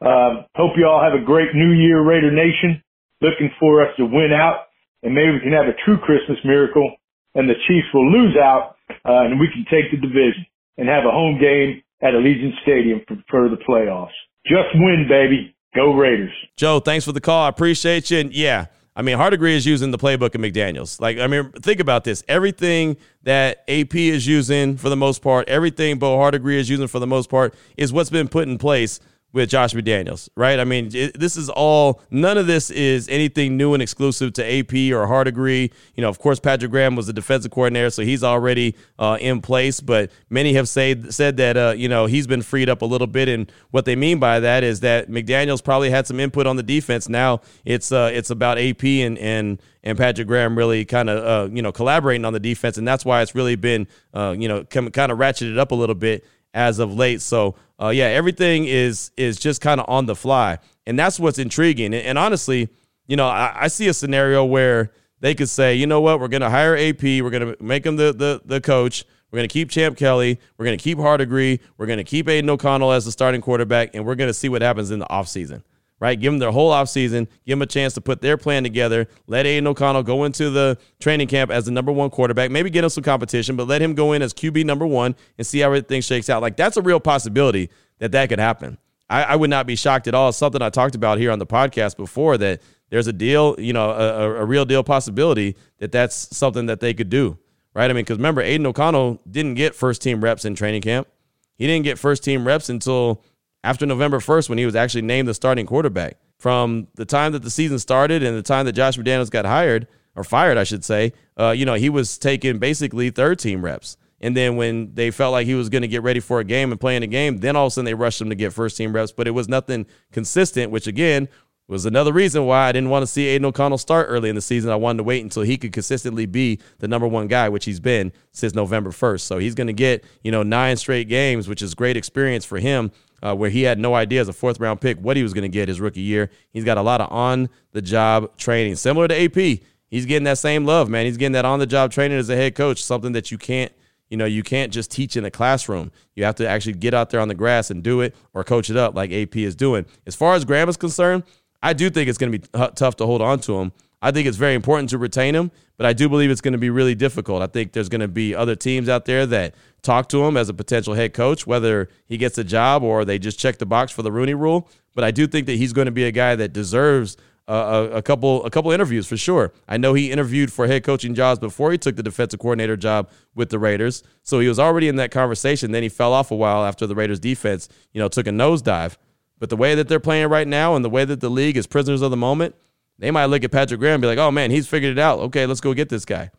uh, 0.00 0.42
hope 0.54 0.72
you 0.76 0.86
all 0.86 1.02
have 1.02 1.14
a 1.14 1.24
great 1.24 1.54
new 1.54 1.72
year, 1.72 2.02
Raider 2.02 2.32
Nation. 2.32 2.82
Looking 3.20 3.50
for 3.58 3.82
us 3.82 3.96
to 3.96 4.04
win 4.04 4.32
out 4.32 4.66
and 5.02 5.14
maybe 5.14 5.32
we 5.32 5.40
can 5.40 5.52
have 5.52 5.66
a 5.66 5.76
true 5.84 5.98
Christmas 5.98 6.38
miracle 6.44 6.96
and 7.34 7.48
the 7.48 7.54
Chiefs 7.68 7.86
will 7.92 8.10
lose 8.10 8.36
out, 8.36 8.76
uh, 9.04 9.28
and 9.28 9.38
we 9.38 9.48
can 9.52 9.64
take 9.70 9.90
the 9.90 9.98
division 9.98 10.46
and 10.78 10.88
have 10.88 11.04
a 11.04 11.12
home 11.12 11.38
game 11.38 11.82
at 12.02 12.14
Allegiant 12.14 12.52
Stadium 12.62 13.02
for, 13.06 13.16
for 13.30 13.48
the 13.48 13.56
playoffs. 13.56 14.16
Just 14.46 14.68
win, 14.74 15.06
baby. 15.08 15.54
Go 15.74 15.92
Raiders. 15.92 16.32
Joe, 16.56 16.80
thanks 16.80 17.04
for 17.04 17.12
the 17.12 17.20
call. 17.20 17.44
I 17.44 17.50
appreciate 17.50 18.10
you. 18.10 18.18
And 18.18 18.32
yeah, 18.32 18.66
I 18.98 19.02
mean, 19.02 19.18
Hardegree 19.18 19.54
is 19.54 19.66
using 19.66 19.90
the 19.90 19.98
playbook 19.98 20.34
of 20.34 20.40
McDaniels. 20.40 20.98
Like, 21.00 21.18
I 21.18 21.26
mean, 21.26 21.52
think 21.52 21.80
about 21.80 22.04
this. 22.04 22.24
Everything 22.28 22.96
that 23.24 23.62
AP 23.68 23.94
is 23.94 24.26
using 24.26 24.78
for 24.78 24.88
the 24.88 24.96
most 24.96 25.20
part, 25.20 25.46
everything 25.50 25.98
Bo 25.98 26.16
Hardegree 26.16 26.56
is 26.56 26.70
using 26.70 26.88
for 26.88 26.98
the 26.98 27.06
most 27.06 27.28
part, 27.28 27.54
is 27.76 27.92
what's 27.92 28.08
been 28.08 28.26
put 28.26 28.48
in 28.48 28.56
place 28.56 28.98
with 29.32 29.50
Josh 29.50 29.74
McDaniels, 29.74 30.30
right? 30.34 30.58
I 30.58 30.64
mean, 30.64 30.90
it, 30.94 31.18
this 31.18 31.36
is 31.36 31.50
all, 31.50 32.00
none 32.10 32.38
of 32.38 32.46
this 32.46 32.70
is 32.70 33.06
anything 33.08 33.58
new 33.58 33.74
and 33.74 33.82
exclusive 33.82 34.32
to 34.34 34.42
AP 34.42 34.72
or 34.94 35.06
Hardegree. 35.06 35.70
You 35.94 36.00
know, 36.00 36.08
of 36.08 36.18
course, 36.18 36.40
Patrick 36.40 36.70
Graham 36.70 36.96
was 36.96 37.06
the 37.06 37.12
defensive 37.12 37.50
coordinator, 37.50 37.90
so 37.90 38.02
he's 38.02 38.24
already 38.24 38.76
uh, 38.98 39.18
in 39.20 39.42
place, 39.42 39.80
but 39.80 40.10
many 40.30 40.54
have 40.54 40.70
say, 40.70 40.98
said 41.10 41.36
that, 41.36 41.56
uh, 41.56 41.74
you 41.76 41.86
know, 41.86 42.06
he's 42.06 42.26
been 42.26 42.40
freed 42.40 42.70
up 42.70 42.80
a 42.80 42.86
little 42.86 43.06
bit. 43.06 43.28
And 43.28 43.52
what 43.72 43.84
they 43.84 43.94
mean 43.94 44.18
by 44.18 44.40
that 44.40 44.64
is 44.64 44.80
that 44.80 45.10
McDaniels 45.10 45.62
probably 45.62 45.90
had 45.90 46.06
some 46.06 46.18
input 46.18 46.46
on 46.46 46.56
the 46.56 46.62
defense. 46.62 47.06
Now 47.06 47.42
it's, 47.66 47.92
uh, 47.92 48.10
it's 48.12 48.30
about 48.30 48.58
AP 48.58 48.84
and, 48.84 49.18
and, 49.18 49.60
and 49.82 49.98
Patrick 49.98 50.28
Graham 50.28 50.56
really 50.56 50.86
kind 50.86 51.10
of, 51.10 51.50
uh, 51.50 51.54
you 51.54 51.60
know, 51.60 51.72
collaborating 51.72 52.24
on 52.24 52.32
the 52.32 52.40
defense. 52.40 52.78
And 52.78 52.88
that's 52.88 53.04
why 53.04 53.20
it's 53.20 53.34
really 53.34 53.56
been, 53.56 53.86
uh, 54.14 54.34
you 54.36 54.48
know, 54.48 54.64
kind 54.64 54.88
of 54.88 55.18
ratcheted 55.18 55.58
up 55.58 55.72
a 55.72 55.74
little 55.74 55.94
bit 55.94 56.24
as 56.54 56.78
of 56.78 56.94
late. 56.94 57.20
So 57.20 57.54
uh, 57.80 57.88
yeah, 57.88 58.06
everything 58.06 58.64
is 58.64 59.10
is 59.16 59.38
just 59.38 59.60
kind 59.60 59.80
of 59.80 59.86
on 59.88 60.06
the 60.06 60.16
fly, 60.16 60.58
and 60.86 60.98
that's 60.98 61.20
what's 61.20 61.38
intriguing. 61.38 61.94
And, 61.94 62.06
and 62.06 62.18
honestly, 62.18 62.68
you 63.06 63.16
know, 63.16 63.26
I, 63.26 63.54
I, 63.62 63.68
see 63.68 63.88
a 63.88 63.94
scenario 63.94 64.44
where 64.44 64.92
they 65.20 65.34
could 65.34 65.48
say, 65.48 65.74
you 65.74 65.86
know 65.86 66.00
what, 66.00 66.18
we're 66.18 66.28
going 66.28 66.40
to 66.40 66.50
hire 66.50 66.76
AP, 66.76 67.02
we're 67.02 67.30
going 67.30 67.54
to 67.54 67.62
make 67.62 67.84
him 67.84 67.96
the 67.96 68.12
the 68.12 68.40
the 68.44 68.60
coach. 68.60 69.04
We're 69.30 69.38
going 69.38 69.48
to 69.48 69.52
keep 69.52 69.70
Champ 69.70 69.98
Kelly. 69.98 70.38
We're 70.56 70.64
going 70.64 70.78
to 70.78 70.82
keep 70.82 70.98
Hardegree. 70.98 71.58
We're 71.76 71.86
going 71.86 71.98
to 71.98 72.04
keep 72.04 72.28
Aidan 72.28 72.48
O'Connell 72.48 72.92
as 72.92 73.04
the 73.04 73.12
starting 73.12 73.40
quarterback, 73.40 73.90
and 73.94 74.06
we're 74.06 74.14
going 74.14 74.28
to 74.30 74.34
see 74.34 74.48
what 74.48 74.62
happens 74.62 74.90
in 74.90 75.00
the 75.00 75.06
offseason 75.06 75.62
right? 76.00 76.18
Give 76.18 76.32
them 76.32 76.38
their 76.38 76.50
whole 76.50 76.72
offseason, 76.72 77.26
give 77.44 77.52
them 77.58 77.62
a 77.62 77.66
chance 77.66 77.94
to 77.94 78.00
put 78.00 78.20
their 78.20 78.36
plan 78.36 78.62
together. 78.62 79.08
Let 79.26 79.46
Aidan 79.46 79.66
O'Connell 79.66 80.02
go 80.02 80.24
into 80.24 80.50
the 80.50 80.78
training 81.00 81.28
camp 81.28 81.50
as 81.50 81.64
the 81.64 81.70
number 81.70 81.92
one 81.92 82.10
quarterback. 82.10 82.50
Maybe 82.50 82.70
get 82.70 82.84
him 82.84 82.90
some 82.90 83.04
competition, 83.04 83.56
but 83.56 83.66
let 83.66 83.80
him 83.80 83.94
go 83.94 84.12
in 84.12 84.22
as 84.22 84.34
QB 84.34 84.64
number 84.64 84.86
one 84.86 85.16
and 85.38 85.46
see 85.46 85.60
how 85.60 85.68
everything 85.68 86.02
shakes 86.02 86.28
out. 86.28 86.42
Like 86.42 86.56
that's 86.56 86.76
a 86.76 86.82
real 86.82 87.00
possibility 87.00 87.70
that 87.98 88.12
that 88.12 88.28
could 88.28 88.38
happen. 88.38 88.78
I, 89.08 89.22
I 89.22 89.36
would 89.36 89.50
not 89.50 89.66
be 89.66 89.76
shocked 89.76 90.08
at 90.08 90.14
all. 90.14 90.30
It's 90.30 90.38
something 90.38 90.60
I 90.60 90.70
talked 90.70 90.94
about 90.94 91.18
here 91.18 91.30
on 91.30 91.38
the 91.38 91.46
podcast 91.46 91.96
before 91.96 92.36
that 92.38 92.60
there's 92.90 93.06
a 93.06 93.12
deal, 93.12 93.56
you 93.58 93.72
know, 93.72 93.90
a, 93.90 94.42
a 94.42 94.44
real 94.44 94.64
deal 94.64 94.84
possibility 94.84 95.56
that 95.78 95.92
that's 95.92 96.36
something 96.36 96.66
that 96.66 96.80
they 96.80 96.94
could 96.94 97.08
do, 97.08 97.38
right? 97.74 97.90
I 97.90 97.94
mean, 97.94 98.04
because 98.04 98.18
remember, 98.18 98.40
Aidan 98.40 98.66
O'Connell 98.66 99.20
didn't 99.28 99.54
get 99.54 99.74
first 99.74 100.02
team 100.02 100.22
reps 100.22 100.44
in 100.44 100.54
training 100.54 100.82
camp. 100.82 101.08
He 101.56 101.66
didn't 101.66 101.84
get 101.84 101.98
first 101.98 102.22
team 102.22 102.46
reps 102.46 102.68
until 102.68 103.22
after 103.66 103.84
November 103.84 104.20
1st 104.20 104.48
when 104.48 104.58
he 104.58 104.64
was 104.64 104.76
actually 104.76 105.02
named 105.02 105.26
the 105.26 105.34
starting 105.34 105.66
quarterback. 105.66 106.18
From 106.38 106.86
the 106.94 107.04
time 107.04 107.32
that 107.32 107.42
the 107.42 107.50
season 107.50 107.78
started 107.78 108.22
and 108.22 108.36
the 108.36 108.42
time 108.42 108.64
that 108.66 108.72
Josh 108.72 108.96
McDaniels 108.96 109.30
got 109.30 109.44
hired, 109.44 109.88
or 110.14 110.24
fired, 110.24 110.56
I 110.56 110.64
should 110.64 110.84
say, 110.84 111.12
uh, 111.38 111.50
you 111.50 111.66
know, 111.66 111.74
he 111.74 111.90
was 111.90 112.16
taking 112.16 112.58
basically 112.58 113.10
third 113.10 113.38
team 113.38 113.62
reps. 113.62 113.96
And 114.20 114.34
then 114.34 114.56
when 114.56 114.94
they 114.94 115.10
felt 115.10 115.32
like 115.32 115.46
he 115.46 115.54
was 115.54 115.68
going 115.68 115.82
to 115.82 115.88
get 115.88 116.02
ready 116.02 116.20
for 116.20 116.40
a 116.40 116.44
game 116.44 116.70
and 116.70 116.80
playing 116.80 117.02
a 117.02 117.06
game, 117.06 117.38
then 117.38 117.54
all 117.54 117.66
of 117.66 117.68
a 117.68 117.70
sudden 117.72 117.84
they 117.84 117.94
rushed 117.94 118.20
him 118.20 118.30
to 118.30 118.34
get 118.34 118.52
first 118.52 118.76
team 118.78 118.94
reps. 118.94 119.12
But 119.12 119.28
it 119.28 119.32
was 119.32 119.48
nothing 119.48 119.84
consistent, 120.12 120.72
which 120.72 120.86
again 120.86 121.28
was 121.68 121.84
another 121.84 122.12
reason 122.12 122.46
why 122.46 122.68
I 122.68 122.72
didn't 122.72 122.90
want 122.90 123.02
to 123.02 123.08
see 123.08 123.26
Aidan 123.26 123.46
O'Connell 123.46 123.78
start 123.78 124.06
early 124.08 124.28
in 124.28 124.36
the 124.36 124.40
season. 124.40 124.70
I 124.70 124.76
wanted 124.76 124.98
to 124.98 125.02
wait 125.02 125.22
until 125.22 125.42
he 125.42 125.58
could 125.58 125.72
consistently 125.72 126.24
be 126.24 126.60
the 126.78 126.86
number 126.86 127.08
one 127.08 127.26
guy, 127.26 127.48
which 127.48 127.64
he's 127.64 127.80
been 127.80 128.12
since 128.30 128.54
November 128.54 128.90
1st. 128.90 129.20
So 129.20 129.38
he's 129.38 129.56
going 129.56 129.66
to 129.66 129.72
get, 129.72 130.04
you 130.22 130.30
know, 130.30 130.44
nine 130.44 130.76
straight 130.76 131.08
games, 131.08 131.48
which 131.48 131.62
is 131.62 131.74
great 131.74 131.96
experience 131.96 132.44
for 132.44 132.58
him 132.58 132.92
uh, 133.22 133.34
where 133.34 133.50
he 133.50 133.62
had 133.62 133.78
no 133.78 133.94
idea 133.94 134.20
as 134.20 134.28
a 134.28 134.32
fourth 134.32 134.60
round 134.60 134.80
pick 134.80 134.98
what 134.98 135.16
he 135.16 135.22
was 135.22 135.32
going 135.32 135.42
to 135.42 135.48
get 135.48 135.68
his 135.68 135.80
rookie 135.80 136.00
year. 136.00 136.30
He's 136.52 136.64
got 136.64 136.78
a 136.78 136.82
lot 136.82 137.00
of 137.00 137.10
on 137.12 137.48
the 137.72 137.82
job 137.82 138.36
training, 138.36 138.76
similar 138.76 139.08
to 139.08 139.24
AP. 139.24 139.60
He's 139.88 140.06
getting 140.06 140.24
that 140.24 140.38
same 140.38 140.64
love, 140.64 140.88
man. 140.88 141.06
He's 141.06 141.16
getting 141.16 141.32
that 141.32 141.44
on 141.44 141.58
the 141.58 141.66
job 141.66 141.92
training 141.92 142.18
as 142.18 142.28
a 142.28 142.36
head 142.36 142.54
coach, 142.54 142.82
something 142.82 143.12
that 143.12 143.30
you 143.30 143.38
can't, 143.38 143.72
you 144.10 144.16
know, 144.16 144.24
you 144.24 144.42
can't 144.42 144.72
just 144.72 144.90
teach 144.90 145.16
in 145.16 145.24
a 145.24 145.30
classroom. 145.30 145.92
You 146.14 146.24
have 146.24 146.34
to 146.36 146.48
actually 146.48 146.74
get 146.74 146.92
out 146.94 147.10
there 147.10 147.20
on 147.20 147.28
the 147.28 147.34
grass 147.34 147.70
and 147.70 147.82
do 147.82 148.00
it 148.00 148.14
or 148.34 148.44
coach 148.44 148.68
it 148.68 148.76
up 148.76 148.94
like 148.94 149.12
AP 149.12 149.36
is 149.36 149.54
doing. 149.54 149.86
As 150.06 150.14
far 150.14 150.34
as 150.34 150.44
Graham 150.44 150.68
is 150.68 150.76
concerned, 150.76 151.22
I 151.62 151.72
do 151.72 151.88
think 151.90 152.08
it's 152.08 152.18
going 152.18 152.32
to 152.32 152.38
be 152.38 152.46
tough 152.74 152.96
to 152.96 153.06
hold 153.06 153.22
on 153.22 153.40
to 153.40 153.58
him. 153.58 153.72
I 154.02 154.10
think 154.10 154.28
it's 154.28 154.36
very 154.36 154.54
important 154.54 154.90
to 154.90 154.98
retain 154.98 155.34
him, 155.34 155.50
but 155.76 155.86
I 155.86 155.92
do 155.92 156.08
believe 156.08 156.30
it's 156.30 156.40
going 156.40 156.52
to 156.52 156.58
be 156.58 156.70
really 156.70 156.94
difficult. 156.94 157.42
I 157.42 157.46
think 157.46 157.72
there's 157.72 157.88
going 157.88 158.02
to 158.02 158.08
be 158.08 158.34
other 158.34 158.54
teams 158.54 158.88
out 158.88 159.06
there 159.06 159.26
that 159.26 159.54
talk 159.82 160.08
to 160.10 160.24
him 160.24 160.36
as 160.36 160.48
a 160.48 160.54
potential 160.54 160.94
head 160.94 161.14
coach, 161.14 161.46
whether 161.46 161.88
he 162.06 162.16
gets 162.18 162.36
a 162.38 162.44
job 162.44 162.82
or 162.82 163.04
they 163.04 163.18
just 163.18 163.38
check 163.38 163.58
the 163.58 163.66
box 163.66 163.92
for 163.92 164.02
the 164.02 164.12
Rooney 164.12 164.34
Rule. 164.34 164.68
But 164.94 165.04
I 165.04 165.10
do 165.10 165.26
think 165.26 165.46
that 165.46 165.56
he's 165.56 165.72
going 165.72 165.86
to 165.86 165.92
be 165.92 166.04
a 166.04 166.12
guy 166.12 166.36
that 166.36 166.52
deserves 166.52 167.16
a, 167.48 167.90
a, 167.94 168.02
couple 168.02 168.44
a 168.44 168.50
couple 168.50 168.70
interviews 168.72 169.06
for 169.06 169.16
sure. 169.16 169.52
I 169.68 169.76
know 169.76 169.94
he 169.94 170.10
interviewed 170.10 170.52
for 170.52 170.66
head 170.66 170.84
coaching 170.84 171.14
jobs 171.14 171.38
before 171.38 171.72
he 171.72 171.78
took 171.78 171.96
the 171.96 172.02
defensive 172.02 172.40
coordinator 172.40 172.76
job 172.76 173.08
with 173.34 173.50
the 173.50 173.58
Raiders, 173.58 174.02
so 174.22 174.40
he 174.40 174.48
was 174.48 174.58
already 174.58 174.88
in 174.88 174.96
that 174.96 175.10
conversation. 175.10 175.70
Then 175.70 175.82
he 175.82 175.88
fell 175.88 176.12
off 176.12 176.30
a 176.30 176.36
while 176.36 176.64
after 176.64 176.86
the 176.86 176.94
Raiders 176.94 177.20
defense, 177.20 177.68
you 177.92 178.00
know, 178.00 178.08
took 178.08 178.26
a 178.26 178.30
nosedive. 178.30 178.96
But 179.38 179.50
the 179.50 179.56
way 179.56 179.74
that 179.74 179.88
they're 179.88 180.00
playing 180.00 180.28
right 180.28 180.48
now 180.48 180.74
and 180.74 180.84
the 180.84 180.90
way 180.90 181.04
that 181.04 181.20
the 181.20 181.28
league 181.28 181.56
is 181.56 181.66
prisoners 181.66 182.02
of 182.02 182.10
the 182.10 182.16
moment, 182.16 182.54
they 182.98 183.10
might 183.10 183.26
look 183.26 183.44
at 183.44 183.52
Patrick 183.52 183.80
Graham 183.80 183.94
and 183.94 184.02
be 184.02 184.08
like, 184.08 184.18
"Oh 184.18 184.30
man, 184.30 184.50
he's 184.50 184.66
figured 184.66 184.92
it 184.92 184.98
out. 184.98 185.18
Okay, 185.20 185.46
let's 185.46 185.60
go 185.60 185.74
get 185.74 185.88
this 185.88 186.04
guy." 186.04 186.30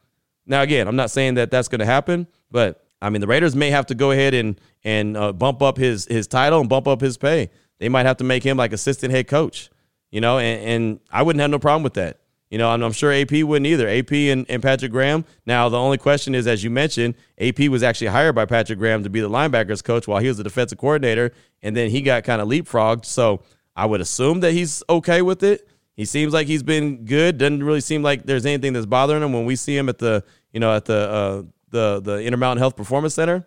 Now 0.45 0.61
again, 0.61 0.87
I'm 0.87 0.95
not 0.95 1.11
saying 1.11 1.35
that 1.35 1.51
that's 1.51 1.67
going 1.67 1.79
to 1.79 1.85
happen, 1.85 2.27
but 2.51 2.83
I 3.01 3.09
mean, 3.09 3.21
the 3.21 3.27
Raiders 3.27 3.55
may 3.55 3.69
have 3.69 3.85
to 3.87 3.95
go 3.95 4.11
ahead 4.11 4.33
and 4.33 4.59
and 4.83 5.17
uh, 5.17 5.33
bump 5.33 5.61
up 5.61 5.77
his 5.77 6.05
his 6.05 6.27
title 6.27 6.59
and 6.59 6.69
bump 6.69 6.87
up 6.87 7.01
his 7.01 7.17
pay. 7.17 7.49
They 7.79 7.89
might 7.89 8.05
have 8.05 8.17
to 8.17 8.23
make 8.23 8.43
him 8.43 8.57
like 8.57 8.73
assistant 8.73 9.13
head 9.13 9.27
coach, 9.27 9.69
you 10.09 10.21
know, 10.21 10.39
and, 10.39 10.61
and 10.61 10.99
I 11.11 11.21
wouldn't 11.23 11.41
have 11.41 11.51
no 11.51 11.59
problem 11.59 11.83
with 11.83 11.93
that. 11.95 12.19
You 12.49 12.57
know, 12.57 12.69
I'm, 12.69 12.81
I'm 12.81 12.93
sure 12.93 13.11
AP 13.11 13.31
wouldn't 13.31 13.67
either. 13.67 13.89
AP 13.89 14.11
and, 14.13 14.45
and 14.49 14.63
Patrick 14.63 14.91
Graham. 14.91 15.25
Now, 15.45 15.67
the 15.67 15.77
only 15.77 15.97
question 15.97 16.33
is, 16.33 16.47
as 16.47 16.63
you 16.63 16.69
mentioned, 16.69 17.15
AP 17.39 17.59
was 17.67 17.83
actually 17.83 18.07
hired 18.07 18.35
by 18.35 18.45
Patrick 18.45 18.79
Graham 18.79 19.03
to 19.03 19.09
be 19.09 19.19
the 19.19 19.29
linebackers 19.29 19.83
coach 19.83 20.07
while 20.07 20.21
he 20.21 20.29
was 20.29 20.37
the 20.37 20.43
defensive 20.43 20.77
coordinator, 20.77 21.33
and 21.61 21.75
then 21.75 21.89
he 21.89 22.01
got 22.01 22.23
kind 22.23 22.41
of 22.41 22.47
leapfrogged. 22.47 23.05
So 23.05 23.43
I 23.75 23.85
would 23.85 23.99
assume 23.99 24.39
that 24.39 24.53
he's 24.53 24.81
okay 24.89 25.21
with 25.21 25.43
it. 25.43 25.67
He 25.97 26.05
seems 26.05 26.31
like 26.31 26.47
he's 26.47 26.63
been 26.63 27.05
good. 27.05 27.37
Doesn't 27.37 27.63
really 27.63 27.81
seem 27.81 28.03
like 28.03 28.23
there's 28.23 28.45
anything 28.45 28.71
that's 28.71 28.85
bothering 28.85 29.23
him 29.23 29.33
when 29.33 29.45
we 29.45 29.55
see 29.57 29.75
him 29.75 29.89
at 29.89 29.97
the, 29.97 30.23
you 30.53 30.59
know, 30.59 30.73
at 30.73 30.85
the 30.85 30.93
uh, 30.93 31.43
the 31.71 31.99
the 31.99 32.21
Intermountain 32.21 32.59
Health 32.59 32.77
Performance 32.77 33.15
Center. 33.15 33.45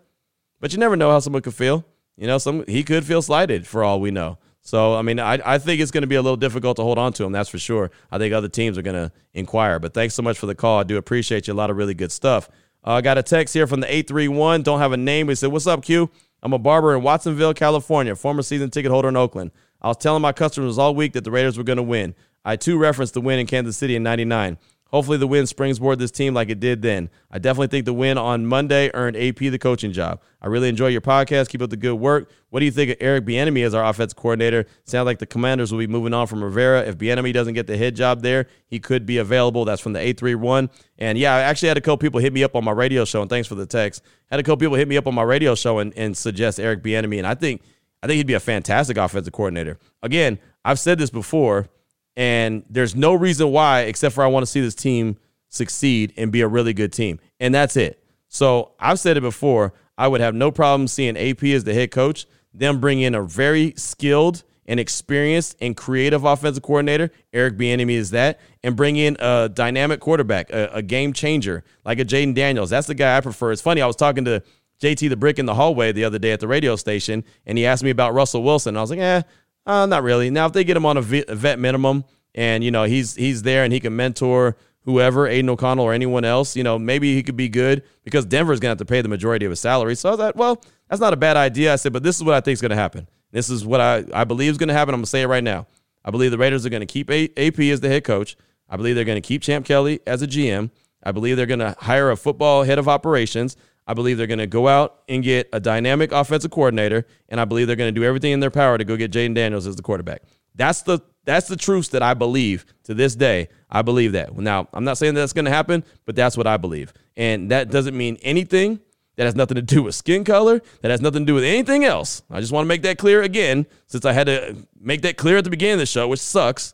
But 0.60 0.72
you 0.72 0.78
never 0.78 0.96
know 0.96 1.10
how 1.10 1.20
someone 1.20 1.42
could 1.42 1.54
feel. 1.54 1.86
You 2.16 2.26
know, 2.26 2.36
some 2.36 2.66
he 2.66 2.82
could 2.82 3.04
feel 3.04 3.22
slighted 3.22 3.66
for 3.66 3.82
all 3.82 4.00
we 4.00 4.10
know. 4.10 4.36
So, 4.62 4.94
I 4.94 5.02
mean, 5.02 5.18
I, 5.18 5.40
I 5.44 5.58
think 5.58 5.80
it's 5.80 5.90
going 5.90 6.02
to 6.02 6.06
be 6.06 6.16
a 6.16 6.22
little 6.22 6.36
difficult 6.36 6.76
to 6.76 6.82
hold 6.82 6.98
on 6.98 7.14
to 7.14 7.24
him, 7.24 7.32
that's 7.32 7.48
for 7.48 7.58
sure. 7.58 7.90
I 8.10 8.18
think 8.18 8.34
other 8.34 8.48
teams 8.48 8.76
are 8.76 8.82
going 8.82 8.94
to 8.94 9.10
inquire. 9.32 9.78
But 9.78 9.94
thanks 9.94 10.14
so 10.14 10.22
much 10.22 10.38
for 10.38 10.46
the 10.46 10.54
call. 10.54 10.80
I 10.80 10.82
do 10.82 10.98
appreciate 10.98 11.48
you. 11.48 11.54
A 11.54 11.56
lot 11.56 11.70
of 11.70 11.76
really 11.76 11.94
good 11.94 12.12
stuff. 12.12 12.50
Uh, 12.86 12.92
I 12.92 13.00
got 13.00 13.16
a 13.16 13.22
text 13.22 13.54
here 13.54 13.66
from 13.66 13.80
the 13.80 13.86
831. 13.86 14.62
Don't 14.62 14.78
have 14.78 14.92
a 14.92 14.96
name. 14.96 15.28
He 15.28 15.34
said, 15.34 15.50
What's 15.50 15.66
up, 15.66 15.82
Q? 15.82 16.10
I'm 16.42 16.52
a 16.52 16.58
barber 16.58 16.94
in 16.94 17.02
Watsonville, 17.02 17.54
California, 17.54 18.14
former 18.16 18.42
season 18.42 18.70
ticket 18.70 18.90
holder 18.90 19.08
in 19.08 19.16
Oakland. 19.16 19.50
I 19.82 19.88
was 19.88 19.96
telling 19.96 20.22
my 20.22 20.32
customers 20.32 20.78
all 20.78 20.94
week 20.94 21.12
that 21.14 21.24
the 21.24 21.30
Raiders 21.30 21.56
were 21.56 21.64
going 21.64 21.76
to 21.76 21.82
win. 21.82 22.14
I 22.44 22.56
too 22.56 22.78
referenced 22.78 23.14
the 23.14 23.20
win 23.20 23.38
in 23.38 23.46
Kansas 23.46 23.76
City 23.76 23.96
in 23.96 24.02
99. 24.02 24.58
Hopefully, 24.90 25.18
the 25.18 25.26
win 25.26 25.46
springboard 25.46 26.00
this 26.00 26.10
team 26.10 26.34
like 26.34 26.48
it 26.50 26.58
did 26.58 26.82
then. 26.82 27.10
I 27.30 27.38
definitely 27.38 27.68
think 27.68 27.84
the 27.84 27.92
win 27.92 28.18
on 28.18 28.44
Monday 28.44 28.90
earned 28.92 29.16
AP 29.16 29.36
the 29.36 29.58
coaching 29.58 29.92
job. 29.92 30.20
I 30.42 30.48
really 30.48 30.68
enjoy 30.68 30.88
your 30.88 31.00
podcast. 31.00 31.48
Keep 31.48 31.62
up 31.62 31.70
the 31.70 31.76
good 31.76 31.94
work. 31.94 32.28
What 32.48 32.58
do 32.58 32.64
you 32.64 32.72
think 32.72 32.90
of 32.90 32.96
Eric 32.98 33.24
Bieniemy 33.24 33.64
as 33.64 33.72
our 33.72 33.84
offense 33.84 34.12
coordinator? 34.12 34.66
Sounds 34.84 35.06
like 35.06 35.20
the 35.20 35.26
Commanders 35.26 35.70
will 35.70 35.78
be 35.78 35.86
moving 35.86 36.12
on 36.12 36.26
from 36.26 36.42
Rivera. 36.42 36.82
If 36.82 36.98
Bieniemy 36.98 37.32
doesn't 37.32 37.54
get 37.54 37.68
the 37.68 37.76
head 37.76 37.94
job 37.94 38.22
there, 38.22 38.46
he 38.66 38.80
could 38.80 39.06
be 39.06 39.18
available. 39.18 39.64
That's 39.64 39.80
from 39.80 39.92
the 39.92 40.00
831. 40.00 40.70
And 40.98 41.16
yeah, 41.16 41.36
I 41.36 41.42
actually 41.42 41.68
had 41.68 41.78
a 41.78 41.80
couple 41.80 41.98
people 41.98 42.18
hit 42.18 42.32
me 42.32 42.42
up 42.42 42.56
on 42.56 42.64
my 42.64 42.72
radio 42.72 43.04
show, 43.04 43.20
and 43.20 43.30
thanks 43.30 43.46
for 43.46 43.54
the 43.54 43.66
text. 43.66 44.02
Had 44.28 44.40
a 44.40 44.42
couple 44.42 44.56
people 44.56 44.76
hit 44.76 44.88
me 44.88 44.96
up 44.96 45.06
on 45.06 45.14
my 45.14 45.22
radio 45.22 45.54
show 45.54 45.78
and, 45.78 45.96
and 45.96 46.16
suggest 46.16 46.58
Eric 46.58 46.82
Bieniemy, 46.82 47.18
and 47.18 47.26
I 47.28 47.34
think 47.34 47.62
I 48.02 48.08
think 48.08 48.16
he'd 48.16 48.26
be 48.26 48.34
a 48.34 48.40
fantastic 48.40 48.96
offensive 48.96 49.32
coordinator. 49.32 49.78
Again, 50.02 50.40
I've 50.64 50.80
said 50.80 50.98
this 50.98 51.10
before 51.10 51.68
and 52.16 52.64
there's 52.68 52.94
no 52.94 53.14
reason 53.14 53.50
why 53.50 53.82
except 53.82 54.14
for 54.14 54.24
I 54.24 54.26
want 54.26 54.42
to 54.42 54.46
see 54.46 54.60
this 54.60 54.74
team 54.74 55.16
succeed 55.48 56.12
and 56.16 56.30
be 56.30 56.40
a 56.40 56.48
really 56.48 56.72
good 56.72 56.92
team. 56.92 57.20
And 57.38 57.54
that's 57.54 57.76
it. 57.76 58.02
So 58.28 58.72
I've 58.78 59.00
said 59.00 59.16
it 59.16 59.22
before. 59.22 59.74
I 59.98 60.08
would 60.08 60.20
have 60.20 60.34
no 60.34 60.50
problem 60.50 60.88
seeing 60.88 61.16
AP 61.16 61.44
as 61.44 61.64
the 61.64 61.74
head 61.74 61.90
coach, 61.90 62.26
them 62.54 62.80
bring 62.80 63.00
in 63.00 63.14
a 63.14 63.22
very 63.22 63.74
skilled 63.76 64.44
and 64.66 64.78
experienced 64.78 65.56
and 65.60 65.76
creative 65.76 66.24
offensive 66.24 66.62
coordinator. 66.62 67.10
Eric 67.32 67.58
Bieniemy 67.58 67.94
is 67.94 68.10
that, 68.10 68.38
and 68.62 68.76
bring 68.76 68.96
in 68.96 69.16
a 69.18 69.50
dynamic 69.52 70.00
quarterback, 70.00 70.50
a, 70.50 70.70
a 70.74 70.82
game 70.82 71.12
changer 71.12 71.64
like 71.84 71.98
a 71.98 72.04
Jayden 72.04 72.34
Daniels. 72.34 72.70
That's 72.70 72.86
the 72.86 72.94
guy 72.94 73.16
I 73.16 73.20
prefer. 73.20 73.50
It's 73.52 73.60
funny. 73.60 73.82
I 73.82 73.86
was 73.86 73.96
talking 73.96 74.24
to 74.26 74.42
JT 74.80 75.08
the 75.08 75.16
Brick 75.16 75.38
in 75.38 75.46
the 75.46 75.54
hallway 75.54 75.92
the 75.92 76.04
other 76.04 76.18
day 76.18 76.30
at 76.30 76.40
the 76.40 76.48
radio 76.48 76.76
station, 76.76 77.24
and 77.46 77.58
he 77.58 77.66
asked 77.66 77.82
me 77.82 77.90
about 77.90 78.14
Russell 78.14 78.42
Wilson. 78.42 78.76
I 78.76 78.80
was 78.80 78.90
like, 78.90 79.00
eh, 79.00 79.22
uh, 79.70 79.86
not 79.86 80.02
really. 80.02 80.30
Now, 80.30 80.46
if 80.46 80.52
they 80.52 80.64
get 80.64 80.76
him 80.76 80.84
on 80.84 80.96
a 80.96 81.02
vet 81.02 81.58
minimum 81.58 82.04
and, 82.34 82.64
you 82.64 82.70
know, 82.70 82.84
he's 82.84 83.14
he's 83.14 83.42
there 83.42 83.62
and 83.62 83.72
he 83.72 83.78
can 83.78 83.94
mentor 83.94 84.56
whoever, 84.84 85.28
Aidan 85.28 85.50
O'Connell 85.50 85.84
or 85.84 85.92
anyone 85.92 86.24
else, 86.24 86.56
you 86.56 86.64
know, 86.64 86.78
maybe 86.78 87.14
he 87.14 87.22
could 87.22 87.36
be 87.36 87.48
good 87.48 87.84
because 88.02 88.24
Denver's 88.24 88.58
going 88.58 88.70
to 88.70 88.80
have 88.80 88.86
to 88.86 88.90
pay 88.90 89.00
the 89.00 89.08
majority 89.08 89.46
of 89.46 89.50
his 89.50 89.60
salary. 89.60 89.94
So 89.94 90.12
I 90.12 90.16
thought, 90.16 90.36
well, 90.36 90.60
that's 90.88 91.00
not 91.00 91.12
a 91.12 91.16
bad 91.16 91.36
idea. 91.36 91.72
I 91.72 91.76
said, 91.76 91.92
but 91.92 92.02
this 92.02 92.16
is 92.16 92.24
what 92.24 92.34
I 92.34 92.40
think 92.40 92.54
is 92.54 92.60
going 92.60 92.70
to 92.70 92.76
happen. 92.76 93.08
This 93.30 93.48
is 93.48 93.64
what 93.64 93.80
I, 93.80 94.04
I 94.12 94.24
believe 94.24 94.50
is 94.50 94.58
going 94.58 94.68
to 94.68 94.74
happen. 94.74 94.92
I'm 94.92 94.98
going 94.98 95.04
to 95.04 95.10
say 95.10 95.22
it 95.22 95.28
right 95.28 95.44
now. 95.44 95.68
I 96.04 96.10
believe 96.10 96.32
the 96.32 96.38
Raiders 96.38 96.66
are 96.66 96.70
going 96.70 96.86
to 96.86 96.86
keep 96.86 97.08
AP 97.10 97.60
as 97.60 97.80
the 97.80 97.88
head 97.88 98.02
coach. 98.02 98.36
I 98.68 98.76
believe 98.76 98.96
they're 98.96 99.04
going 99.04 99.20
to 99.20 99.26
keep 99.26 99.42
Champ 99.42 99.66
Kelly 99.66 100.00
as 100.06 100.22
a 100.22 100.26
GM. 100.26 100.70
I 101.02 101.12
believe 101.12 101.36
they're 101.36 101.46
going 101.46 101.60
to 101.60 101.76
hire 101.78 102.10
a 102.10 102.16
football 102.16 102.64
head 102.64 102.78
of 102.78 102.88
operations. 102.88 103.56
I 103.86 103.94
believe 103.94 104.18
they're 104.18 104.26
going 104.26 104.38
to 104.38 104.46
go 104.46 104.68
out 104.68 105.02
and 105.08 105.22
get 105.22 105.48
a 105.52 105.60
dynamic 105.60 106.12
offensive 106.12 106.50
coordinator, 106.50 107.06
and 107.28 107.40
I 107.40 107.44
believe 107.44 107.66
they're 107.66 107.76
going 107.76 107.92
to 107.92 108.00
do 108.00 108.04
everything 108.04 108.32
in 108.32 108.40
their 108.40 108.50
power 108.50 108.78
to 108.78 108.84
go 108.84 108.96
get 108.96 109.10
Jayden 109.10 109.34
Daniels 109.34 109.66
as 109.66 109.76
the 109.76 109.82
quarterback. 109.82 110.22
That's 110.54 110.82
the 110.82 111.00
that's 111.24 111.48
the 111.48 111.56
truth 111.56 111.90
that 111.90 112.02
I 112.02 112.14
believe 112.14 112.64
to 112.84 112.94
this 112.94 113.14
day. 113.14 113.48
I 113.68 113.82
believe 113.82 114.12
that. 114.12 114.36
Now, 114.36 114.68
I'm 114.72 114.84
not 114.84 114.98
saying 114.98 115.14
that's 115.14 115.32
going 115.32 115.44
to 115.44 115.50
happen, 115.50 115.84
but 116.06 116.16
that's 116.16 116.36
what 116.36 116.46
I 116.46 116.56
believe. 116.56 116.92
And 117.16 117.50
that 117.50 117.70
doesn't 117.70 117.96
mean 117.96 118.18
anything. 118.22 118.80
That 119.16 119.24
has 119.24 119.34
nothing 119.34 119.56
to 119.56 119.62
do 119.62 119.82
with 119.82 119.94
skin 119.94 120.24
color. 120.24 120.62
That 120.80 120.90
has 120.90 121.02
nothing 121.02 121.22
to 121.22 121.26
do 121.26 121.34
with 121.34 121.44
anything 121.44 121.84
else. 121.84 122.22
I 122.30 122.40
just 122.40 122.52
want 122.52 122.64
to 122.64 122.68
make 122.68 122.82
that 122.82 122.96
clear 122.96 123.20
again, 123.22 123.66
since 123.86 124.06
I 124.06 124.12
had 124.12 124.28
to 124.28 124.56
make 124.80 125.02
that 125.02 125.18
clear 125.18 125.36
at 125.36 125.44
the 125.44 125.50
beginning 125.50 125.74
of 125.74 125.80
the 125.80 125.86
show, 125.86 126.08
which 126.08 126.20
sucks. 126.20 126.72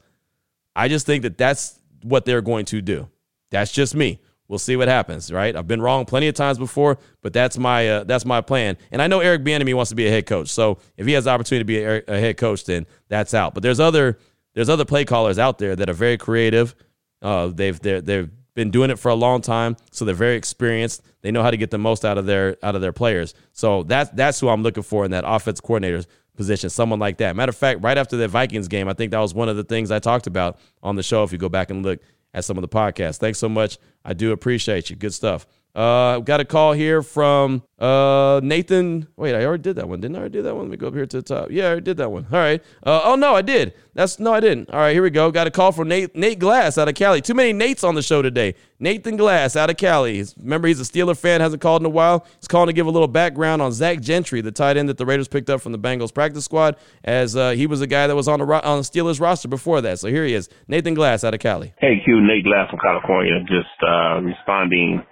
I 0.76 0.86
just 0.86 1.06
think 1.06 1.22
that 1.22 1.36
that's 1.36 1.80
what 2.02 2.24
they're 2.24 2.42
going 2.42 2.66
to 2.66 2.80
do. 2.80 3.08
That's 3.50 3.72
just 3.72 3.94
me. 3.96 4.20
We'll 4.48 4.58
see 4.60 4.76
what 4.76 4.86
happens, 4.86 5.32
right? 5.32 5.56
I've 5.56 5.66
been 5.66 5.82
wrong 5.82 6.04
plenty 6.04 6.28
of 6.28 6.34
times 6.34 6.56
before, 6.58 6.98
but 7.20 7.32
that's 7.32 7.58
my 7.58 7.88
uh, 7.88 8.04
that's 8.04 8.24
my 8.24 8.40
plan. 8.40 8.76
And 8.92 9.02
I 9.02 9.08
know 9.08 9.20
Eric 9.20 9.42
Bieniemy 9.42 9.74
wants 9.74 9.88
to 9.88 9.96
be 9.96 10.06
a 10.06 10.10
head 10.10 10.26
coach, 10.26 10.48
so 10.48 10.78
if 10.96 11.06
he 11.06 11.12
has 11.14 11.24
the 11.24 11.30
opportunity 11.30 11.60
to 11.60 11.64
be 11.64 11.82
a, 11.82 12.02
a, 12.06 12.20
head 12.20 12.36
coach, 12.36 12.64
then 12.64 12.86
that's 13.08 13.34
out. 13.34 13.54
But 13.54 13.64
there's 13.64 13.80
other 13.80 14.18
there's 14.54 14.68
other 14.68 14.84
play 14.84 15.04
callers 15.04 15.38
out 15.38 15.58
there 15.58 15.74
that 15.74 15.90
are 15.90 15.94
very 15.94 16.16
creative. 16.16 16.76
Uh, 17.20 17.48
they've 17.48 17.78
they 17.80 18.00
they've 18.00 18.30
been 18.54 18.70
doing 18.70 18.90
it 18.90 19.00
for 19.00 19.08
a 19.08 19.16
long 19.16 19.40
time, 19.40 19.76
so 19.90 20.04
they're 20.04 20.14
very 20.14 20.36
experienced. 20.36 21.02
They 21.22 21.32
know 21.32 21.42
how 21.42 21.50
to 21.50 21.56
get 21.56 21.72
the 21.72 21.78
most 21.78 22.04
out 22.04 22.16
of 22.16 22.26
their 22.26 22.56
out 22.62 22.76
of 22.76 22.80
their 22.80 22.92
players. 22.92 23.34
So 23.52 23.82
that's 23.82 24.10
that's 24.10 24.38
who 24.38 24.48
I'm 24.48 24.62
looking 24.62 24.84
for 24.84 25.04
in 25.04 25.10
that 25.10 25.24
offense 25.26 25.60
coordinator 25.60 26.04
position, 26.36 26.70
someone 26.70 27.00
like 27.00 27.16
that. 27.16 27.34
Matter 27.34 27.50
of 27.50 27.56
fact, 27.56 27.82
right 27.82 27.98
after 27.98 28.16
the 28.16 28.28
Vikings 28.28 28.68
game, 28.68 28.88
I 28.88 28.92
think 28.92 29.10
that 29.10 29.18
was 29.18 29.34
one 29.34 29.48
of 29.48 29.56
the 29.56 29.64
things 29.64 29.90
I 29.90 29.98
talked 29.98 30.28
about 30.28 30.58
on 30.84 30.94
the 30.94 31.02
show. 31.02 31.24
If 31.24 31.32
you 31.32 31.38
go 31.38 31.48
back 31.48 31.70
and 31.70 31.84
look 31.84 31.98
at 32.36 32.44
some 32.44 32.58
of 32.58 32.62
the 32.62 32.68
podcasts. 32.68 33.16
Thanks 33.16 33.38
so 33.38 33.48
much. 33.48 33.78
I 34.06 34.14
do 34.14 34.30
appreciate 34.30 34.88
you. 34.88 34.94
Good 34.94 35.12
stuff. 35.12 35.46
Uh, 35.76 36.20
got 36.20 36.40
a 36.40 36.44
call 36.46 36.72
here 36.72 37.02
from 37.02 37.62
uh, 37.78 38.40
Nathan. 38.42 39.06
Wait, 39.16 39.34
I 39.34 39.44
already 39.44 39.62
did 39.62 39.76
that 39.76 39.86
one. 39.86 40.00
Didn't 40.00 40.16
I 40.16 40.20
already 40.20 40.32
do 40.32 40.42
that 40.42 40.54
one? 40.54 40.64
Let 40.64 40.70
me 40.70 40.78
go 40.78 40.88
up 40.88 40.94
here 40.94 41.04
to 41.04 41.16
the 41.18 41.22
top. 41.22 41.50
Yeah, 41.50 41.64
I 41.64 41.66
already 41.66 41.84
did 41.84 41.98
that 41.98 42.10
one. 42.10 42.26
All 42.32 42.38
right. 42.38 42.64
Uh, 42.82 43.02
oh, 43.04 43.14
no, 43.14 43.34
I 43.34 43.42
did. 43.42 43.74
That's 43.92 44.18
No, 44.18 44.32
I 44.32 44.40
didn't. 44.40 44.70
All 44.70 44.80
right, 44.80 44.94
here 44.94 45.02
we 45.02 45.10
go. 45.10 45.30
Got 45.30 45.46
a 45.46 45.50
call 45.50 45.72
from 45.72 45.88
Nate, 45.88 46.16
Nate 46.16 46.38
Glass 46.38 46.78
out 46.78 46.88
of 46.88 46.94
Cali. 46.94 47.20
Too 47.20 47.34
many 47.34 47.52
Nates 47.52 47.86
on 47.86 47.94
the 47.94 48.00
show 48.00 48.22
today. 48.22 48.54
Nathan 48.80 49.18
Glass 49.18 49.54
out 49.54 49.68
of 49.68 49.76
Cali. 49.76 50.24
Remember, 50.38 50.66
he's 50.66 50.80
a 50.80 50.84
Steeler 50.84 51.14
fan, 51.14 51.42
hasn't 51.42 51.60
called 51.60 51.82
in 51.82 51.86
a 51.86 51.90
while. 51.90 52.26
He's 52.40 52.48
calling 52.48 52.68
to 52.68 52.72
give 52.72 52.86
a 52.86 52.90
little 52.90 53.06
background 53.06 53.60
on 53.60 53.70
Zach 53.72 54.00
Gentry, 54.00 54.40
the 54.40 54.52
tight 54.52 54.78
end 54.78 54.88
that 54.88 54.96
the 54.96 55.04
Raiders 55.04 55.28
picked 55.28 55.50
up 55.50 55.60
from 55.60 55.72
the 55.72 55.78
Bengals 55.78 56.12
practice 56.12 56.46
squad, 56.46 56.76
as 57.04 57.36
uh, 57.36 57.50
he 57.50 57.66
was 57.66 57.82
a 57.82 57.86
guy 57.86 58.06
that 58.06 58.16
was 58.16 58.28
on 58.28 58.38
the, 58.38 58.46
on 58.46 58.78
the 58.78 58.84
Steelers 58.84 59.20
roster 59.20 59.48
before 59.48 59.82
that. 59.82 59.98
So 59.98 60.08
here 60.08 60.24
he 60.24 60.32
is. 60.32 60.48
Nathan 60.68 60.94
Glass 60.94 61.22
out 61.22 61.34
of 61.34 61.40
Cali. 61.40 61.74
Hey, 61.78 62.00
Q. 62.02 62.22
Nate 62.22 62.44
Glass 62.44 62.70
from 62.70 62.78
California. 62.78 63.40
Just 63.40 63.76
uh, 63.86 64.20
responding 64.22 65.04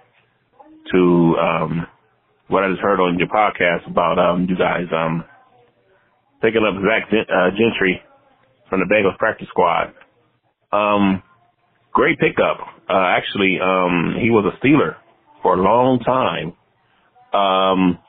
to 0.91 1.35
um, 1.39 1.87
what 2.47 2.63
I 2.63 2.69
just 2.69 2.81
heard 2.81 2.99
on 2.99 3.17
your 3.17 3.27
podcast 3.27 3.89
about 3.89 4.19
um, 4.19 4.47
you 4.49 4.57
guys 4.57 4.85
um, 4.95 5.23
picking 6.41 6.61
up 6.63 6.75
Zach 6.81 7.09
uh, 7.11 7.49
Gentry 7.51 8.01
from 8.69 8.81
the 8.81 8.85
Bengals 8.85 9.17
practice 9.17 9.47
squad. 9.49 9.93
Um, 10.71 11.23
great 11.93 12.19
pickup. 12.19 12.59
Uh, 12.89 13.15
actually, 13.17 13.57
um, 13.61 14.15
he 14.21 14.29
was 14.29 14.45
a 14.45 14.65
Steeler 14.65 14.95
for 15.41 15.55
a 15.55 15.61
long 15.61 15.99
time. 15.99 16.53
Um, 17.33 17.99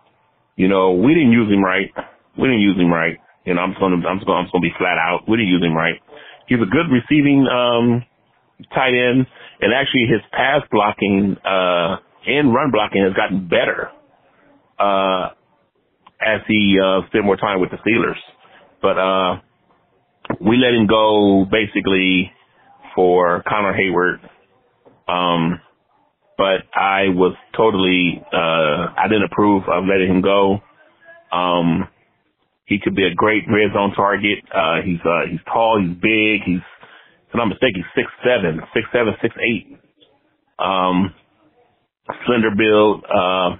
you 0.57 0.68
know, 0.68 0.93
we 0.93 1.14
didn't 1.14 1.33
use 1.33 1.53
him 1.53 1.62
right. 1.62 1.91
We 2.37 2.49
didn't 2.49 2.61
use 2.61 2.77
him 2.77 2.93
right. 2.93 3.18
You 3.45 3.55
know, 3.55 3.61
I'm 3.61 3.70
just 3.70 3.81
gonna, 3.81 3.97
I'm 4.07 4.18
just 4.18 4.27
gonna, 4.27 4.39
I'm 4.39 4.45
just 4.47 4.53
gonna 4.53 4.62
be 4.62 4.74
flat 4.77 4.99
out. 4.99 5.29
We 5.29 5.37
didn't 5.37 5.53
use 5.53 5.62
him 5.62 5.74
right. 5.74 6.01
He's 6.49 6.59
a 6.59 6.66
good 6.66 6.91
receiving, 6.91 7.47
um, 7.47 8.05
tight 8.74 8.95
end, 8.95 9.27
and 9.61 9.72
actually 9.72 10.07
his 10.09 10.20
pass 10.33 10.62
blocking, 10.70 11.37
uh, 11.45 11.97
and 12.27 12.53
run 12.53 12.70
blocking 12.70 13.03
has 13.03 13.14
gotten 13.14 13.49
better 13.49 13.91
uh, 14.79 15.31
as 16.20 16.41
he 16.49 16.79
uh, 16.83 17.07
spent 17.09 17.24
more 17.24 17.37
time 17.37 17.61
with 17.61 17.70
the 17.70 17.77
Steelers. 17.79 18.18
But 18.83 18.99
uh, 18.99 19.41
we 20.41 20.57
let 20.57 20.74
him 20.74 20.87
go 20.87 21.47
basically 21.51 22.33
for 22.95 23.43
Connor 23.49 23.74
Heyward. 23.74 24.18
Um, 25.09 25.61
but 26.37 26.68
I 26.74 27.09
was 27.09 27.35
totally 27.57 28.22
uh, 28.33 28.93
I 28.97 29.09
didn't 29.09 29.24
approve 29.24 29.62
of 29.68 29.85
letting 29.85 30.11
him 30.11 30.22
go. 30.22 30.59
Um, 31.33 31.89
he 32.66 32.79
could 32.83 32.95
be 32.97 33.05
a 33.05 33.14
great 33.14 33.45
red 33.49 33.72
zone 33.72 33.93
target. 33.95 34.39
Uh, 34.53 34.83
he's 34.85 35.01
uh, 35.05 35.31
he's 35.31 35.41
tall, 35.47 35.81
he's 35.81 35.97
big, 35.97 36.43
he's 36.45 36.64
if 37.33 37.41
I'm 37.41 37.49
mistaken, 37.49 37.85
six 37.95 38.09
seven, 38.24 38.61
six 38.74 38.87
seven, 38.93 39.14
six 39.22 39.35
eight. 39.41 39.79
Um, 40.59 41.14
slender 42.26 42.50
build. 42.57 43.04
Uh, 43.04 43.57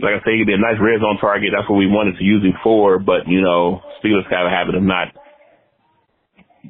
like 0.00 0.16
I 0.16 0.24
say, 0.24 0.38
he'd 0.38 0.46
be 0.46 0.54
a 0.54 0.58
nice 0.58 0.80
red 0.80 1.00
zone 1.00 1.18
target. 1.20 1.52
That's 1.54 1.68
what 1.68 1.76
we 1.76 1.86
wanted 1.86 2.16
to 2.18 2.24
use 2.24 2.42
him 2.42 2.54
for. 2.62 2.98
But 2.98 3.28
you 3.28 3.40
know, 3.40 3.80
Steelers 4.02 4.24
have 4.30 4.46
a 4.46 4.50
habit 4.50 4.74
of 4.74 4.82
not 4.82 5.08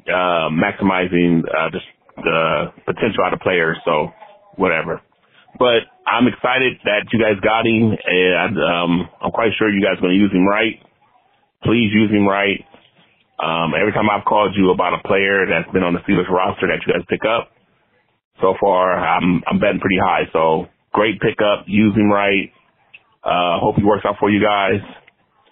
uh, 0.07 0.51
maximizing 0.51 1.43
uh, 1.47 1.69
the, 1.71 1.79
the 2.17 2.43
potential 2.85 3.23
out 3.23 3.33
of 3.33 3.39
players. 3.39 3.77
So 3.85 4.11
whatever. 4.55 5.01
But 5.57 5.87
I'm 6.07 6.27
excited 6.27 6.79
that 6.85 7.07
you 7.11 7.19
guys 7.19 7.39
got 7.43 7.65
him, 7.65 7.91
and 7.91 8.55
um, 8.57 9.09
I'm 9.21 9.31
quite 9.31 9.51
sure 9.57 9.69
you 9.69 9.83
guys 9.83 9.97
are 9.97 10.01
going 10.01 10.15
to 10.15 10.19
use 10.19 10.31
him 10.31 10.47
right. 10.47 10.79
Please 11.63 11.91
use 11.93 12.09
him 12.09 12.27
right. 12.27 12.65
Um, 13.41 13.73
every 13.73 13.91
time 13.91 14.09
I've 14.09 14.25
called 14.25 14.55
you 14.55 14.71
about 14.71 14.93
a 14.93 15.07
player 15.07 15.45
that's 15.49 15.71
been 15.71 15.83
on 15.83 15.93
the 15.93 15.99
Steelers 16.05 16.29
roster 16.29 16.67
that 16.67 16.85
you 16.85 16.93
guys 16.93 17.03
pick 17.09 17.25
up, 17.25 17.49
so 18.39 18.53
far 18.59 18.97
I'm 18.97 19.43
I'm 19.47 19.59
betting 19.59 19.79
pretty 19.79 19.99
high. 20.01 20.23
So 20.31 20.67
great 20.93 21.19
pickup, 21.19 21.65
use 21.67 21.95
him 21.95 22.11
right. 22.11 22.51
Uh, 23.23 23.59
hope 23.59 23.75
he 23.75 23.83
works 23.83 24.03
out 24.05 24.15
for 24.19 24.29
you 24.29 24.41
guys, 24.41 24.81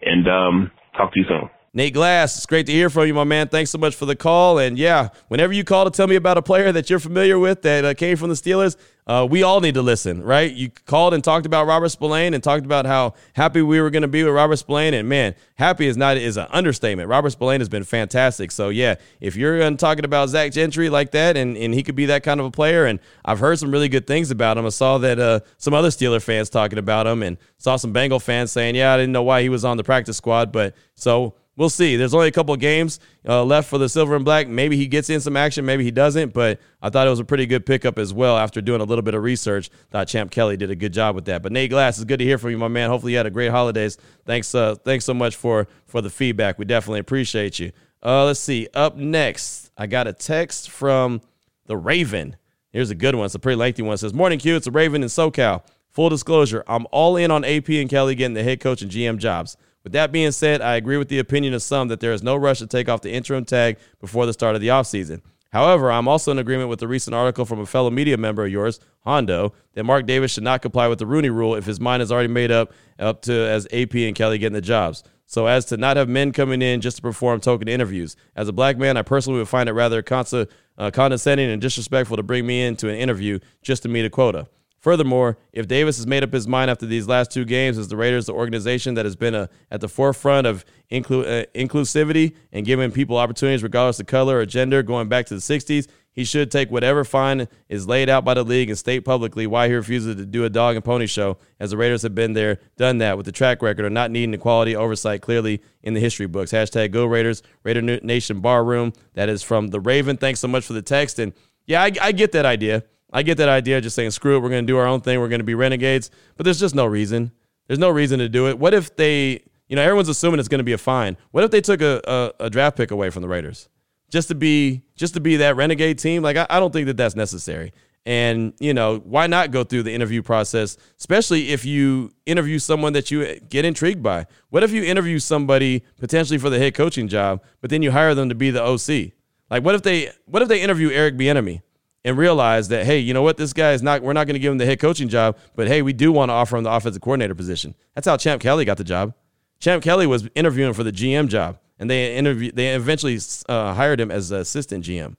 and 0.02 0.28
um, 0.28 0.72
talk 0.98 1.14
to 1.14 1.20
you 1.20 1.26
soon. 1.28 1.50
Nate 1.72 1.94
Glass, 1.94 2.36
it's 2.36 2.48
great 2.48 2.66
to 2.66 2.72
hear 2.72 2.90
from 2.90 3.06
you, 3.06 3.14
my 3.14 3.24
man. 3.24 3.48
Thanks 3.48 3.70
so 3.70 3.78
much 3.78 3.96
for 3.96 4.08
the 4.08 4.16
call. 4.16 4.58
And 4.58 4.76
yeah, 4.76 5.10
whenever 5.28 5.54
you 5.54 5.64
call 5.64 5.86
to 5.86 5.92
tell 5.92 6.08
me 6.08 6.16
about 6.16 6.38
a 6.38 6.42
player 6.42 6.72
that 6.72 6.90
you're 6.90 7.00
familiar 7.00 7.38
with 7.38 7.62
that 7.62 7.86
uh, 7.86 7.94
came 7.94 8.18
from 8.18 8.30
the 8.30 8.36
Steelers, 8.36 8.76
uh, 9.10 9.26
we 9.26 9.42
all 9.42 9.60
need 9.60 9.74
to 9.74 9.82
listen, 9.82 10.22
right? 10.22 10.54
You 10.54 10.70
called 10.86 11.16
and 11.16 11.24
talked 11.24 11.48
about 11.48 11.66
Robert 11.66 11.90
Spillane 11.90 12.36
and 12.36 12.44
talked 12.44 12.64
about 12.64 12.86
how 12.86 13.16
happy 13.34 13.64
we 13.64 13.82
were 13.82 13.90
going 13.90 14.04
to 14.04 14.08
be 14.08 14.24
with 14.24 14.32
Robert 14.32 14.58
Spillane. 14.58 14.94
And 14.94 15.10
man, 15.10 15.34
happy 15.56 15.88
is 15.88 15.98
not 15.98 16.18
is 16.18 16.38
an 16.38 16.46
understatement. 16.52 17.10
Robert 17.10 17.32
Spillane 17.32 17.60
has 17.60 17.70
been 17.70 17.84
fantastic. 17.84 18.52
So 18.52 18.70
yeah, 18.70 18.96
if 19.20 19.36
you're 19.36 19.76
talking 19.78 20.06
about 20.06 20.30
Zach 20.30 20.52
Gentry 20.52 20.90
like 20.90 21.10
that, 21.12 21.38
and, 21.38 21.58
and 21.58 21.74
he 21.74 21.82
could 21.82 21.96
be 21.96 22.06
that 22.06 22.22
kind 22.22 22.40
of 22.40 22.46
a 22.46 22.52
player, 22.52 22.86
and 22.86 23.00
I've 23.26 23.40
heard 23.40 23.58
some 23.58 23.72
really 23.72 23.90
good 23.90 24.06
things 24.06 24.30
about 24.30 24.60
him. 24.60 24.68
I 24.68 24.70
saw 24.70 25.00
that 25.00 25.18
uh, 25.18 25.40
some 25.58 25.74
other 25.74 25.90
Steeler 25.90 26.22
fans 26.22 26.52
talking 26.52 26.78
about 26.78 27.08
him, 27.08 27.24
and 27.24 27.40
saw 27.58 27.78
some 27.78 27.92
Bengal 27.92 28.20
fans 28.20 28.52
saying, 28.52 28.76
yeah, 28.76 28.94
I 28.94 28.98
didn't 28.98 29.12
know 29.12 29.24
why 29.24 29.42
he 29.42 29.50
was 29.50 29.66
on 29.66 29.78
the 29.78 29.84
practice 29.84 30.18
squad, 30.18 30.52
but 30.52 30.76
so 30.94 31.34
we'll 31.60 31.70
see. 31.70 31.98
There's 31.98 32.14
only 32.14 32.30
a 32.30 32.32
couple 32.32 32.56
games 32.56 33.00
uh, 33.28 33.44
left 33.44 33.70
for 33.70 33.78
the 33.78 33.90
silver 33.90 34.16
and 34.16 34.24
black. 34.24 34.48
Maybe 34.48 34.78
he 34.78 34.88
gets 34.88 35.10
in 35.10 35.20
some 35.20 35.36
action, 35.36 35.66
maybe 35.66 35.84
he 35.84 35.92
doesn't. 35.92 36.34
But 36.34 36.60
I 36.82 36.90
thought 36.90 37.06
it 37.06 37.10
was 37.10 37.20
a 37.20 37.26
pretty 37.26 37.46
good 37.46 37.66
pickup 37.66 38.00
as 38.00 38.14
well. 38.14 38.38
After 38.38 38.62
doing 38.62 38.82
a 38.82 38.86
little 38.86 39.02
bit 39.04 39.14
of 39.14 39.22
research, 39.22 39.70
thought 39.92 40.08
Champ 40.08 40.32
Kelly 40.32 40.58
did 40.58 40.72
a 40.72 40.76
good 40.76 40.94
job 40.94 41.14
with 41.14 41.26
that. 41.26 41.44
But 41.44 41.52
Nate 41.52 41.70
Glass, 41.70 41.98
it's 41.98 42.06
good 42.06 42.20
to 42.20 42.26
hear 42.26 42.38
from 42.40 42.52
you, 42.52 42.58
my 42.58 42.70
man. 42.70 42.90
Hopefully 42.90 43.12
you 43.12 43.18
had 43.18 43.28
a 43.28 43.32
great 43.32 43.52
holidays. 43.52 43.98
Thanks, 44.26 44.56
uh, 44.56 44.76
thanks 44.76 45.06
so 45.06 45.14
much 45.14 45.36
for 45.36 45.68
for 45.86 46.02
the 46.02 46.10
feedback. 46.10 46.58
We 46.58 46.66
definitely 46.66 47.02
appreciate 47.02 47.60
you. 47.60 47.74
Uh, 48.02 48.26
let's 48.26 48.40
see. 48.40 48.70
Up 48.74 48.96
next, 48.96 49.70
I 49.78 49.86
got 49.86 50.08
a 50.08 50.14
text 50.14 50.72
from 50.72 51.22
the 51.66 51.76
Raven. 51.76 52.38
Here's 52.72 52.90
a 52.90 52.96
good 52.96 53.16
one. 53.16 53.26
It's 53.26 53.36
a 53.36 53.40
pretty 53.40 53.58
lengthy 53.58 53.82
one. 53.82 53.96
It 53.96 53.98
says, 53.98 54.14
"Morning 54.14 54.40
Q. 54.40 54.56
It's 54.56 54.68
a 54.68 54.72
Raven 54.72 55.04
in 55.04 55.10
SoCal. 55.10 55.64
Full 55.90 56.10
disclosure, 56.10 56.64
I'm 56.68 56.86
all 56.92 57.18
in 57.18 57.32
on 57.32 57.44
AP 57.44 57.68
and 57.82 57.90
Kelly 57.90 58.14
getting 58.14 58.36
the 58.36 58.44
head 58.44 58.62
coach 58.62 58.82
and 58.82 58.90
GM 58.90 59.18
jobs." 59.18 59.58
With 59.90 59.94
that 59.94 60.12
being 60.12 60.32
said, 60.32 60.62
I 60.62 60.76
agree 60.76 60.98
with 60.98 61.08
the 61.08 61.18
opinion 61.18 61.56
of 61.56 61.64
some 61.64 61.88
that 61.88 62.00
there 62.00 62.14
is 62.14 62.22
no 62.22 62.36
rush 62.36 62.60
to 62.60 62.68
take 62.68 62.88
off 62.88 63.02
the 63.02 63.12
interim 63.12 63.44
tag 63.44 63.80
before 64.00 64.28
the 64.28 64.34
start 64.34 64.54
of 64.54 64.62
the 64.62 64.68
offseason. 64.68 65.22
However, 65.52 65.92
I'm 65.92 66.08
also 66.08 66.30
in 66.30 66.38
agreement 66.38 66.70
with 66.70 66.80
the 66.80 66.88
recent 66.88 67.16
article 67.16 67.44
from 67.44 67.60
a 67.60 67.66
fellow 67.66 67.90
media 67.90 68.16
member 68.16 68.46
of 68.46 68.52
yours, 68.52 68.80
Hondo, 69.00 69.52
that 69.74 69.86
Mark 69.86 70.06
Davis 70.06 70.32
should 70.32 70.44
not 70.44 70.62
comply 70.62 70.88
with 70.88 71.00
the 71.00 71.08
Rooney 71.08 71.32
rule 71.32 71.56
if 71.56 71.66
his 71.66 71.80
mind 71.80 72.04
is 72.04 72.12
already 72.12 72.28
made 72.28 72.52
up 72.52 72.72
up 73.00 73.24
to 73.24 73.34
as 73.34 73.66
AP 73.74 73.96
and 73.96 74.16
Kelly 74.16 74.38
getting 74.38 74.54
the 74.54 74.62
jobs. 74.62 75.04
So 75.26 75.48
as 75.48 75.66
to 75.66 75.78
not 75.78 75.98
have 75.98 76.08
men 76.08 76.34
coming 76.34 76.62
in 76.62 76.82
just 76.82 76.98
to 76.98 77.02
perform 77.02 77.42
token 77.42 77.68
interviews. 77.68 78.16
As 78.36 78.48
a 78.48 78.54
black 78.54 78.78
man, 78.78 78.96
I 78.96 79.02
personally 79.02 79.40
would 79.40 79.50
find 79.50 79.68
it 79.68 79.74
rather 79.74 80.04
uh, 80.08 80.92
condescending 80.92 81.50
and 81.50 81.60
disrespectful 81.60 82.18
to 82.18 82.22
bring 82.22 82.46
me 82.46 82.62
into 82.62 82.90
an 82.90 82.96
interview 82.96 83.40
just 83.64 83.82
to 83.82 83.90
meet 83.90 84.06
a 84.06 84.12
quota. 84.12 84.50
Furthermore, 84.80 85.38
if 85.52 85.68
Davis 85.68 85.98
has 85.98 86.08
made 86.08 86.24
up 86.24 86.32
his 86.32 86.48
mind 86.48 86.72
after 86.72 86.86
these 86.86 87.08
last 87.08 87.32
two 87.32 87.44
games 87.44 87.78
as 87.78 87.90
the 87.90 87.98
Raiders, 87.98 88.28
the 88.28 88.34
organization 88.34 88.94
that 88.94 89.06
has 89.06 89.16
been 89.16 89.36
a, 89.36 89.42
uh, 89.42 89.48
at 89.72 89.82
the 89.82 89.90
forefront 89.90 90.48
of 90.48 90.64
inclu- 90.90 91.44
uh, 91.44 91.46
inclusivity 91.54 92.36
and 92.54 92.66
giving 92.66 92.92
people 92.92 93.18
opportunities 93.18 93.62
regardless 93.62 94.00
of 94.00 94.08
color 94.08 94.38
or 94.38 94.46
gender 94.46 94.82
going 94.82 95.10
back 95.10 95.26
to 95.26 95.36
the 95.36 95.42
60s, 95.42 95.88
he 96.12 96.24
should 96.24 96.50
take 96.50 96.72
whatever 96.72 97.04
fine 97.04 97.48
is 97.68 97.88
laid 97.88 98.10
out 98.10 98.26
by 98.26 98.34
the 98.34 98.44
league 98.44 98.70
and 98.70 98.78
state 98.78 99.02
publicly 99.02 99.48
why 99.48 99.68
he 99.68 99.74
refuses 99.74 100.16
to 100.16 100.26
do 100.26 100.44
a 100.44 100.50
dog 100.50 100.76
and 100.76 100.84
pony 100.84 101.08
show, 101.08 101.38
as 101.60 101.72
the 101.72 101.78
Raiders 101.78 102.02
have 102.02 102.16
been 102.16 102.34
there, 102.34 102.60
done 102.78 102.98
that 102.98 103.16
with 103.16 103.26
the 103.26 103.32
track 103.32 103.62
record 103.62 103.86
of 103.86 103.92
not 103.92 104.12
needing 104.12 104.34
equality 104.34 104.76
oversight 104.76 105.22
clearly 105.22 105.62
in 105.84 105.94
the 105.94 106.00
history 106.00 106.26
books. 106.26 106.52
Hashtag 106.52 106.92
Go 106.92 107.06
Raiders, 107.06 107.44
Raider 107.64 107.82
Nation 107.82 108.42
Barroom. 108.42 108.94
That 109.14 109.30
is 109.30 109.44
from 109.44 109.68
the 109.68 109.80
Raven. 109.80 110.18
Thanks 110.18 110.40
so 110.40 110.48
much 110.48 110.66
for 110.66 110.74
the 110.74 110.82
text. 110.82 111.20
And 111.20 111.34
yeah, 111.66 111.84
I, 111.84 111.92
I 112.02 112.12
get 112.12 112.32
that 112.32 112.46
idea. 112.46 112.84
I 113.12 113.24
get 113.24 113.38
that 113.38 113.50
idea, 113.50 113.82
just 113.82 113.96
saying, 113.96 114.12
screw 114.12 114.38
it, 114.38 114.40
we're 114.40 114.50
going 114.50 114.66
to 114.66 114.72
do 114.72 114.78
our 114.78 114.86
own 114.86 115.02
thing, 115.02 115.20
we're 115.20 115.30
going 115.30 115.40
to 115.40 115.46
be 115.46 115.56
renegades. 115.56 116.12
But 116.38 116.44
there's 116.44 116.60
just 116.60 116.76
no 116.76 116.86
reason. 116.86 117.32
There's 117.68 117.80
no 117.80 117.90
reason 117.90 118.20
to 118.20 118.30
do 118.30 118.48
it. 118.48 118.58
What 118.58 118.74
if 118.74 118.96
they, 118.96 119.44
you 119.68 119.76
know, 119.76 119.82
everyone's 119.82 120.10
assuming 120.10 120.40
it's 120.40 120.50
going 120.50 120.60
to 120.60 120.64
be 120.64 120.74
a 120.74 120.78
fine. 120.78 121.18
What 121.32 121.44
if 121.44 121.52
they 121.52 121.62
took 121.62 121.82
a, 121.82 122.02
a, 122.08 122.46
a, 122.46 122.50
draft 122.50 122.78
pick 122.78 122.92
away 122.92 123.10
from 123.10 123.22
the 123.22 123.28
Raiders 123.28 123.70
just 124.10 124.28
to 124.30 124.36
be 124.36 124.82
just 124.96 125.14
to 125.14 125.20
be 125.20 125.38
that 125.38 125.56
renegade 125.56 126.00
team? 126.00 126.24
Like, 126.24 126.38
I, 126.38 126.48
I 126.50 126.60
don't 126.60 126.74
think 126.74 126.88
that 126.88 126.98
that's 126.98 127.16
necessary. 127.16 127.74
And 128.06 128.54
you 128.60 128.74
know, 128.74 128.98
why 128.98 129.28
not 129.28 129.52
go 129.52 129.64
through 129.64 129.84
the 129.84 129.94
interview 129.94 130.24
process, 130.24 130.78
especially 130.98 131.50
if 131.50 131.64
you 131.64 132.12
interview 132.26 132.58
someone 132.58 132.94
that 132.94 133.12
you 133.12 133.40
get 133.42 133.66
intrigued 133.66 134.02
by? 134.02 134.26
What 134.50 134.64
if 134.64 134.72
you 134.72 134.84
interview 134.84 135.20
somebody 135.20 135.84
potentially 136.00 136.40
for 136.40 136.50
the 136.50 136.58
head 136.58 136.74
coaching 136.74 137.08
job, 137.08 137.44
but 137.62 137.70
then 137.70 137.84
you 137.84 137.92
hire 137.92 138.16
them 138.16 138.30
to 138.30 138.36
be 138.36 138.50
the 138.50 138.64
OC? 138.64 139.14
Like, 139.52 139.64
what 139.64 139.76
if 139.76 139.84
they 139.84 140.12
what 140.26 140.42
if 140.42 140.48
they 140.48 140.62
interview 140.62 140.90
Eric 140.90 141.18
Bieniemy? 141.18 141.62
And 142.06 142.18
realize 142.18 142.70
that 142.70 142.86
hey, 142.86 143.00
you 143.00 143.14
know 143.14 143.22
what, 143.22 143.38
this 143.38 143.54
guy 143.54 143.74
is 143.74 143.84
not. 143.84 144.02
We're 144.02 144.14
not 144.14 144.28
going 144.28 144.36
to 144.36 144.40
give 144.40 144.52
him 144.52 144.58
the 144.58 144.66
head 144.66 144.80
coaching 144.80 145.10
job, 145.10 145.38
but 145.56 145.68
hey, 145.68 145.82
we 145.82 145.94
do 145.94 146.12
want 146.12 146.30
to 146.30 146.34
offer 146.34 146.58
him 146.58 146.64
the 146.64 146.72
offensive 146.72 147.02
coordinator 147.02 147.36
position. 147.36 147.76
That's 147.96 148.08
how 148.08 148.18
Champ 148.18 148.42
Kelly 148.42 148.66
got 148.66 148.78
the 148.78 148.84
job. 148.84 149.14
Champ 149.60 149.84
Kelly 149.84 150.08
was 150.08 150.30
interviewing 150.36 150.74
for 150.74 150.84
the 150.84 150.92
GM 150.92 151.28
job, 151.28 151.60
and 151.78 151.90
they 151.90 152.16
interview. 152.16 152.52
They 152.52 152.70
eventually 152.70 153.20
uh, 153.48 153.74
hired 153.74 154.00
him 154.00 154.12
as 154.12 154.32
assistant 154.32 154.86
GM. 154.86 155.16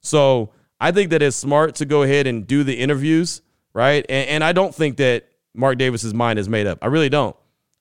So 0.00 0.50
I 0.80 0.92
think 0.92 1.10
that 1.10 1.22
it's 1.22 1.36
smart 1.36 1.76
to 1.76 1.84
go 1.84 2.02
ahead 2.02 2.26
and 2.26 2.46
do 2.46 2.64
the 2.64 2.74
interviews, 2.74 3.42
right? 3.72 4.04
And, 4.08 4.28
and 4.28 4.44
I 4.44 4.52
don't 4.52 4.74
think 4.74 4.96
that 4.98 5.28
Mark 5.54 5.78
Davis's 5.78 6.14
mind 6.14 6.38
is 6.38 6.48
made 6.48 6.66
up. 6.66 6.78
I 6.82 6.86
really 6.86 7.08
don't. 7.08 7.36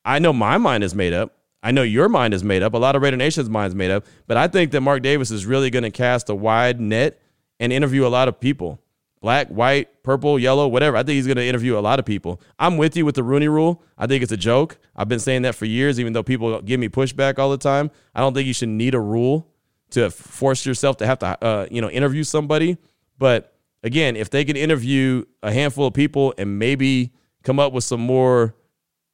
I 0.05 0.19
know 0.19 0.33
my 0.33 0.57
mind 0.57 0.83
is 0.83 0.95
made 0.95 1.13
up. 1.13 1.33
I 1.61 1.71
know 1.71 1.83
your 1.83 2.07
mind 2.07 2.33
is 2.33 2.43
made 2.43 2.63
up. 2.63 2.73
A 2.73 2.77
lot 2.77 2.95
of 2.95 3.01
Raider 3.01 3.17
Nation's 3.17 3.49
mind 3.49 3.71
is 3.71 3.75
made 3.75 3.91
up. 3.91 4.05
But 4.25 4.38
I 4.38 4.47
think 4.47 4.71
that 4.71 4.81
Mark 4.81 5.01
Davis 5.01 5.31
is 5.31 5.45
really 5.45 5.69
going 5.69 5.83
to 5.83 5.91
cast 5.91 6.29
a 6.29 6.35
wide 6.35 6.79
net 6.79 7.19
and 7.60 7.74
interview 7.74 8.05
a 8.05 8.10
lot 8.10 8.28
of 8.28 8.39
people 8.39 8.80
black, 9.22 9.47
white, 9.47 10.03
purple, 10.03 10.38
yellow, 10.38 10.68
whatever. 10.68 10.95
I 10.95 11.03
think 11.03 11.16
he's 11.16 11.26
going 11.26 11.38
to 11.38 11.45
interview 11.45 11.78
a 11.78 11.82
lot 11.82 11.99
of 11.99 12.05
people. 12.05 12.41
I'm 12.60 12.78
with 12.78 12.95
you 12.95 13.05
with 13.05 13.16
the 13.16 13.24
Rooney 13.24 13.47
rule. 13.47 13.84
I 13.97 14.08
think 14.08 14.24
it's 14.24 14.32
a 14.32 14.38
joke. 14.38 14.78
I've 14.95 15.08
been 15.08 15.20
saying 15.20 15.41
that 15.41 15.55
for 15.55 15.66
years, 15.66 15.99
even 15.99 16.14
though 16.14 16.24
people 16.24 16.62
give 16.62 16.80
me 16.80 16.89
pushback 16.89 17.39
all 17.39 17.49
the 17.49 17.58
time. 17.58 17.91
I 18.14 18.22
don't 18.22 18.34
think 18.34 18.47
you 18.47 18.53
should 18.53 18.70
need 18.70 18.93
a 18.93 18.99
rule 18.99 19.47
to 19.91 20.10
force 20.10 20.66
yourself 20.66 20.97
to 20.97 21.05
have 21.05 21.20
to, 21.20 21.43
uh, 21.43 21.68
you 21.72 21.82
know, 21.82 21.89
interview 21.89 22.24
somebody. 22.24 22.78
But 23.18 23.53
again, 23.84 24.16
if 24.16 24.30
they 24.30 24.45
can 24.45 24.55
interview 24.55 25.26
a 25.41 25.51
handful 25.51 25.88
of 25.88 25.93
people 25.93 26.34
and 26.38 26.60
maybe 26.60 27.14
come 27.43 27.60
up 27.60 27.74
with 27.74 27.84
some 27.84 28.01
more 28.01 28.55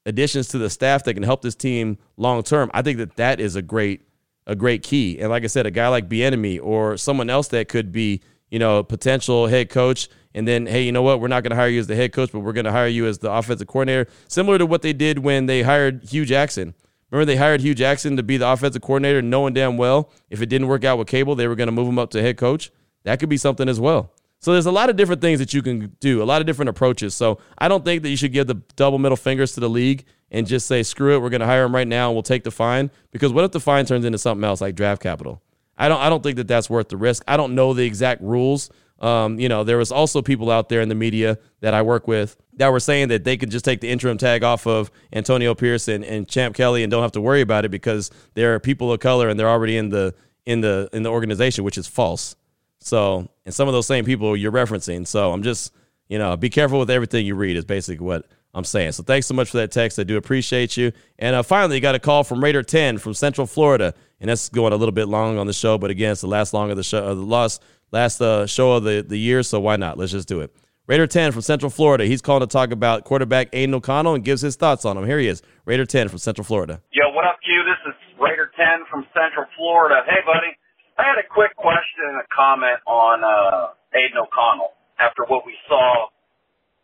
additions 0.06 0.50
to 0.50 0.58
the 0.58 0.70
staff 0.70 1.04
that 1.06 1.14
can 1.14 1.24
help 1.24 1.42
this 1.42 1.56
team 1.56 1.98
long 2.18 2.44
term, 2.44 2.70
I 2.74 2.82
think 2.82 2.98
that 2.98 3.16
that 3.16 3.40
is 3.40 3.56
a 3.56 3.62
great, 3.62 4.02
a 4.46 4.56
great 4.56 4.84
key. 4.84 5.20
And 5.20 5.30
like 5.30 5.44
I 5.44 5.48
said, 5.48 5.66
a 5.66 5.72
guy 5.72 5.88
like 5.88 6.10
Bieniemy 6.10 6.60
or 6.62 6.98
someone 6.98 7.30
else 7.30 7.48
that 7.50 7.70
could 7.70 7.92
be 7.92 8.22
you 8.54 8.60
know, 8.60 8.84
potential 8.84 9.48
head 9.48 9.72
coach. 9.72 10.08
And 10.36 10.48
then, 10.48 10.68
hey, 10.68 10.84
you 10.84 10.92
know 10.92 11.02
what? 11.02 11.20
We're 11.20 11.28
not 11.28 11.42
going 11.42 11.50
to 11.50 11.56
hire 11.56 11.68
you 11.68 11.80
as 11.80 11.88
the 11.88 11.96
head 11.96 12.14
coach, 12.14 12.32
but 12.32 12.42
we're 12.42 12.54
going 12.54 12.66
to 12.66 12.72
hire 12.72 12.88
you 12.88 13.08
as 13.08 13.18
the 13.18 13.32
offensive 13.32 13.68
coordinator, 13.68 14.08
similar 14.28 14.60
to 14.60 14.66
what 14.68 14.84
they 14.84 14.94
did 14.94 15.20
when 15.20 15.48
they 15.48 15.64
hired 15.64 16.04
Hue 16.04 16.24
Jackson. 16.24 16.76
Remember, 17.10 17.26
they 17.26 17.36
hired 17.36 17.62
Hue 17.62 17.74
Jackson 17.74 18.16
to 18.16 18.22
be 18.22 18.38
the 18.38 18.48
offensive 18.48 18.84
coordinator, 18.84 19.24
knowing 19.24 19.56
damn 19.56 19.76
well 19.76 20.12
if 20.30 20.40
it 20.40 20.50
didn't 20.50 20.68
work 20.68 20.84
out 20.84 21.00
with 21.00 21.08
Cable, 21.08 21.34
they 21.34 21.48
were 21.48 21.56
going 21.56 21.68
to 21.68 21.72
move 21.72 21.88
him 21.88 21.98
up 21.98 22.12
to 22.12 22.22
head 22.22 22.38
coach. 22.38 22.72
That 23.06 23.20
could 23.20 23.28
be 23.28 23.38
something 23.38 23.68
as 23.68 23.80
well. 23.80 24.12
So 24.38 24.52
there's 24.52 24.68
a 24.68 24.72
lot 24.72 24.92
of 24.92 24.98
different 24.98 25.22
things 25.22 25.40
that 25.40 25.56
you 25.56 25.64
can 25.64 25.96
do, 26.00 26.22
a 26.22 26.26
lot 26.26 26.40
of 26.40 26.46
different 26.46 26.70
approaches. 26.70 27.16
So 27.16 27.40
I 27.58 27.68
don't 27.68 27.84
think 27.84 28.04
that 28.04 28.10
you 28.10 28.18
should 28.18 28.34
give 28.34 28.46
the 28.46 28.62
double 28.76 29.00
middle 29.00 29.18
fingers 29.18 29.54
to 29.54 29.62
the 29.62 29.70
league 29.70 30.06
and 30.30 30.46
just 30.46 30.68
say, 30.68 30.84
screw 30.84 31.16
it, 31.16 31.22
we're 31.24 31.32
going 31.32 31.42
to 31.42 31.48
hire 31.48 31.64
him 31.64 31.74
right 31.74 31.88
now 31.88 32.10
and 32.10 32.16
we'll 32.16 32.24
take 32.24 32.44
the 32.44 32.52
fine. 32.52 32.92
Because 33.12 33.34
what 33.34 33.46
if 33.46 33.52
the 33.52 33.60
fine 33.60 33.86
turns 33.88 34.06
into 34.06 34.20
something 34.20 34.44
else 34.44 34.62
like 34.62 34.76
draft 34.76 35.02
capital? 35.02 35.42
I 35.78 35.88
don't 35.88 36.00
I 36.00 36.10
don't 36.10 36.24
think 36.24 36.38
that 36.38 36.48
that's 36.48 36.70
worth 36.70 36.90
the 36.90 36.98
risk. 36.98 37.24
I 37.28 37.38
don't 37.38 37.56
know 37.56 37.74
the 37.74 37.86
exact 37.86 38.22
rules. 38.22 38.70
Um, 39.00 39.38
you 39.38 39.50
know, 39.50 39.66
there 39.66 39.78
was 39.78 39.92
also 39.92 40.22
people 40.22 40.50
out 40.50 40.70
there 40.70 40.80
in 40.80 40.88
the 40.88 40.96
media 40.96 41.38
that 41.60 41.74
I 41.74 41.82
work 41.82 42.08
with 42.08 42.38
that 42.54 42.72
were 42.72 42.80
saying 42.80 43.10
that 43.10 43.26
they 43.26 43.36
could 43.36 43.52
just 43.52 43.66
take 43.66 43.82
the 43.82 43.90
interim 43.90 44.18
tag 44.18 44.44
off 44.44 44.66
of 44.66 44.92
Antonio 45.12 45.54
Pierce 45.56 45.90
and, 45.90 46.06
and 46.06 46.28
Champ 46.28 46.56
Kelly 46.56 46.84
and 46.84 46.92
don't 46.92 47.02
have 47.02 47.12
to 47.14 47.22
worry 47.22 47.42
about 47.42 47.66
it 47.66 47.70
because 47.70 48.12
they're 48.34 48.60
people 48.60 48.94
of 48.94 49.02
color 49.02 49.28
and 49.28 49.38
they're 49.38 49.50
already 49.50 49.76
in 49.76 49.90
the 49.90 50.16
in 50.46 50.62
the 50.62 50.90
in 50.94 51.04
the 51.04 51.10
organization, 51.10 51.64
which 51.64 51.78
is 51.78 51.88
false. 51.88 52.36
So, 52.80 53.30
and 53.46 53.54
some 53.54 53.68
of 53.68 53.74
those 53.74 53.88
same 53.88 54.06
people 54.06 54.38
you're 54.38 54.52
referencing. 54.52 55.08
So 55.08 55.32
I'm 55.32 55.44
just, 55.44 55.74
you 56.08 56.20
know, 56.20 56.36
be 56.38 56.50
careful 56.50 56.80
with 56.80 56.90
everything 56.90 57.26
you 57.26 57.36
read 57.36 57.58
is 57.58 57.66
basically 57.66 58.06
what 58.06 58.26
I'm 58.54 58.64
saying. 58.64 58.92
So 58.92 59.04
thanks 59.04 59.28
so 59.28 59.34
much 59.34 59.50
for 59.50 59.58
that 59.58 59.72
text. 59.72 59.98
I 59.98 60.04
do 60.04 60.16
appreciate 60.18 60.78
you. 60.78 60.92
And 61.18 61.36
uh, 61.36 61.44
finally, 61.44 61.80
got 61.80 61.96
a 61.96 62.00
call 62.00 62.24
from 62.24 62.44
Raider 62.44 62.62
10 62.62 63.00
from 63.00 63.14
Central 63.14 63.48
Florida. 63.48 63.94
And 64.20 64.30
that's 64.30 64.50
going 64.50 64.74
a 64.74 64.76
little 64.76 64.94
bit 64.94 65.08
long 65.08 65.38
on 65.38 65.48
the 65.48 65.54
show, 65.54 65.78
but 65.78 65.92
again, 65.92 66.14
it's 66.14 66.22
the 66.22 66.28
last 66.28 66.54
long 66.54 66.72
of 66.72 66.78
the 66.78 66.84
show, 66.84 67.04
uh, 67.04 67.14
the 67.14 67.22
last 67.22 67.62
last 67.92 68.22
uh, 68.22 68.46
show 68.46 68.74
of 68.74 68.84
the, 68.84 69.04
the 69.08 69.18
year. 69.18 69.44
So 69.44 69.60
why 69.60 69.76
not? 69.76 69.98
Let's 69.98 70.12
just 70.12 70.28
do 70.28 70.40
it. 70.40 70.56
Raider 70.86 71.08
10 71.08 71.32
from 71.32 71.42
Central 71.42 71.70
Florida. 71.70 72.06
He's 72.06 72.22
calling 72.22 72.42
to 72.42 72.48
talk 72.48 72.72
about 72.72 73.06
quarterback 73.06 73.50
Aidan 73.54 73.74
O'Connell 73.74 74.16
and 74.16 74.24
gives 74.24 74.42
his 74.42 74.56
thoughts 74.56 74.84
on 74.86 74.98
him. 74.98 75.06
Here 75.06 75.20
he 75.20 75.28
is, 75.28 75.42
Raider 75.66 75.86
10 75.86 76.10
from 76.10 76.20
Central 76.20 76.44
Florida. 76.44 76.82
Yo, 76.92 77.10
what 77.16 77.26
up, 77.26 77.40
Q? 77.44 77.64
This 77.64 77.94
is 77.94 77.96
Raider 78.20 78.52
10 78.56 78.86
from 78.92 79.06
Central 79.16 79.46
Florida. 79.56 80.04
Hey, 80.06 80.20
buddy. 80.26 80.52
I 81.00 81.04
had 81.04 81.18
a 81.18 81.28
quick 81.28 81.56
question 81.56 82.06
and 82.06 82.20
a 82.20 82.28
comment 82.36 82.80
on 82.86 83.24
uh, 83.24 83.74
Aidan 83.96 84.20
O'Connell 84.28 84.76
after 85.00 85.24
what 85.26 85.46
we 85.46 85.56
saw 85.68 86.08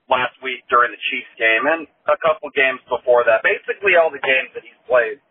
last 0.09 0.33
week 0.41 0.65
during 0.67 0.89
the 0.91 1.01
Chiefs 1.13 1.33
game 1.37 1.63
and 1.69 1.85
a 2.09 2.17
couple 2.19 2.49
games 2.51 2.81
before 2.89 3.23
that. 3.29 3.45
Basically, 3.45 3.95
all 3.95 4.09
the 4.09 4.21
games 4.21 4.49
that 4.57 4.65
he's 4.65 4.81
played 4.89 5.21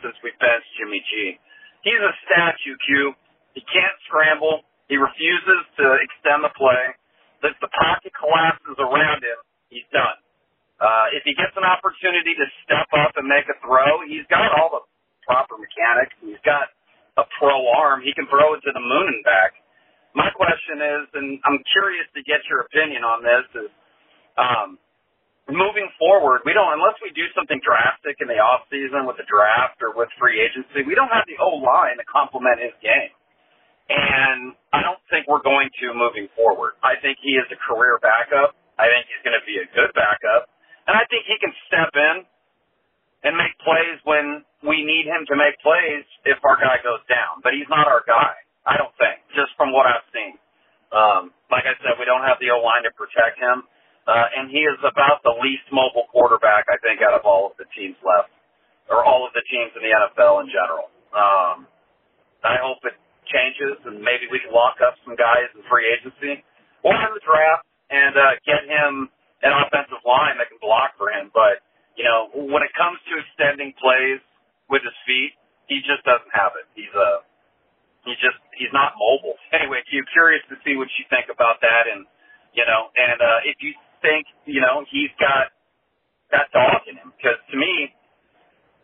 since 0.00 0.14
we 0.22 0.30
benched 0.38 0.70
Jimmy 0.78 1.02
G. 1.02 1.36
he's 1.82 1.98
a 2.00 2.14
statue, 2.24 2.76
Q. 2.86 3.12
He 3.58 3.62
can't 3.66 3.96
scramble. 4.06 4.62
He 4.86 4.96
refuses 4.96 5.62
to 5.82 5.86
extend 5.98 6.46
the 6.46 6.54
play. 6.54 6.94
If 7.42 7.58
the 7.62 7.70
pocket 7.70 8.14
collapses 8.14 8.78
around 8.78 9.22
him, 9.22 9.38
he's 9.70 9.86
done. 9.90 10.18
Uh, 10.76 11.08
if 11.16 11.24
he 11.24 11.32
gets 11.32 11.56
an 11.56 11.64
opportunity 11.64 12.36
to 12.36 12.46
step 12.66 12.86
up 12.92 13.16
and 13.16 13.24
make 13.24 13.48
a 13.48 13.56
throw, 13.64 14.04
he's 14.04 14.28
got 14.28 14.52
all 14.60 14.68
the 14.70 14.82
proper 15.24 15.56
mechanics. 15.56 16.12
He's 16.20 16.42
got 16.44 16.68
a 17.16 17.24
pro 17.40 17.56
arm. 17.80 18.04
He 18.04 18.12
can 18.12 18.28
throw 18.28 18.54
it 18.54 18.60
to 18.62 18.72
the 18.76 18.84
moon 18.84 19.06
and 19.08 19.22
back. 19.24 19.56
My 20.12 20.28
question 20.36 20.80
is, 20.80 21.04
and 21.16 21.40
I'm 21.48 21.60
curious 21.72 22.06
to 22.12 22.20
get 22.24 22.44
your 22.48 22.68
opinion 22.68 23.04
on 23.04 23.24
this, 23.24 23.46
is 23.56 23.70
um, 24.36 24.78
moving 25.48 25.86
forward, 25.98 26.42
we 26.44 26.52
don't 26.52 26.74
unless 26.74 26.98
we 27.02 27.14
do 27.14 27.26
something 27.32 27.60
drastic 27.62 28.18
in 28.18 28.26
the 28.26 28.38
off 28.38 28.66
season 28.68 29.06
with 29.06 29.16
the 29.16 29.26
draft 29.28 29.78
or 29.82 29.94
with 29.94 30.10
free 30.18 30.42
agency, 30.42 30.82
we 30.82 30.94
don't 30.94 31.10
have 31.10 31.26
the 31.30 31.38
O 31.38 31.62
line 31.62 31.98
to 31.98 32.06
complement 32.06 32.58
his 32.58 32.74
game. 32.82 33.14
And 33.86 34.58
I 34.74 34.82
don't 34.82 34.98
think 35.14 35.30
we're 35.30 35.46
going 35.46 35.70
to 35.70 35.94
moving 35.94 36.26
forward. 36.34 36.74
I 36.82 36.98
think 36.98 37.22
he 37.22 37.38
is 37.38 37.46
a 37.54 37.58
career 37.70 38.02
backup. 38.02 38.58
I 38.74 38.90
think 38.90 39.06
he's 39.06 39.22
going 39.22 39.38
to 39.38 39.46
be 39.46 39.62
a 39.62 39.68
good 39.70 39.94
backup. 39.94 40.50
And 40.90 40.98
I 40.98 41.06
think 41.06 41.22
he 41.30 41.38
can 41.38 41.54
step 41.70 41.94
in 41.94 42.26
and 43.22 43.38
make 43.38 43.54
plays 43.62 43.98
when 44.02 44.42
we 44.66 44.82
need 44.82 45.06
him 45.06 45.22
to 45.30 45.34
make 45.38 45.54
plays 45.62 46.02
if 46.26 46.42
our 46.42 46.58
guy 46.58 46.82
goes 46.82 47.02
down. 47.06 47.46
But 47.46 47.54
he's 47.54 47.70
not 47.70 47.86
our 47.86 48.02
guy, 48.02 48.34
I 48.66 48.74
don't 48.74 48.94
think, 48.98 49.22
just 49.38 49.54
from 49.54 49.70
what 49.70 49.86
I've 49.86 50.06
seen. 50.10 50.34
Um, 50.90 51.22
like 51.50 51.66
I 51.66 51.78
said, 51.82 51.98
we 51.98 52.06
don't 52.06 52.26
have 52.26 52.42
the 52.42 52.50
O 52.50 52.58
line 52.62 52.82
to 52.86 52.92
protect 52.94 53.38
him. 53.38 53.66
Uh, 54.06 54.38
and 54.38 54.50
he 54.54 54.62
is 54.62 54.78
about 54.86 55.20
the 55.26 55.34
least 55.42 55.66
mobile 55.74 56.06
quarterback, 56.14 56.70
I 56.70 56.78
think, 56.78 57.02
out 57.02 57.18
of 57.18 57.26
all 57.26 57.50
of 57.50 57.58
the 57.58 57.66
teams 57.74 57.98
left, 58.06 58.30
or 58.86 59.02
all 59.02 59.26
of 59.26 59.34
the 59.34 59.42
teams 59.50 59.74
in 59.74 59.82
the 59.82 59.90
NFL 59.90 60.46
in 60.46 60.48
general. 60.48 60.86
Um, 61.10 61.66
I 62.46 62.62
hope 62.62 62.78
it 62.86 62.94
changes, 63.26 63.82
and 63.82 63.98
maybe 63.98 64.30
we 64.30 64.38
can 64.38 64.54
lock 64.54 64.78
up 64.78 64.94
some 65.02 65.18
guys 65.18 65.50
in 65.58 65.66
free 65.66 65.86
agency 65.90 66.42
or 66.86 66.94
in 66.94 67.10
the 67.18 67.24
draft 67.26 67.66
and 67.90 68.14
uh, 68.14 68.38
get 68.46 68.62
him 68.66 69.10
an 69.42 69.52
offensive 69.66 70.02
line 70.06 70.38
that 70.38 70.46
can 70.50 70.62
block 70.62 70.94
for 70.94 71.10
him. 71.10 71.34
But, 71.34 71.62
you 71.98 72.06
know, 72.06 72.30
when 72.34 72.62
it 72.62 72.70
comes 72.78 73.02
to 73.10 73.12
extending 73.18 73.74
plays 73.82 74.22
with 74.70 74.86
his 74.86 74.94
feet, 75.02 75.34
he 75.66 75.82
just 75.82 76.06
doesn't 76.06 76.30
have 76.30 76.54
it. 76.54 76.66
He's 76.78 76.94
a, 76.94 77.26
he's 78.06 78.20
just, 78.22 78.38
he's 78.54 78.70
not 78.70 78.94
mobile. 78.94 79.34
Anyway, 79.56 79.80
you 79.88 80.04
curious 80.12 80.44
to 80.52 80.56
see 80.68 80.76
what 80.76 80.86
you 81.00 81.08
think 81.08 81.32
about 81.32 81.58
that 81.64 81.88
and, 81.88 82.04
you 82.52 82.62
know, 82.68 82.92
and, 82.92 83.18
uh, 83.18 83.40
if 83.48 83.56
you 83.64 83.72
think, 84.02 84.26
you 84.44 84.60
know, 84.60 84.84
he's 84.88 85.12
got 85.18 85.52
that 86.32 86.50
dog 86.52 86.84
in 86.90 86.96
him 86.96 87.12
because 87.16 87.38
to 87.52 87.56
me, 87.56 87.92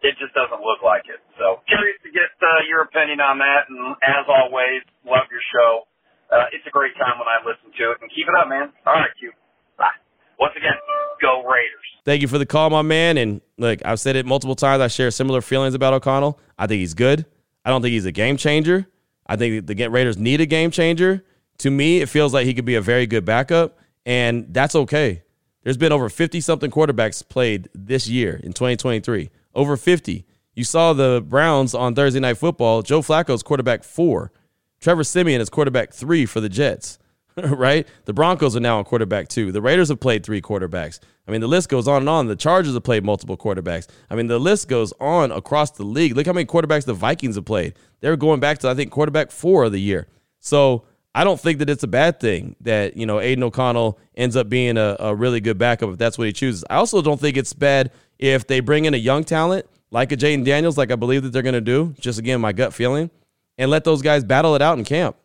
it 0.02 0.18
just 0.18 0.34
doesn't 0.34 0.62
look 0.62 0.82
like 0.82 1.06
it. 1.06 1.22
So 1.38 1.62
curious 1.70 1.98
to 2.02 2.10
get 2.10 2.30
uh, 2.42 2.66
your 2.66 2.82
opinion 2.82 3.22
on 3.22 3.38
that. 3.38 3.70
And 3.70 3.94
as 4.02 4.26
always, 4.26 4.82
love 5.06 5.30
your 5.30 5.44
show. 5.54 5.86
Uh, 6.32 6.50
it's 6.50 6.66
a 6.66 6.74
great 6.74 6.96
time 6.98 7.20
when 7.20 7.28
I 7.28 7.44
listen 7.44 7.70
to 7.70 7.84
it 7.94 8.02
and 8.02 8.10
keep 8.10 8.26
it 8.26 8.34
up, 8.34 8.48
man. 8.48 8.72
All 8.82 8.98
right, 8.98 9.12
Q. 9.20 9.30
Bye 9.78 10.02
once 10.42 10.54
again, 10.56 10.74
go 11.20 11.42
Raiders. 11.48 11.86
Thank 12.04 12.20
you 12.20 12.26
for 12.26 12.36
the 12.36 12.46
call, 12.46 12.68
my 12.68 12.82
man. 12.82 13.16
And 13.16 13.40
look, 13.58 13.78
I've 13.84 14.00
said 14.00 14.16
it 14.16 14.26
multiple 14.26 14.56
times. 14.56 14.80
I 14.82 14.88
share 14.88 15.10
similar 15.12 15.40
feelings 15.40 15.74
about 15.74 15.94
O'Connell. 15.94 16.38
I 16.58 16.66
think 16.66 16.80
he's 16.80 16.94
good. 16.94 17.24
I 17.64 17.70
don't 17.70 17.80
think 17.80 17.92
he's 17.92 18.06
a 18.06 18.12
game 18.12 18.36
changer. 18.36 18.88
I 19.26 19.36
think 19.36 19.66
the 19.68 19.88
Raiders 19.88 20.18
need 20.18 20.40
a 20.40 20.46
game 20.46 20.72
changer. 20.72 21.24
To 21.58 21.70
me, 21.70 22.00
it 22.00 22.08
feels 22.08 22.34
like 22.34 22.44
he 22.44 22.54
could 22.54 22.64
be 22.64 22.74
a 22.74 22.80
very 22.80 23.06
good 23.06 23.24
backup, 23.24 23.78
and 24.04 24.52
that's 24.52 24.74
okay. 24.74 25.22
There's 25.62 25.76
been 25.76 25.92
over 25.92 26.08
50 26.08 26.40
something 26.40 26.70
quarterbacks 26.70 27.26
played 27.28 27.68
this 27.74 28.08
year 28.08 28.40
in 28.42 28.52
2023. 28.52 29.30
Over 29.54 29.76
50. 29.76 30.26
You 30.54 30.64
saw 30.64 30.92
the 30.92 31.24
Browns 31.26 31.74
on 31.74 31.94
Thursday 31.94 32.20
Night 32.20 32.38
Football. 32.38 32.82
Joe 32.82 33.00
Flacco's 33.00 33.42
quarterback 33.42 33.84
four. 33.84 34.32
Trevor 34.80 35.04
Siemian 35.04 35.40
is 35.40 35.48
quarterback 35.48 35.92
three 35.92 36.26
for 36.26 36.40
the 36.40 36.48
Jets. 36.48 36.98
right? 37.36 37.86
The 38.04 38.12
Broncos 38.12 38.56
are 38.56 38.60
now 38.60 38.78
on 38.78 38.84
quarterback 38.84 39.28
two. 39.28 39.52
The 39.52 39.62
Raiders 39.62 39.88
have 39.88 40.00
played 40.00 40.24
three 40.24 40.42
quarterbacks. 40.42 41.00
I 41.26 41.30
mean, 41.30 41.40
the 41.40 41.48
list 41.48 41.68
goes 41.68 41.88
on 41.88 42.02
and 42.02 42.08
on. 42.08 42.26
The 42.26 42.36
Chargers 42.36 42.74
have 42.74 42.82
played 42.82 43.04
multiple 43.04 43.36
quarterbacks. 43.36 43.86
I 44.10 44.16
mean, 44.16 44.26
the 44.26 44.40
list 44.40 44.68
goes 44.68 44.92
on 45.00 45.30
across 45.30 45.70
the 45.70 45.84
league. 45.84 46.16
Look 46.16 46.26
how 46.26 46.32
many 46.32 46.46
quarterbacks 46.46 46.84
the 46.84 46.94
Vikings 46.94 47.36
have 47.36 47.44
played. 47.44 47.74
They're 48.00 48.16
going 48.16 48.40
back 48.40 48.58
to, 48.58 48.68
I 48.68 48.74
think, 48.74 48.90
quarterback 48.90 49.30
four 49.30 49.64
of 49.64 49.72
the 49.72 49.80
year. 49.80 50.08
So 50.40 50.84
I 51.14 51.24
don't 51.24 51.38
think 51.38 51.58
that 51.58 51.68
it's 51.68 51.82
a 51.82 51.88
bad 51.88 52.20
thing 52.20 52.56
that, 52.62 52.96
you 52.96 53.04
know, 53.04 53.20
Aidan 53.20 53.44
O'Connell 53.44 53.98
ends 54.16 54.34
up 54.34 54.48
being 54.48 54.78
a, 54.78 54.96
a 54.98 55.14
really 55.14 55.40
good 55.40 55.58
backup 55.58 55.90
if 55.90 55.98
that's 55.98 56.16
what 56.16 56.26
he 56.26 56.32
chooses. 56.32 56.64
I 56.70 56.76
also 56.76 57.02
don't 57.02 57.20
think 57.20 57.36
it's 57.36 57.52
bad 57.52 57.90
if 58.18 58.46
they 58.46 58.60
bring 58.60 58.86
in 58.86 58.94
a 58.94 58.98
young 58.98 59.24
talent 59.24 59.66
like 59.90 60.10
a 60.10 60.16
Jayden 60.16 60.44
Daniels, 60.44 60.78
like 60.78 60.90
I 60.90 60.96
believe 60.96 61.22
that 61.22 61.30
they're 61.30 61.42
going 61.42 61.52
to 61.52 61.60
do, 61.60 61.94
just 62.00 62.18
again, 62.18 62.40
my 62.40 62.52
gut 62.52 62.72
feeling, 62.72 63.10
and 63.58 63.70
let 63.70 63.84
those 63.84 64.00
guys 64.00 64.24
battle 64.24 64.54
it 64.54 64.62
out 64.62 64.78
in 64.78 64.84
camp. 64.84 65.16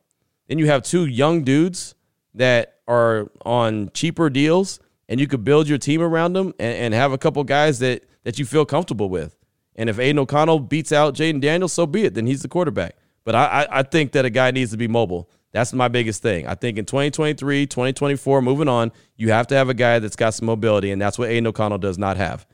Then 0.47 0.59
you 0.59 0.67
have 0.67 0.83
two 0.83 1.05
young 1.05 1.43
dudes 1.43 1.95
that 2.33 2.75
are 2.87 3.31
on 3.45 3.89
cheaper 3.93 4.29
deals 4.29 4.79
and 5.09 5.19
you 5.19 5.27
could 5.27 5.43
build 5.43 5.67
your 5.67 5.77
team 5.77 6.01
around 6.01 6.33
them 6.33 6.53
and, 6.59 6.75
and 6.75 6.93
have 6.93 7.11
a 7.11 7.17
couple 7.17 7.43
guys 7.43 7.79
that 7.79 8.03
that 8.23 8.37
you 8.37 8.45
feel 8.45 8.65
comfortable 8.65 9.09
with. 9.09 9.37
And 9.75 9.89
if 9.89 9.99
Aidan 9.99 10.19
O'Connell 10.19 10.59
beats 10.59 10.91
out 10.91 11.13
Jayden 11.13 11.39
Daniels, 11.39 11.71
so 11.71 11.85
be 11.85 12.03
it. 12.03 12.13
Then 12.13 12.27
he's 12.27 12.41
the 12.41 12.49
quarterback. 12.49 12.95
But 13.23 13.35
I, 13.35 13.45
I, 13.45 13.79
I 13.79 13.83
think 13.83 14.11
that 14.13 14.25
a 14.25 14.29
guy 14.29 14.51
needs 14.51 14.71
to 14.71 14.77
be 14.77 14.87
mobile. 14.87 15.29
That's 15.53 15.73
my 15.73 15.87
biggest 15.87 16.21
thing. 16.21 16.45
I 16.45 16.55
think 16.55 16.77
in 16.77 16.85
2023, 16.85 17.65
2024, 17.65 18.41
moving 18.41 18.67
on, 18.67 18.91
you 19.15 19.31
have 19.31 19.47
to 19.47 19.55
have 19.55 19.69
a 19.69 19.73
guy 19.73 19.99
that's 19.99 20.15
got 20.15 20.33
some 20.33 20.45
mobility, 20.45 20.91
and 20.91 21.01
that's 21.01 21.17
what 21.17 21.29
Aidan 21.29 21.47
O'Connell 21.47 21.77
does 21.77 21.97
not 21.97 22.17
have. 22.17 22.45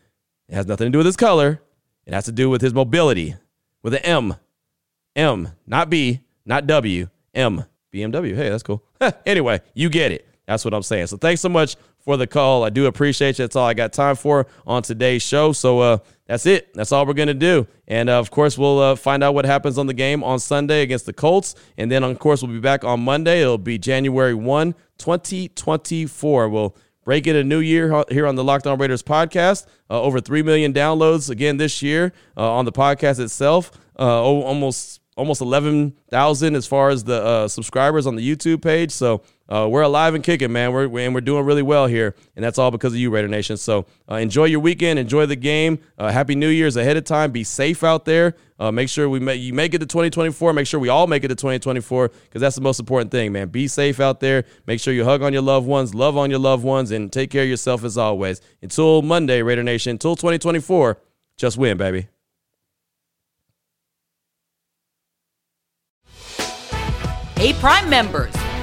It 0.48 0.56
has 0.56 0.68
nothing 0.68 0.88
to 0.88 0.92
do 0.92 1.00
with 1.00 1.08
his 1.08 1.18
color. 1.18 1.62
It 2.06 2.14
has 2.14 2.26
to 2.26 2.32
do 2.32 2.50
with 2.50 2.62
his 2.62 2.74
mobility, 2.74 3.36
with 3.82 3.94
an 3.94 4.02
M. 4.02 4.36
M, 5.16 5.50
not 5.68 5.90
B, 5.90 6.22
not 6.46 6.68
W, 6.68 7.08
M. 7.34 7.66
BMW. 7.94 8.36
Hey, 8.36 8.50
that's 8.50 8.64
cool. 8.64 8.84
anyway, 9.26 9.62
you 9.74 9.90
get 9.90 10.12
it. 10.12 10.28
That's 10.48 10.66
what 10.66 10.74
I'm 10.74 10.84
saying. 10.84 11.08
So 11.08 11.18
thanks 11.18 11.42
so 11.42 11.50
much 11.50 11.76
for 12.00 12.18
the 12.18 12.28
call. 12.28 12.64
I 12.64 12.70
do 12.70 12.88
appreciate 12.88 13.40
you. 13.40 13.44
That's 13.44 13.56
all 13.56 13.68
I 13.68 13.74
got 13.74 13.94
time 13.94 14.16
for 14.16 14.48
on 14.66 14.84
today's 14.84 15.22
show. 15.22 15.54
So 15.54 15.80
uh, 15.80 15.98
that's 16.26 16.46
it. 16.46 16.74
That's 16.74 16.92
all 16.92 17.06
we're 17.06 17.14
going 17.14 17.28
to 17.28 17.34
do. 17.34 17.68
And 17.88 18.10
uh, 18.10 18.20
of 18.20 18.32
course, 18.32 18.58
we'll 18.58 18.80
uh, 18.80 18.96
find 18.96 19.24
out 19.24 19.34
what 19.34 19.46
happens 19.46 19.78
on 19.78 19.88
the 19.88 19.94
game 19.94 20.24
on 20.24 20.40
Sunday 20.40 20.82
against 20.82 21.06
the 21.06 21.14
Colts. 21.14 21.56
And 21.78 21.92
then, 21.92 22.04
of 22.04 22.18
course, 22.20 22.42
we'll 22.42 22.52
be 22.52 22.60
back 22.60 22.84
on 22.84 23.02
Monday. 23.02 23.42
It'll 23.42 23.58
be 23.58 23.78
January 23.78 24.34
1, 24.34 24.74
2024. 24.98 26.50
We'll 26.50 26.76
break 27.04 27.28
it 27.28 27.36
a 27.36 27.44
new 27.44 27.60
year 27.60 28.04
here 28.10 28.26
on 28.26 28.36
the 28.36 28.44
Locked 28.44 28.68
On 28.68 28.78
Raiders 28.78 29.04
podcast. 29.04 29.66
Uh, 29.90 30.02
over 30.02 30.22
3 30.22 30.44
million 30.44 30.74
downloads 30.74 31.30
again 31.30 31.58
this 31.58 31.82
year 31.82 32.14
uh, 32.38 32.52
on 32.52 32.66
the 32.66 32.72
podcast 32.72 33.20
itself. 33.20 33.72
Uh, 34.00 34.24
almost 34.24 35.02
almost 35.16 35.42
11,000 35.42 36.56
as 36.56 36.66
far 36.66 36.90
as 36.90 37.04
the 37.04 37.24
uh, 37.24 37.48
subscribers 37.48 38.08
on 38.08 38.16
the 38.16 38.36
YouTube 38.36 38.64
page. 38.64 38.92
So 38.92 39.22
uh, 39.50 39.68
we're 39.70 39.82
alive 39.82 40.16
and 40.16 40.24
kicking, 40.24 40.52
man. 40.52 40.72
We're, 40.72 40.86
and 41.00 41.14
we're 41.14 41.22
doing 41.22 41.46
really 41.46 41.62
well 41.62 41.88
here. 41.88 42.16
And 42.36 42.44
that's 42.44 42.58
all 42.58 42.72
because 42.72 42.94
of 42.94 43.00
you, 43.00 43.10
Raider 43.10 43.28
Nation. 43.28 43.58
So 43.58 43.86
uh, 44.10 44.16
enjoy 44.16 44.46
your 44.46 44.62
weekend. 44.62 45.00
Enjoy 45.00 45.26
the 45.26 45.36
game. 45.36 45.80
Uh, 45.98 46.12
Happy 46.12 46.36
New 46.36 46.48
Year's 46.48 46.78
ahead 46.78 46.96
of 46.96 47.04
time. 47.04 47.32
Be 47.32 47.44
safe 47.44 47.84
out 47.84 48.06
there. 48.06 48.36
Uh, 48.58 48.72
make 48.72 48.88
sure 48.88 49.10
we 49.10 49.20
make, 49.20 49.42
you 49.42 49.54
make 49.54 49.74
it 49.74 49.80
to 49.80 49.86
2024. 49.86 50.54
Make 50.54 50.68
sure 50.68 50.80
we 50.80 50.88
all 50.88 51.08
make 51.08 51.26
it 51.26 51.28
to 51.28 51.36
2024 51.36 52.08
because 52.08 52.40
that's 52.42 52.56
the 52.56 52.62
most 52.62 52.80
important 52.80 53.12
thing, 53.12 53.34
man. 53.34 53.50
Be 53.50 53.68
safe 53.68 54.00
out 54.00 54.22
there. 54.22 54.46
Make 54.66 54.80
sure 54.80 54.94
you 54.94 55.04
hug 55.04 55.22
on 55.22 55.34
your 55.34 55.42
loved 55.42 55.68
ones, 55.68 55.94
love 55.94 56.16
on 56.16 56.30
your 56.30 56.40
loved 56.40 56.64
ones, 56.64 56.92
and 56.92 57.12
take 57.12 57.30
care 57.30 57.44
of 57.44 57.50
yourself 57.50 57.84
as 57.84 57.98
always. 57.98 58.40
Until 58.62 59.02
Monday, 59.02 59.42
Raider 59.42 59.64
Nation, 59.64 59.92
until 59.92 60.16
2024, 60.16 60.98
just 61.36 61.58
win, 61.58 61.78
baby. 61.78 62.08
Hey, 67.36 67.52
Prime 67.52 67.90
members, 67.90 68.34